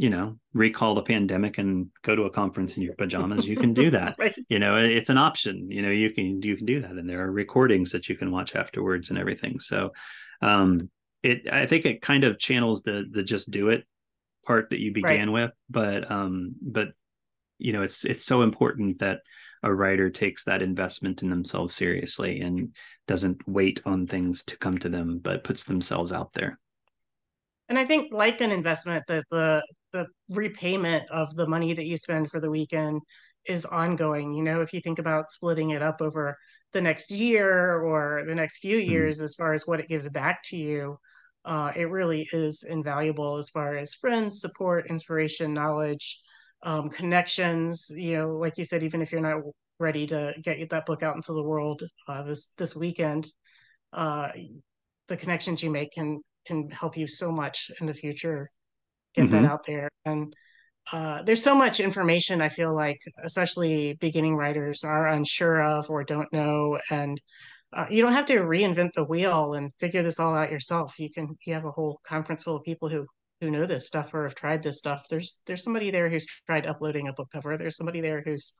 you 0.00 0.08
know 0.08 0.34
recall 0.54 0.94
the 0.94 1.02
pandemic 1.02 1.58
and 1.58 1.88
go 2.00 2.16
to 2.16 2.22
a 2.22 2.30
conference 2.30 2.78
in 2.78 2.82
your 2.82 2.94
pajamas 2.98 3.46
you 3.46 3.54
can 3.54 3.74
do 3.74 3.90
that. 3.90 4.16
Right. 4.18 4.34
you 4.48 4.58
know 4.58 4.76
it's 4.76 5.10
an 5.10 5.18
option 5.18 5.70
you 5.70 5.82
know 5.82 5.90
you 5.90 6.10
can 6.10 6.40
you 6.40 6.56
can 6.56 6.64
do 6.64 6.80
that. 6.80 6.92
And 6.92 7.08
there 7.08 7.22
are 7.22 7.30
recordings 7.30 7.92
that 7.92 8.08
you 8.08 8.16
can 8.16 8.30
watch 8.30 8.56
afterwards 8.56 9.10
and 9.10 9.18
everything. 9.18 9.60
So 9.60 9.92
um 10.40 10.90
it 11.22 11.52
i 11.52 11.66
think 11.66 11.84
it 11.84 12.00
kind 12.00 12.24
of 12.24 12.38
channels 12.38 12.80
the 12.80 13.04
the 13.10 13.22
just 13.22 13.50
do 13.50 13.68
it 13.68 13.84
part 14.46 14.70
that 14.70 14.80
you 14.80 14.90
began 14.90 15.28
right. 15.28 15.44
with. 15.44 15.50
But 15.68 16.10
um 16.10 16.54
but 16.62 16.88
you 17.58 17.74
know 17.74 17.82
it's 17.82 18.06
it's 18.06 18.24
so 18.24 18.40
important 18.40 19.00
that 19.00 19.20
a 19.62 19.74
writer 19.74 20.08
takes 20.08 20.44
that 20.44 20.62
investment 20.62 21.22
in 21.22 21.28
themselves 21.28 21.74
seriously 21.74 22.40
and 22.40 22.74
doesn't 23.06 23.46
wait 23.46 23.82
on 23.84 24.06
things 24.06 24.44
to 24.44 24.56
come 24.56 24.78
to 24.78 24.88
them 24.88 25.20
but 25.22 25.44
puts 25.44 25.64
themselves 25.64 26.10
out 26.10 26.32
there. 26.32 26.58
And 27.68 27.78
i 27.78 27.84
think 27.84 28.14
like 28.14 28.40
an 28.40 28.50
investment 28.50 29.04
that 29.08 29.26
the 29.30 29.62
the 29.92 30.06
repayment 30.28 31.10
of 31.10 31.34
the 31.34 31.46
money 31.46 31.74
that 31.74 31.86
you 31.86 31.96
spend 31.96 32.30
for 32.30 32.40
the 32.40 32.50
weekend 32.50 33.00
is 33.46 33.64
ongoing. 33.66 34.34
You 34.34 34.42
know, 34.42 34.60
if 34.60 34.72
you 34.72 34.80
think 34.80 34.98
about 34.98 35.32
splitting 35.32 35.70
it 35.70 35.82
up 35.82 36.00
over 36.00 36.36
the 36.72 36.80
next 36.80 37.10
year 37.10 37.78
or 37.78 38.24
the 38.26 38.34
next 38.34 38.58
few 38.58 38.78
mm-hmm. 38.78 38.90
years, 38.90 39.16
mm-hmm. 39.16 39.24
as 39.24 39.34
far 39.34 39.54
as 39.54 39.66
what 39.66 39.80
it 39.80 39.88
gives 39.88 40.08
back 40.10 40.42
to 40.44 40.56
you, 40.56 40.98
uh, 41.44 41.72
it 41.74 41.90
really 41.90 42.28
is 42.32 42.64
invaluable 42.64 43.38
as 43.38 43.48
far 43.48 43.76
as 43.76 43.94
friends, 43.94 44.40
support, 44.40 44.90
inspiration, 44.90 45.54
knowledge, 45.54 46.20
um, 46.62 46.90
connections. 46.90 47.90
You 47.90 48.18
know, 48.18 48.36
like 48.36 48.58
you 48.58 48.64
said, 48.64 48.82
even 48.82 49.00
if 49.00 49.10
you're 49.10 49.20
not 49.20 49.42
ready 49.78 50.06
to 50.08 50.34
get 50.42 50.68
that 50.70 50.84
book 50.84 51.02
out 51.02 51.16
into 51.16 51.32
the 51.32 51.42
world 51.42 51.82
uh, 52.06 52.22
this 52.24 52.52
this 52.58 52.76
weekend, 52.76 53.26
uh, 53.94 54.28
the 55.08 55.16
connections 55.16 55.62
you 55.62 55.70
make 55.70 55.92
can 55.92 56.20
can 56.46 56.70
help 56.70 56.96
you 56.96 57.06
so 57.08 57.32
much 57.32 57.70
in 57.80 57.86
the 57.86 57.94
future 57.94 58.50
get 59.14 59.26
mm-hmm. 59.26 59.42
that 59.42 59.44
out 59.44 59.66
there. 59.66 59.88
And 60.04 60.32
uh, 60.92 61.22
there's 61.22 61.42
so 61.42 61.54
much 61.54 61.80
information 61.80 62.40
I 62.40 62.48
feel 62.48 62.74
like, 62.74 63.00
especially 63.22 63.94
beginning 63.94 64.36
writers 64.36 64.82
are 64.84 65.06
unsure 65.06 65.62
of 65.62 65.90
or 65.90 66.04
don't 66.04 66.32
know. 66.32 66.78
And 66.90 67.20
uh, 67.72 67.86
you 67.88 68.02
don't 68.02 68.12
have 68.12 68.26
to 68.26 68.40
reinvent 68.40 68.94
the 68.94 69.04
wheel 69.04 69.54
and 69.54 69.72
figure 69.78 70.02
this 70.02 70.18
all 70.18 70.34
out 70.34 70.50
yourself. 70.50 70.98
You 70.98 71.10
can 71.10 71.36
you 71.46 71.54
have 71.54 71.64
a 71.64 71.70
whole 71.70 72.00
conference 72.04 72.42
full 72.42 72.56
of 72.56 72.64
people 72.64 72.88
who 72.88 73.06
who 73.40 73.50
know 73.50 73.66
this 73.66 73.86
stuff 73.86 74.12
or 74.12 74.24
have 74.24 74.34
tried 74.34 74.62
this 74.62 74.78
stuff. 74.78 75.06
There's 75.08 75.40
there's 75.46 75.62
somebody 75.62 75.90
there 75.90 76.08
who's 76.08 76.26
tried 76.46 76.66
uploading 76.66 77.08
a 77.08 77.12
book 77.12 77.28
cover. 77.32 77.56
There's 77.56 77.76
somebody 77.76 78.00
there 78.00 78.22
who's 78.24 78.54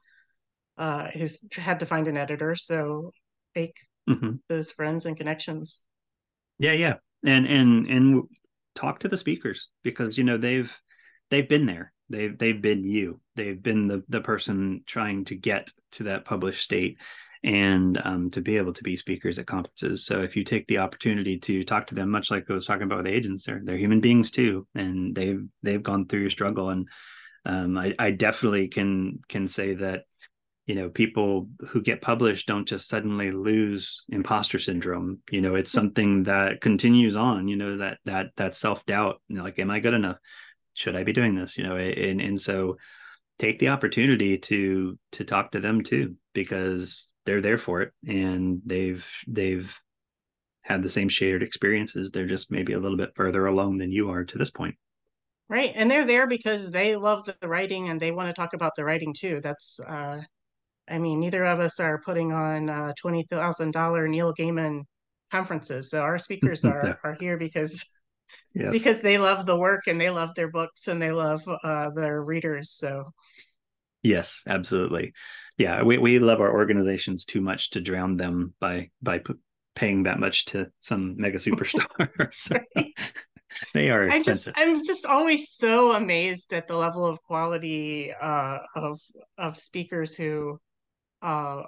uh, 0.78 1.08
who's 1.10 1.40
had 1.52 1.80
to 1.80 1.86
find 1.86 2.06
an 2.06 2.16
editor. 2.16 2.54
So 2.54 3.12
make 3.54 3.74
mm-hmm. 4.08 4.36
those 4.48 4.70
friends 4.70 5.06
and 5.06 5.16
connections. 5.16 5.80
Yeah, 6.58 6.72
yeah, 6.72 6.94
and 7.24 7.46
and 7.46 7.86
and 7.86 8.22
talk 8.74 9.00
to 9.00 9.08
the 9.08 9.16
speakers 9.16 9.68
because 9.82 10.16
you 10.18 10.24
know 10.24 10.36
they've 10.36 10.74
they've 11.30 11.48
been 11.48 11.66
there. 11.66 11.92
They've 12.08 12.36
they've 12.36 12.60
been 12.60 12.84
you. 12.84 13.20
They've 13.36 13.60
been 13.60 13.86
the 13.86 14.02
the 14.08 14.20
person 14.20 14.82
trying 14.86 15.24
to 15.26 15.36
get 15.36 15.72
to 15.92 16.04
that 16.04 16.24
published 16.24 16.62
state 16.62 16.98
and 17.42 18.00
um, 18.04 18.30
to 18.30 18.40
be 18.40 18.58
able 18.58 18.72
to 18.74 18.82
be 18.82 18.96
speakers 18.96 19.38
at 19.38 19.46
conferences. 19.46 20.04
So 20.04 20.20
if 20.20 20.36
you 20.36 20.44
take 20.44 20.66
the 20.66 20.78
opportunity 20.78 21.38
to 21.38 21.64
talk 21.64 21.86
to 21.86 21.94
them 21.94 22.10
much 22.10 22.30
like 22.30 22.50
i 22.50 22.52
was 22.52 22.66
talking 22.66 22.82
about 22.82 22.98
with 22.98 23.06
agents 23.06 23.46
they're, 23.46 23.62
they're 23.64 23.78
human 23.78 24.00
beings 24.00 24.30
too 24.30 24.66
and 24.74 25.14
they've 25.14 25.42
they've 25.62 25.82
gone 25.82 26.06
through 26.06 26.20
your 26.20 26.30
struggle. 26.30 26.68
And 26.68 26.88
um, 27.46 27.78
I, 27.78 27.94
I 27.98 28.10
definitely 28.10 28.68
can 28.68 29.20
can 29.28 29.48
say 29.48 29.74
that 29.74 30.04
you 30.70 30.76
know 30.76 30.88
people 30.88 31.48
who 31.70 31.82
get 31.82 32.00
published 32.00 32.46
don't 32.46 32.68
just 32.68 32.86
suddenly 32.86 33.32
lose 33.32 34.04
imposter 34.08 34.60
syndrome. 34.60 35.18
You 35.28 35.40
know 35.40 35.56
it's 35.56 35.72
something 35.72 36.22
that 36.24 36.60
continues 36.60 37.16
on 37.16 37.48
you 37.48 37.56
know 37.56 37.78
that 37.78 37.98
that 38.04 38.26
that 38.36 38.54
self-doubt 38.54 39.20
you 39.26 39.34
know 39.34 39.42
like 39.42 39.58
am 39.58 39.72
i 39.72 39.80
good 39.80 39.94
enough? 39.94 40.18
Should 40.74 40.94
i 40.94 41.02
be 41.02 41.12
doing 41.12 41.34
this? 41.34 41.58
You 41.58 41.64
know 41.64 41.74
and 41.74 42.20
and 42.20 42.40
so 42.40 42.76
take 43.40 43.58
the 43.58 43.70
opportunity 43.70 44.38
to 44.38 44.96
to 45.10 45.24
talk 45.24 45.50
to 45.50 45.60
them 45.60 45.82
too 45.82 46.14
because 46.34 47.12
they're 47.26 47.40
there 47.40 47.58
for 47.58 47.82
it 47.82 47.92
and 48.06 48.62
they've 48.64 49.04
they've 49.26 49.76
had 50.62 50.84
the 50.84 50.88
same 50.88 51.08
shared 51.08 51.42
experiences. 51.42 52.12
They're 52.12 52.28
just 52.28 52.52
maybe 52.52 52.74
a 52.74 52.78
little 52.78 52.96
bit 52.96 53.16
further 53.16 53.46
along 53.46 53.78
than 53.78 53.90
you 53.90 54.10
are 54.10 54.22
to 54.22 54.38
this 54.38 54.52
point. 54.52 54.76
Right 55.48 55.72
and 55.74 55.90
they're 55.90 56.06
there 56.06 56.28
because 56.28 56.70
they 56.70 56.94
love 56.94 57.24
the 57.24 57.48
writing 57.48 57.88
and 57.88 57.98
they 57.98 58.12
want 58.12 58.28
to 58.28 58.40
talk 58.40 58.52
about 58.52 58.76
the 58.76 58.84
writing 58.84 59.14
too. 59.18 59.40
That's 59.42 59.80
uh 59.80 60.20
i 60.90 60.98
mean 60.98 61.20
neither 61.20 61.44
of 61.44 61.60
us 61.60 61.80
are 61.80 62.00
putting 62.04 62.32
on 62.32 62.68
uh 62.68 62.92
$20000 63.02 64.10
neil 64.10 64.34
gaiman 64.34 64.82
conferences 65.30 65.90
so 65.90 66.00
our 66.00 66.18
speakers 66.18 66.64
are 66.64 66.98
are 67.04 67.16
here 67.20 67.36
because 67.36 67.84
yes. 68.54 68.72
because 68.72 69.00
they 69.00 69.18
love 69.18 69.46
the 69.46 69.56
work 69.56 69.86
and 69.86 70.00
they 70.00 70.10
love 70.10 70.30
their 70.34 70.50
books 70.50 70.88
and 70.88 71.00
they 71.00 71.12
love 71.12 71.42
uh, 71.64 71.90
their 71.90 72.22
readers. 72.22 72.70
So, 72.72 73.12
yes, 74.02 74.42
absolutely. 74.46 75.12
Yeah, 75.58 75.82
we, 75.82 75.98
we 75.98 76.18
love 76.18 76.40
our 76.40 76.52
organizations 76.52 77.24
too 77.24 77.40
much 77.40 77.70
to 77.70 77.80
drown 77.80 78.16
them 78.16 78.54
by 78.60 78.90
by 79.02 79.18
p- 79.18 79.34
paying 79.74 80.04
that 80.04 80.18
much 80.18 80.46
to 80.46 80.70
some 80.80 81.16
mega 81.16 81.38
superstar. 81.38 82.28
so, 82.34 82.56
they 83.74 83.90
are 83.90 84.04
expensive. 84.04 84.54
I 84.56 84.60
just, 84.60 84.70
I'm 84.70 84.84
just 84.84 85.06
always 85.06 85.50
so 85.50 85.94
amazed 85.94 86.52
at 86.52 86.68
the 86.68 86.76
level 86.76 87.04
of 87.04 87.22
quality 87.22 88.12
uh, 88.12 88.58
of 88.74 89.00
of 89.38 89.58
speakers 89.58 90.14
who 90.14 90.58
uh, 91.22 91.62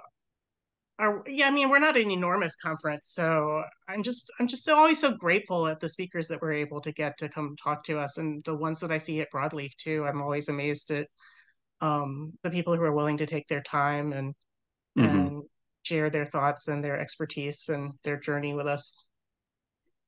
are 0.99 1.23
yeah 1.27 1.47
i 1.47 1.51
mean 1.51 1.69
we're 1.69 1.79
not 1.79 1.97
an 1.97 2.11
enormous 2.11 2.55
conference 2.55 3.09
so 3.09 3.63
i'm 3.87 4.03
just 4.03 4.31
i'm 4.39 4.47
just 4.47 4.63
so, 4.63 4.75
always 4.75 4.99
so 4.99 5.11
grateful 5.11 5.67
at 5.67 5.79
the 5.79 5.89
speakers 5.89 6.27
that 6.27 6.41
we're 6.41 6.53
able 6.53 6.79
to 6.81 6.91
get 6.91 7.17
to 7.17 7.27
come 7.29 7.55
talk 7.61 7.83
to 7.83 7.97
us 7.97 8.17
and 8.17 8.43
the 8.43 8.55
ones 8.55 8.79
that 8.79 8.91
i 8.91 8.97
see 8.97 9.19
at 9.19 9.31
broadleaf 9.31 9.75
too 9.75 10.05
i'm 10.05 10.21
always 10.21 10.49
amazed 10.49 10.91
at 10.91 11.07
um, 11.81 12.31
the 12.43 12.49
people 12.49 12.77
who 12.77 12.83
are 12.83 12.93
willing 12.93 13.17
to 13.17 13.25
take 13.25 13.47
their 13.49 13.61
time 13.61 14.13
and 14.13 14.35
mm-hmm. 14.97 15.03
and 15.05 15.43
share 15.81 16.09
their 16.09 16.25
thoughts 16.25 16.69
and 16.69 16.81
their 16.81 16.97
expertise 16.97 17.67
and 17.67 17.91
their 18.03 18.17
journey 18.17 18.53
with 18.53 18.67
us 18.67 18.95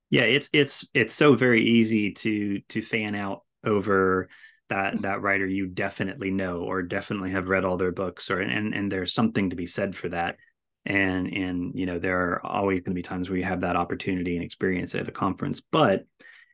yeah 0.09 0.21
it's 0.21 0.49
it's 0.53 0.87
it's 0.93 1.13
so 1.13 1.35
very 1.35 1.63
easy 1.63 2.13
to 2.13 2.61
to 2.69 2.81
fan 2.81 3.15
out 3.15 3.41
over 3.65 4.29
that 4.69 5.01
that 5.01 5.21
writer 5.21 5.45
you 5.45 5.67
definitely 5.67 6.31
know 6.31 6.61
or 6.61 6.81
definitely 6.81 7.31
have 7.31 7.49
read 7.49 7.65
all 7.65 7.77
their 7.77 7.91
books 7.91 8.29
or 8.31 8.39
and 8.39 8.73
and 8.73 8.91
there's 8.91 9.13
something 9.13 9.49
to 9.49 9.55
be 9.55 9.65
said 9.65 9.95
for 9.95 10.09
that 10.09 10.37
and 10.85 11.31
and 11.33 11.71
you 11.75 11.85
know 11.85 11.99
there 11.99 12.19
are 12.19 12.45
always 12.45 12.81
going 12.81 12.91
to 12.91 12.99
be 12.99 13.01
times 13.01 13.29
where 13.29 13.37
you 13.37 13.43
have 13.43 13.61
that 13.61 13.75
opportunity 13.75 14.35
and 14.35 14.43
experience 14.43 14.95
at 14.95 15.07
a 15.07 15.11
conference 15.11 15.61
but 15.71 16.05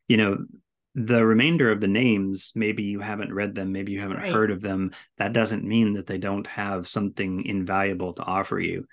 you 0.07 0.17
know 0.17 0.37
the 0.95 1.25
remainder 1.25 1.71
of 1.71 1.79
the 1.79 1.87
names 1.87 2.51
maybe 2.53 2.83
you 2.83 2.99
haven't 2.99 3.33
read 3.33 3.55
them 3.55 3.71
maybe 3.71 3.93
you 3.93 4.01
haven't 4.01 4.17
right. 4.17 4.33
heard 4.33 4.51
of 4.51 4.61
them 4.61 4.91
that 5.17 5.31
doesn't 5.31 5.63
mean 5.63 5.93
that 5.93 6.05
they 6.05 6.17
don't 6.17 6.47
have 6.47 6.87
something 6.87 7.45
invaluable 7.45 8.13
to 8.13 8.23
offer 8.23 8.59
you 8.59 8.85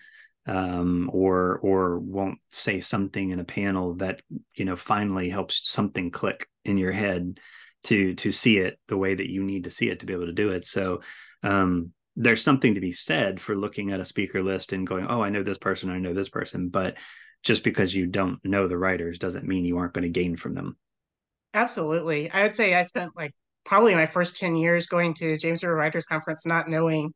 um, 0.46 1.10
or 1.12 1.58
or 1.58 1.98
won't 1.98 2.38
say 2.50 2.80
something 2.80 3.30
in 3.30 3.40
a 3.40 3.44
panel 3.44 3.94
that 3.94 4.22
you 4.54 4.64
know 4.64 4.76
finally 4.76 5.28
helps 5.28 5.68
something 5.68 6.10
click 6.10 6.48
in 6.64 6.78
your 6.78 6.92
head 6.92 7.38
to 7.84 8.14
to 8.14 8.32
see 8.32 8.58
it 8.58 8.78
the 8.88 8.96
way 8.96 9.14
that 9.14 9.30
you 9.30 9.42
need 9.42 9.64
to 9.64 9.70
see 9.70 9.88
it 9.88 10.00
to 10.00 10.06
be 10.06 10.12
able 10.12 10.26
to 10.26 10.32
do 10.32 10.50
it 10.50 10.64
so 10.64 11.00
um, 11.42 11.92
there's 12.18 12.42
something 12.42 12.74
to 12.74 12.80
be 12.80 12.92
said 12.92 13.40
for 13.40 13.56
looking 13.56 13.92
at 13.92 14.00
a 14.00 14.04
speaker 14.04 14.42
list 14.42 14.72
and 14.72 14.86
going, 14.86 15.06
oh, 15.08 15.22
I 15.22 15.30
know 15.30 15.44
this 15.44 15.56
person, 15.56 15.88
I 15.88 16.00
know 16.00 16.12
this 16.12 16.28
person. 16.28 16.68
But 16.68 16.98
just 17.44 17.62
because 17.62 17.94
you 17.94 18.06
don't 18.06 18.44
know 18.44 18.66
the 18.66 18.76
writers 18.76 19.18
doesn't 19.20 19.46
mean 19.46 19.64
you 19.64 19.78
aren't 19.78 19.94
going 19.94 20.02
to 20.02 20.08
gain 20.08 20.36
from 20.36 20.54
them. 20.54 20.76
Absolutely. 21.54 22.28
I 22.30 22.42
would 22.42 22.56
say 22.56 22.74
I 22.74 22.82
spent 22.82 23.12
like 23.16 23.32
probably 23.64 23.94
my 23.94 24.06
first 24.06 24.36
10 24.36 24.56
years 24.56 24.88
going 24.88 25.14
to 25.14 25.38
James 25.38 25.62
River 25.62 25.76
Writers 25.76 26.06
Conference, 26.06 26.44
not 26.44 26.68
knowing 26.68 27.14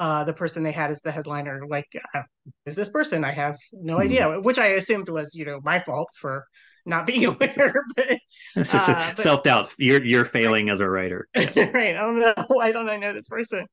uh, 0.00 0.24
the 0.24 0.32
person 0.32 0.62
they 0.62 0.72
had 0.72 0.90
as 0.90 1.02
the 1.02 1.12
headliner. 1.12 1.64
Like, 1.68 1.86
uh, 2.14 2.22
is 2.64 2.74
this 2.74 2.88
person? 2.88 3.24
I 3.24 3.32
have 3.32 3.58
no 3.72 3.94
mm-hmm. 3.94 4.02
idea, 4.02 4.40
which 4.40 4.58
I 4.58 4.68
assumed 4.68 5.10
was, 5.10 5.34
you 5.34 5.44
know, 5.44 5.60
my 5.62 5.80
fault 5.80 6.08
for 6.14 6.46
not 6.88 7.06
being 7.06 7.26
aware. 7.26 7.84
but, 7.96 8.18
uh, 8.56 9.14
self 9.14 9.42
doubt. 9.42 9.70
You're 9.78 10.02
you're 10.02 10.24
failing 10.24 10.66
right. 10.66 10.72
as 10.72 10.80
a 10.80 10.88
writer. 10.88 11.28
Yes. 11.36 11.56
right. 11.56 11.94
I 11.94 12.00
don't 12.00 12.18
know. 12.18 12.34
Why 12.48 12.72
don't 12.72 12.88
I 12.88 12.96
know 12.96 13.12
this 13.12 13.28
person? 13.28 13.66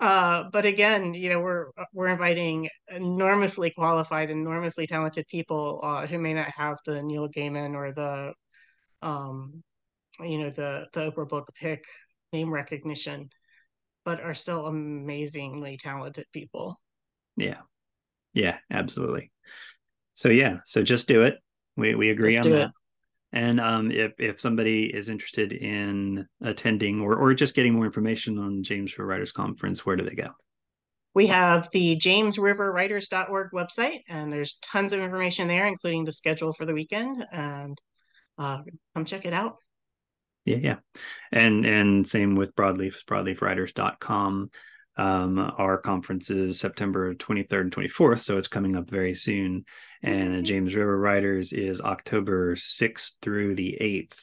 Uh, 0.00 0.44
but 0.50 0.64
again, 0.64 1.14
you 1.14 1.28
know, 1.28 1.40
we're 1.40 1.66
we're 1.92 2.08
inviting 2.08 2.68
enormously 2.88 3.70
qualified, 3.70 4.30
enormously 4.30 4.86
talented 4.86 5.26
people 5.28 5.80
uh, 5.82 6.06
who 6.06 6.18
may 6.18 6.34
not 6.34 6.50
have 6.50 6.78
the 6.86 7.02
Neil 7.02 7.28
Gaiman 7.28 7.74
or 7.74 7.92
the, 7.92 8.32
um, 9.06 9.62
you 10.20 10.38
know, 10.38 10.50
the 10.50 10.88
the 10.94 11.10
Oprah 11.10 11.28
book 11.28 11.52
pick 11.54 11.84
name 12.32 12.50
recognition, 12.50 13.28
but 14.04 14.20
are 14.20 14.34
still 14.34 14.66
amazingly 14.66 15.76
talented 15.76 16.26
people. 16.32 16.80
Yeah. 17.36 17.60
Yeah. 18.32 18.58
Absolutely. 18.70 19.30
So 20.14 20.30
yeah. 20.30 20.60
So 20.64 20.82
just 20.82 21.06
do 21.06 21.22
it 21.24 21.38
we 21.76 21.94
we 21.94 22.10
agree 22.10 22.36
Let's 22.36 22.46
on 22.46 22.52
that. 22.52 22.66
It. 22.66 22.70
And 23.32 23.60
um, 23.60 23.90
if 23.90 24.12
if 24.18 24.40
somebody 24.40 24.84
is 24.84 25.08
interested 25.08 25.52
in 25.52 26.26
attending 26.40 27.00
or 27.00 27.16
or 27.16 27.34
just 27.34 27.54
getting 27.54 27.74
more 27.74 27.86
information 27.86 28.38
on 28.38 28.62
James 28.62 28.96
River 28.96 29.08
Writers 29.08 29.32
Conference, 29.32 29.84
where 29.84 29.96
do 29.96 30.04
they 30.04 30.14
go? 30.14 30.30
We 31.14 31.28
have 31.28 31.68
the 31.72 31.96
jamesriverwriters.org 31.96 33.50
website, 33.52 34.00
and 34.08 34.32
there's 34.32 34.58
tons 34.60 34.92
of 34.92 35.00
information 35.00 35.48
there, 35.48 35.66
including 35.66 36.04
the 36.04 36.12
schedule 36.12 36.52
for 36.52 36.66
the 36.66 36.74
weekend. 36.74 37.24
And 37.32 37.78
uh, 38.38 38.58
come 38.94 39.04
check 39.04 39.24
it 39.24 39.32
out. 39.32 39.56
Yeah, 40.44 40.58
yeah, 40.58 40.76
and 41.32 41.66
and 41.66 42.06
same 42.06 42.36
with 42.36 42.54
Broadleaf, 42.54 43.04
broadleafwriters.com. 43.08 44.50
Um, 44.96 45.38
our 45.58 45.76
conference 45.76 46.30
is 46.30 46.58
September 46.58 47.14
23rd 47.14 47.60
and 47.60 47.72
24th, 47.72 48.20
so 48.20 48.38
it's 48.38 48.48
coming 48.48 48.76
up 48.76 48.88
very 48.88 49.14
soon. 49.14 49.64
And 50.02 50.46
James 50.46 50.74
River 50.74 50.98
Writers 50.98 51.52
is 51.52 51.80
October 51.80 52.54
6th 52.56 53.12
through 53.20 53.56
the 53.56 53.76
8th. 53.80 54.18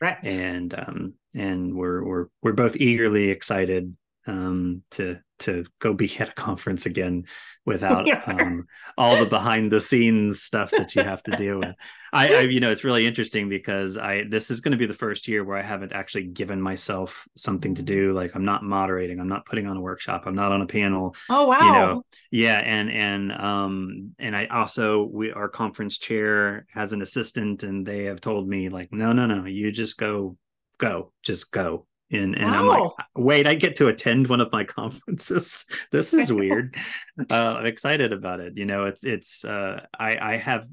Correct. 0.00 0.26
And 0.26 0.74
um, 0.74 1.14
and 1.34 1.74
we're 1.74 2.04
we're 2.04 2.26
we're 2.42 2.52
both 2.52 2.76
eagerly 2.76 3.30
excited 3.30 3.96
um, 4.26 4.82
to 4.92 5.20
to 5.40 5.64
go 5.78 5.94
be 5.94 6.10
at 6.18 6.30
a 6.30 6.32
conference 6.32 6.86
again 6.86 7.24
without 7.64 8.08
um, 8.28 8.66
all 8.96 9.16
the 9.16 9.26
behind 9.26 9.70
the 9.70 9.80
scenes 9.80 10.42
stuff 10.42 10.70
that 10.70 10.94
you 10.94 11.02
have 11.02 11.22
to 11.22 11.32
deal 11.32 11.58
with. 11.58 11.74
I, 12.12 12.34
I, 12.34 12.40
you 12.40 12.60
know, 12.60 12.70
it's 12.70 12.84
really 12.84 13.06
interesting 13.06 13.48
because 13.48 13.98
I 13.98 14.24
this 14.24 14.50
is 14.50 14.60
going 14.60 14.72
to 14.72 14.78
be 14.78 14.86
the 14.86 14.94
first 14.94 15.28
year 15.28 15.44
where 15.44 15.58
I 15.58 15.62
haven't 15.62 15.92
actually 15.92 16.24
given 16.24 16.60
myself 16.60 17.28
something 17.36 17.74
to 17.74 17.82
do. 17.82 18.14
Like 18.14 18.34
I'm 18.34 18.44
not 18.44 18.62
moderating, 18.62 19.20
I'm 19.20 19.28
not 19.28 19.44
putting 19.44 19.66
on 19.66 19.76
a 19.76 19.80
workshop, 19.80 20.22
I'm 20.24 20.34
not 20.34 20.52
on 20.52 20.62
a 20.62 20.66
panel. 20.66 21.14
Oh 21.28 21.46
wow! 21.48 21.60
You 21.60 21.72
know, 21.72 22.02
yeah, 22.30 22.58
and 22.64 22.90
and 22.90 23.32
um 23.32 24.12
and 24.18 24.34
I 24.34 24.46
also 24.46 25.04
we 25.04 25.32
our 25.32 25.48
conference 25.48 25.98
chair 25.98 26.66
has 26.72 26.92
an 26.92 27.02
assistant, 27.02 27.62
and 27.62 27.86
they 27.86 28.04
have 28.04 28.20
told 28.20 28.48
me 28.48 28.70
like, 28.70 28.92
no, 28.92 29.12
no, 29.12 29.26
no, 29.26 29.44
you 29.44 29.70
just 29.70 29.98
go, 29.98 30.36
go, 30.78 31.12
just 31.22 31.50
go 31.50 31.86
and 32.10 32.36
and 32.36 32.50
wow. 32.50 32.58
I'm 32.58 32.66
like, 32.66 32.92
wait, 33.16 33.46
I 33.46 33.54
get 33.54 33.76
to 33.76 33.88
attend 33.88 34.28
one 34.28 34.40
of 34.40 34.52
my 34.52 34.64
conferences. 34.64 35.66
this 35.92 36.12
is 36.14 36.32
weird. 36.32 36.76
uh, 37.30 37.34
I'm 37.58 37.66
excited 37.66 38.12
about 38.12 38.40
it. 38.40 38.56
You 38.56 38.64
know, 38.64 38.84
it's 38.84 39.04
it's 39.04 39.44
uh, 39.44 39.84
I 39.98 40.34
I 40.34 40.36
have 40.36 40.66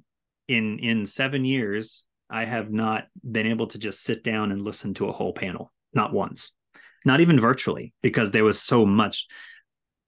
in 0.47 0.79
in 0.79 1.05
seven 1.05 1.45
years 1.45 2.03
I 2.29 2.45
have 2.45 2.71
not 2.71 3.05
been 3.29 3.47
able 3.47 3.67
to 3.67 3.77
just 3.77 4.03
sit 4.03 4.23
down 4.23 4.51
and 4.51 4.61
listen 4.61 4.93
to 4.95 5.07
a 5.07 5.11
whole 5.11 5.33
panel, 5.33 5.71
not 5.93 6.13
once, 6.13 6.51
not 7.03 7.19
even 7.19 7.39
virtually, 7.39 7.93
because 8.01 8.31
there 8.31 8.43
was 8.43 8.61
so 8.61 8.86
much. 8.86 9.27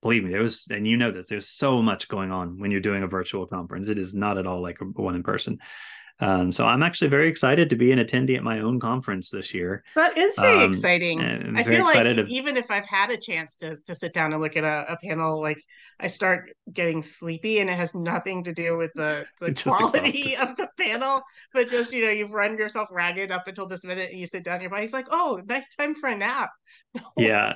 Believe 0.03 0.23
me, 0.23 0.29
there 0.29 0.43
was, 0.43 0.65
and 0.69 0.87
you 0.87 0.95
know 0.95 1.11
this. 1.11 1.27
There's 1.27 1.49
so 1.49 1.81
much 1.81 2.07
going 2.07 2.31
on 2.31 2.59
when 2.59 2.69
you're 2.69 2.79
doing 2.79 3.03
a 3.03 3.07
virtual 3.07 3.47
conference. 3.47 3.87
It 3.87 3.97
is 3.97 4.13
not 4.13 4.37
at 4.37 4.45
all 4.45 4.61
like 4.61 4.79
a 4.79 4.85
one 4.85 5.15
in 5.15 5.23
person. 5.23 5.57
Um, 6.19 6.51
so 6.51 6.65
I'm 6.65 6.81
actually 6.81 7.09
very 7.09 7.27
excited 7.27 7.69
to 7.69 7.75
be 7.75 7.91
an 7.91 7.99
attendee 7.99 8.37
at 8.37 8.43
my 8.43 8.59
own 8.59 8.79
conference 8.79 9.29
this 9.29 9.53
year. 9.53 9.83
That 9.95 10.17
is 10.17 10.35
very 10.37 10.63
um, 10.63 10.69
exciting. 10.69 11.21
I 11.55 11.61
feel 11.61 11.83
like 11.85 12.03
to... 12.03 12.25
even 12.25 12.57
if 12.57 12.71
I've 12.71 12.87
had 12.87 13.11
a 13.11 13.17
chance 13.17 13.55
to 13.57 13.77
to 13.85 13.93
sit 13.93 14.13
down 14.13 14.33
and 14.33 14.41
look 14.41 14.57
at 14.57 14.63
a, 14.63 14.93
a, 14.93 14.97
panel, 14.97 15.39
like 15.39 15.63
I 15.99 16.07
start 16.07 16.49
getting 16.73 17.03
sleepy, 17.03 17.59
and 17.59 17.69
it 17.69 17.77
has 17.77 17.93
nothing 17.93 18.43
to 18.45 18.53
do 18.53 18.77
with 18.77 18.91
the 18.95 19.25
the 19.39 19.53
quality 19.53 20.33
exhausted. 20.33 20.49
of 20.49 20.57
the 20.57 20.69
panel, 20.79 21.21
but 21.53 21.69
just 21.69 21.93
you 21.93 22.03
know 22.03 22.11
you've 22.11 22.31
run 22.31 22.57
yourself 22.57 22.89
ragged 22.91 23.31
up 23.31 23.47
until 23.47 23.67
this 23.67 23.83
minute, 23.83 24.09
and 24.09 24.19
you 24.19 24.25
sit 24.25 24.43
down, 24.43 24.61
your 24.61 24.71
body's 24.71 24.93
like, 24.93 25.07
oh, 25.11 25.39
nice 25.45 25.67
time 25.75 25.93
for 25.93 26.09
a 26.09 26.17
nap. 26.17 26.49
yeah, 27.17 27.53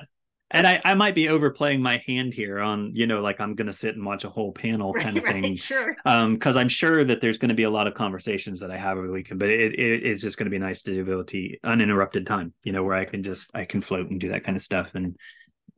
and 0.52 0.66
I, 0.66 0.80
I 0.84 0.94
might 0.94 1.14
be 1.14 1.28
overplaying 1.28 1.82
my 1.82 2.02
hand 2.06 2.34
here 2.34 2.60
on 2.60 2.94
you 2.94 3.06
know 3.06 3.20
like 3.20 3.40
i'm 3.40 3.54
going 3.54 3.66
to 3.66 3.72
sit 3.72 3.96
and 3.96 4.04
watch 4.04 4.24
a 4.24 4.28
whole 4.28 4.52
panel 4.52 4.92
kind 4.92 5.16
right, 5.16 5.24
of 5.24 5.24
thing 5.32 5.42
right, 5.42 5.58
sure. 5.58 5.96
um 6.04 6.34
because 6.34 6.56
i'm 6.56 6.68
sure 6.68 7.04
that 7.04 7.20
there's 7.20 7.38
going 7.38 7.48
to 7.48 7.54
be 7.54 7.64
a 7.64 7.70
lot 7.70 7.86
of 7.86 7.94
conversations 7.94 8.60
that 8.60 8.70
i 8.70 8.76
have 8.76 8.98
over 8.98 9.06
the 9.06 9.12
weekend 9.12 9.40
but 9.40 9.50
it, 9.50 9.74
it 9.74 10.04
it's 10.04 10.22
just 10.22 10.36
going 10.36 10.46
to 10.46 10.50
be 10.50 10.58
nice 10.58 10.82
to 10.82 10.98
able 10.98 11.24
to 11.24 11.56
uninterrupted 11.64 12.26
time 12.26 12.52
you 12.62 12.72
know 12.72 12.84
where 12.84 12.96
i 12.96 13.04
can 13.04 13.22
just 13.22 13.50
i 13.54 13.64
can 13.64 13.80
float 13.80 14.10
and 14.10 14.20
do 14.20 14.28
that 14.28 14.44
kind 14.44 14.56
of 14.56 14.62
stuff 14.62 14.94
and 14.94 15.16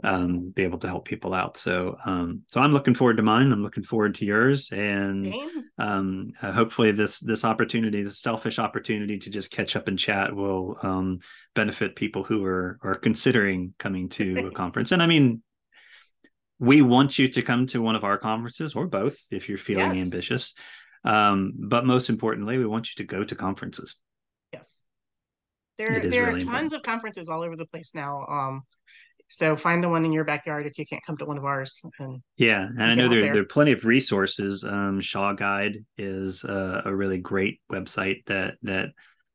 um, 0.03 0.51
be 0.51 0.65
able 0.65 0.79
to 0.79 0.89
help 0.89 1.05
people 1.05 1.33
out. 1.33 1.57
So, 1.57 1.97
um, 2.05 2.43
so 2.49 2.61
I'm 2.61 2.73
looking 2.73 2.95
forward 2.95 3.17
to 3.19 3.23
mine. 3.23 3.53
I'm 3.53 3.63
looking 3.63 3.85
forward 3.85 4.17
to 4.17 4.25
yours, 4.25 4.71
and 4.73 5.33
um, 5.79 6.33
uh, 6.43 6.53
hopefully 6.53 6.91
this 6.91 7.21
this 7.21 7.45
opportunity, 7.45 8.03
this 8.03 8.21
selfish 8.21 8.59
opportunity 8.59 9.19
to 9.19 9.31
just 9.31 9.51
catch 9.51 9.77
up 9.77 9.89
and 9.89 9.99
chat, 9.99 10.35
will 10.35 10.77
um, 10.83 11.21
benefit 11.55 11.97
people 11.97 12.25
who 12.25 12.45
are 12.45 12.79
are 12.83 12.97
considering 12.97 13.75
coming 13.79 14.09
to 14.11 14.49
a 14.49 14.51
conference. 14.53 14.91
And 14.91 15.03
I 15.03 15.07
mean, 15.07 15.43
we 16.59 16.83
want 16.83 17.19
you 17.19 17.29
to 17.29 17.43
come 17.43 17.67
to 17.69 17.81
one 17.81 17.97
of 17.97 18.05
our 18.05 18.19
conferences 18.19 18.75
or 18.75 18.87
both 18.87 19.19
if 19.31 19.49
you're 19.49 19.59
feeling 19.59 19.95
yes. 19.95 20.05
ambitious. 20.05 20.55
Um, 21.05 21.53
but 21.57 21.85
most 21.85 22.09
importantly, 22.09 22.59
we 22.59 22.67
want 22.67 22.89
you 22.89 23.05
to 23.05 23.05
go 23.05 23.25
to 23.25 23.35
conferences. 23.35 23.97
Yes. 24.53 24.81
There, 25.77 26.09
there 26.09 26.27
really 26.27 26.43
are 26.43 26.45
tons 26.45 26.47
important. 26.47 26.75
of 26.75 26.83
conferences 26.83 27.29
all 27.29 27.43
over 27.43 27.57
the 27.57 27.67
place 27.67 27.95
now. 27.95 28.25
Um, 28.27 28.63
so 29.35 29.57
find 29.57 29.83
the 29.83 29.89
one 29.89 30.05
in 30.05 30.13
your 30.13 30.23
backyard 30.23 30.65
if 30.65 30.79
you 30.79 30.87
can't 30.87 31.05
come 31.05 31.17
to 31.17 31.25
one 31.25 31.39
of 31.39 31.45
ours. 31.45 31.81
And 31.99 32.23
yeah, 32.37 32.67
and 32.67 32.83
I 32.83 32.95
know 32.95 33.09
there, 33.09 33.21
there, 33.21 33.33
there 33.33 33.43
are 33.43 33.47
plenty 33.47 33.73
of 33.73 33.85
resources. 33.85 34.63
Um, 34.63 35.01
Shaw 35.01 35.33
Guide 35.33 35.85
is 35.99 36.45
a, 36.45 36.83
a 36.85 36.95
really 36.95 37.19
great 37.19 37.61
website 37.71 38.25
that 38.27 38.55
that 38.63 38.91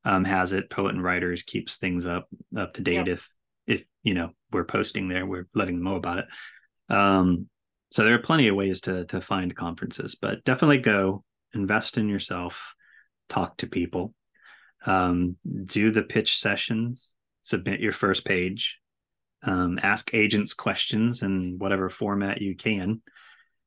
um, 0.05 0.23
has 0.23 0.53
it. 0.53 0.69
Poet 0.69 0.95
and 0.95 1.03
writers 1.03 1.43
keeps 1.43 1.75
things 1.75 2.05
up 2.05 2.29
up 2.55 2.73
to 2.75 2.81
date. 2.81 3.09
If 3.09 3.29
if 3.67 3.83
you 4.03 4.13
know 4.13 4.29
we're 4.51 4.63
posting 4.63 5.09
there, 5.09 5.25
we're 5.25 5.47
letting 5.53 5.75
them 5.75 5.83
know 5.83 5.95
about 5.95 6.19
it. 6.19 6.25
Um, 6.93 7.49
so 7.91 8.05
there 8.05 8.13
are 8.13 8.19
plenty 8.19 8.47
of 8.47 8.55
ways 8.55 8.79
to 8.81 9.05
to 9.07 9.19
find 9.19 9.53
conferences, 9.53 10.15
but 10.15 10.45
definitely 10.45 10.77
go 10.77 11.25
invest 11.53 11.97
in 11.97 12.07
yourself, 12.07 12.73
talk 13.27 13.57
to 13.57 13.67
people, 13.67 14.13
um, 14.85 15.35
do 15.65 15.91
the 15.91 16.03
pitch 16.03 16.39
sessions, 16.39 17.13
submit 17.41 17.81
your 17.81 17.91
first 17.91 18.23
page, 18.23 18.78
um, 19.43 19.79
ask 19.81 20.13
agents 20.13 20.53
questions 20.53 21.21
in 21.21 21.55
whatever 21.57 21.89
format 21.89 22.41
you 22.41 22.55
can, 22.55 23.01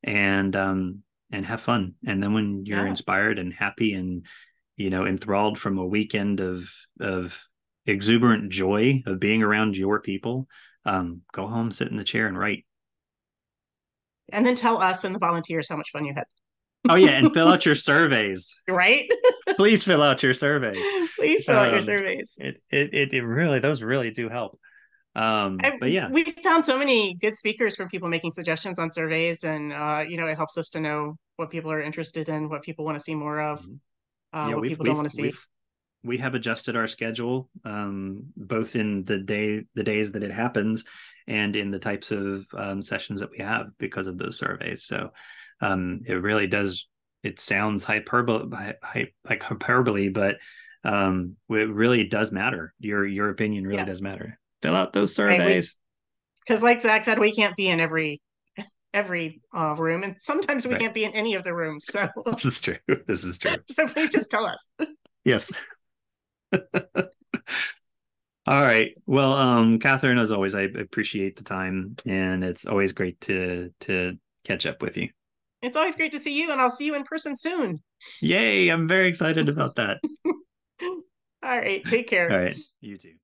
and 0.02 0.54
um, 0.56 1.02
and 1.30 1.46
have 1.46 1.60
fun. 1.60 1.94
And 2.06 2.22
then 2.22 2.32
when 2.34 2.66
you're 2.66 2.84
yeah. 2.84 2.90
inspired 2.90 3.38
and 3.38 3.52
happy 3.52 3.94
and 3.94 4.26
you 4.76 4.90
know 4.90 5.06
enthralled 5.06 5.58
from 5.58 5.78
a 5.78 5.86
weekend 5.86 6.40
of 6.40 6.70
of 7.00 7.40
exuberant 7.86 8.52
joy 8.52 9.02
of 9.06 9.18
being 9.18 9.42
around 9.42 9.76
your 9.76 10.00
people, 10.00 10.46
um, 10.84 11.22
go 11.32 11.46
home, 11.46 11.72
sit 11.72 11.88
in 11.88 11.96
the 11.96 12.04
chair, 12.04 12.26
and 12.26 12.38
write. 12.38 12.64
And 14.30 14.46
then 14.46 14.54
tell 14.54 14.80
us 14.80 15.04
and 15.04 15.14
the 15.14 15.18
volunteers 15.18 15.68
how 15.68 15.76
much 15.76 15.90
fun 15.90 16.04
you 16.04 16.14
had. 16.14 16.24
oh 16.88 16.94
yeah, 16.94 17.10
and 17.10 17.32
fill 17.32 17.48
out 17.48 17.64
your 17.64 17.74
surveys. 17.74 18.60
Right. 18.68 19.08
Please 19.56 19.84
fill 19.84 20.02
out 20.02 20.22
your 20.22 20.34
surveys. 20.34 20.84
Please 21.18 21.44
fill 21.44 21.56
um, 21.56 21.66
out 21.66 21.70
your 21.70 21.78
um, 21.78 21.82
surveys. 21.82 22.36
It, 22.38 22.62
it 22.70 23.14
it 23.14 23.22
really 23.22 23.58
those 23.58 23.82
really 23.82 24.10
do 24.10 24.28
help. 24.28 24.58
Um, 25.14 25.58
but 25.78 25.90
yeah, 25.90 26.08
we 26.08 26.24
found 26.24 26.64
so 26.64 26.78
many 26.78 27.14
good 27.14 27.36
speakers 27.36 27.76
from 27.76 27.88
people 27.88 28.08
making 28.08 28.32
suggestions 28.32 28.78
on 28.78 28.92
surveys, 28.92 29.44
and 29.44 29.72
uh, 29.72 30.04
you 30.06 30.16
know, 30.16 30.26
it 30.26 30.36
helps 30.36 30.56
us 30.56 30.70
to 30.70 30.80
know 30.80 31.18
what 31.36 31.50
people 31.50 31.70
are 31.70 31.80
interested 31.80 32.28
in, 32.28 32.48
what 32.48 32.62
people 32.62 32.84
want 32.84 32.96
to 32.96 33.04
see 33.04 33.14
more 33.14 33.40
of, 33.40 33.60
mm-hmm. 33.60 34.38
uh, 34.38 34.48
yeah, 34.48 34.54
what 34.54 34.64
people 34.64 34.84
don't 34.84 34.96
want 34.96 35.10
to 35.10 35.14
see. 35.14 35.32
We 36.04 36.18
have 36.18 36.34
adjusted 36.34 36.74
our 36.76 36.88
schedule, 36.88 37.48
um, 37.64 38.24
both 38.36 38.74
in 38.74 39.04
the 39.04 39.18
day, 39.18 39.64
the 39.74 39.84
days 39.84 40.12
that 40.12 40.24
it 40.24 40.32
happens, 40.32 40.84
and 41.28 41.54
in 41.54 41.70
the 41.70 41.78
types 41.78 42.10
of 42.10 42.46
um, 42.56 42.82
sessions 42.82 43.20
that 43.20 43.30
we 43.30 43.38
have 43.38 43.66
because 43.78 44.06
of 44.06 44.18
those 44.18 44.38
surveys. 44.38 44.84
So 44.84 45.10
um, 45.60 46.00
it 46.06 46.14
really 46.14 46.46
does. 46.46 46.88
It 47.22 47.38
sounds 47.38 47.84
hyperbole, 47.84 48.48
like 48.50 49.42
hyperbole, 49.42 50.08
but 50.08 50.38
um, 50.84 51.36
it 51.50 51.70
really 51.70 52.04
does 52.04 52.32
matter. 52.32 52.72
Your 52.80 53.06
your 53.06 53.28
opinion 53.28 53.64
really 53.64 53.78
yeah. 53.78 53.84
does 53.84 54.02
matter 54.02 54.38
fill 54.62 54.76
out 54.76 54.92
those 54.92 55.14
surveys. 55.14 55.76
Because, 56.46 56.62
like 56.62 56.80
Zach 56.80 57.04
said, 57.04 57.18
we 57.18 57.34
can't 57.34 57.56
be 57.56 57.68
in 57.68 57.80
every 57.80 58.20
every 58.94 59.40
uh, 59.54 59.74
room, 59.76 60.02
and 60.02 60.16
sometimes 60.20 60.66
we 60.66 60.72
right. 60.72 60.80
can't 60.80 60.94
be 60.94 61.04
in 61.04 61.12
any 61.12 61.34
of 61.34 61.44
the 61.44 61.54
rooms. 61.54 61.86
So 61.90 62.08
this 62.26 62.44
is 62.44 62.60
true. 62.60 62.76
This 63.06 63.24
is 63.24 63.38
true. 63.38 63.52
so 63.68 63.86
please 63.88 64.10
just 64.10 64.30
tell 64.30 64.46
us. 64.46 64.70
yes. 65.24 65.50
All 68.44 68.60
right. 68.60 68.90
Well, 69.06 69.34
um, 69.34 69.78
Katharine, 69.78 70.18
as 70.18 70.32
always, 70.32 70.54
I 70.56 70.62
appreciate 70.62 71.36
the 71.36 71.44
time, 71.44 71.94
and 72.06 72.42
it's 72.42 72.66
always 72.66 72.92
great 72.92 73.20
to 73.22 73.72
to 73.80 74.18
catch 74.44 74.66
up 74.66 74.82
with 74.82 74.96
you. 74.96 75.08
It's 75.62 75.76
always 75.76 75.94
great 75.94 76.10
to 76.12 76.18
see 76.18 76.40
you, 76.40 76.50
and 76.50 76.60
I'll 76.60 76.70
see 76.70 76.86
you 76.86 76.96
in 76.96 77.04
person 77.04 77.36
soon. 77.36 77.80
Yay! 78.20 78.68
I'm 78.68 78.88
very 78.88 79.08
excited 79.08 79.48
about 79.48 79.76
that. 79.76 80.00
All 81.44 81.58
right. 81.58 81.84
Take 81.84 82.08
care. 82.08 82.30
All 82.30 82.38
right. 82.38 82.56
You 82.80 82.98
too. 82.98 83.14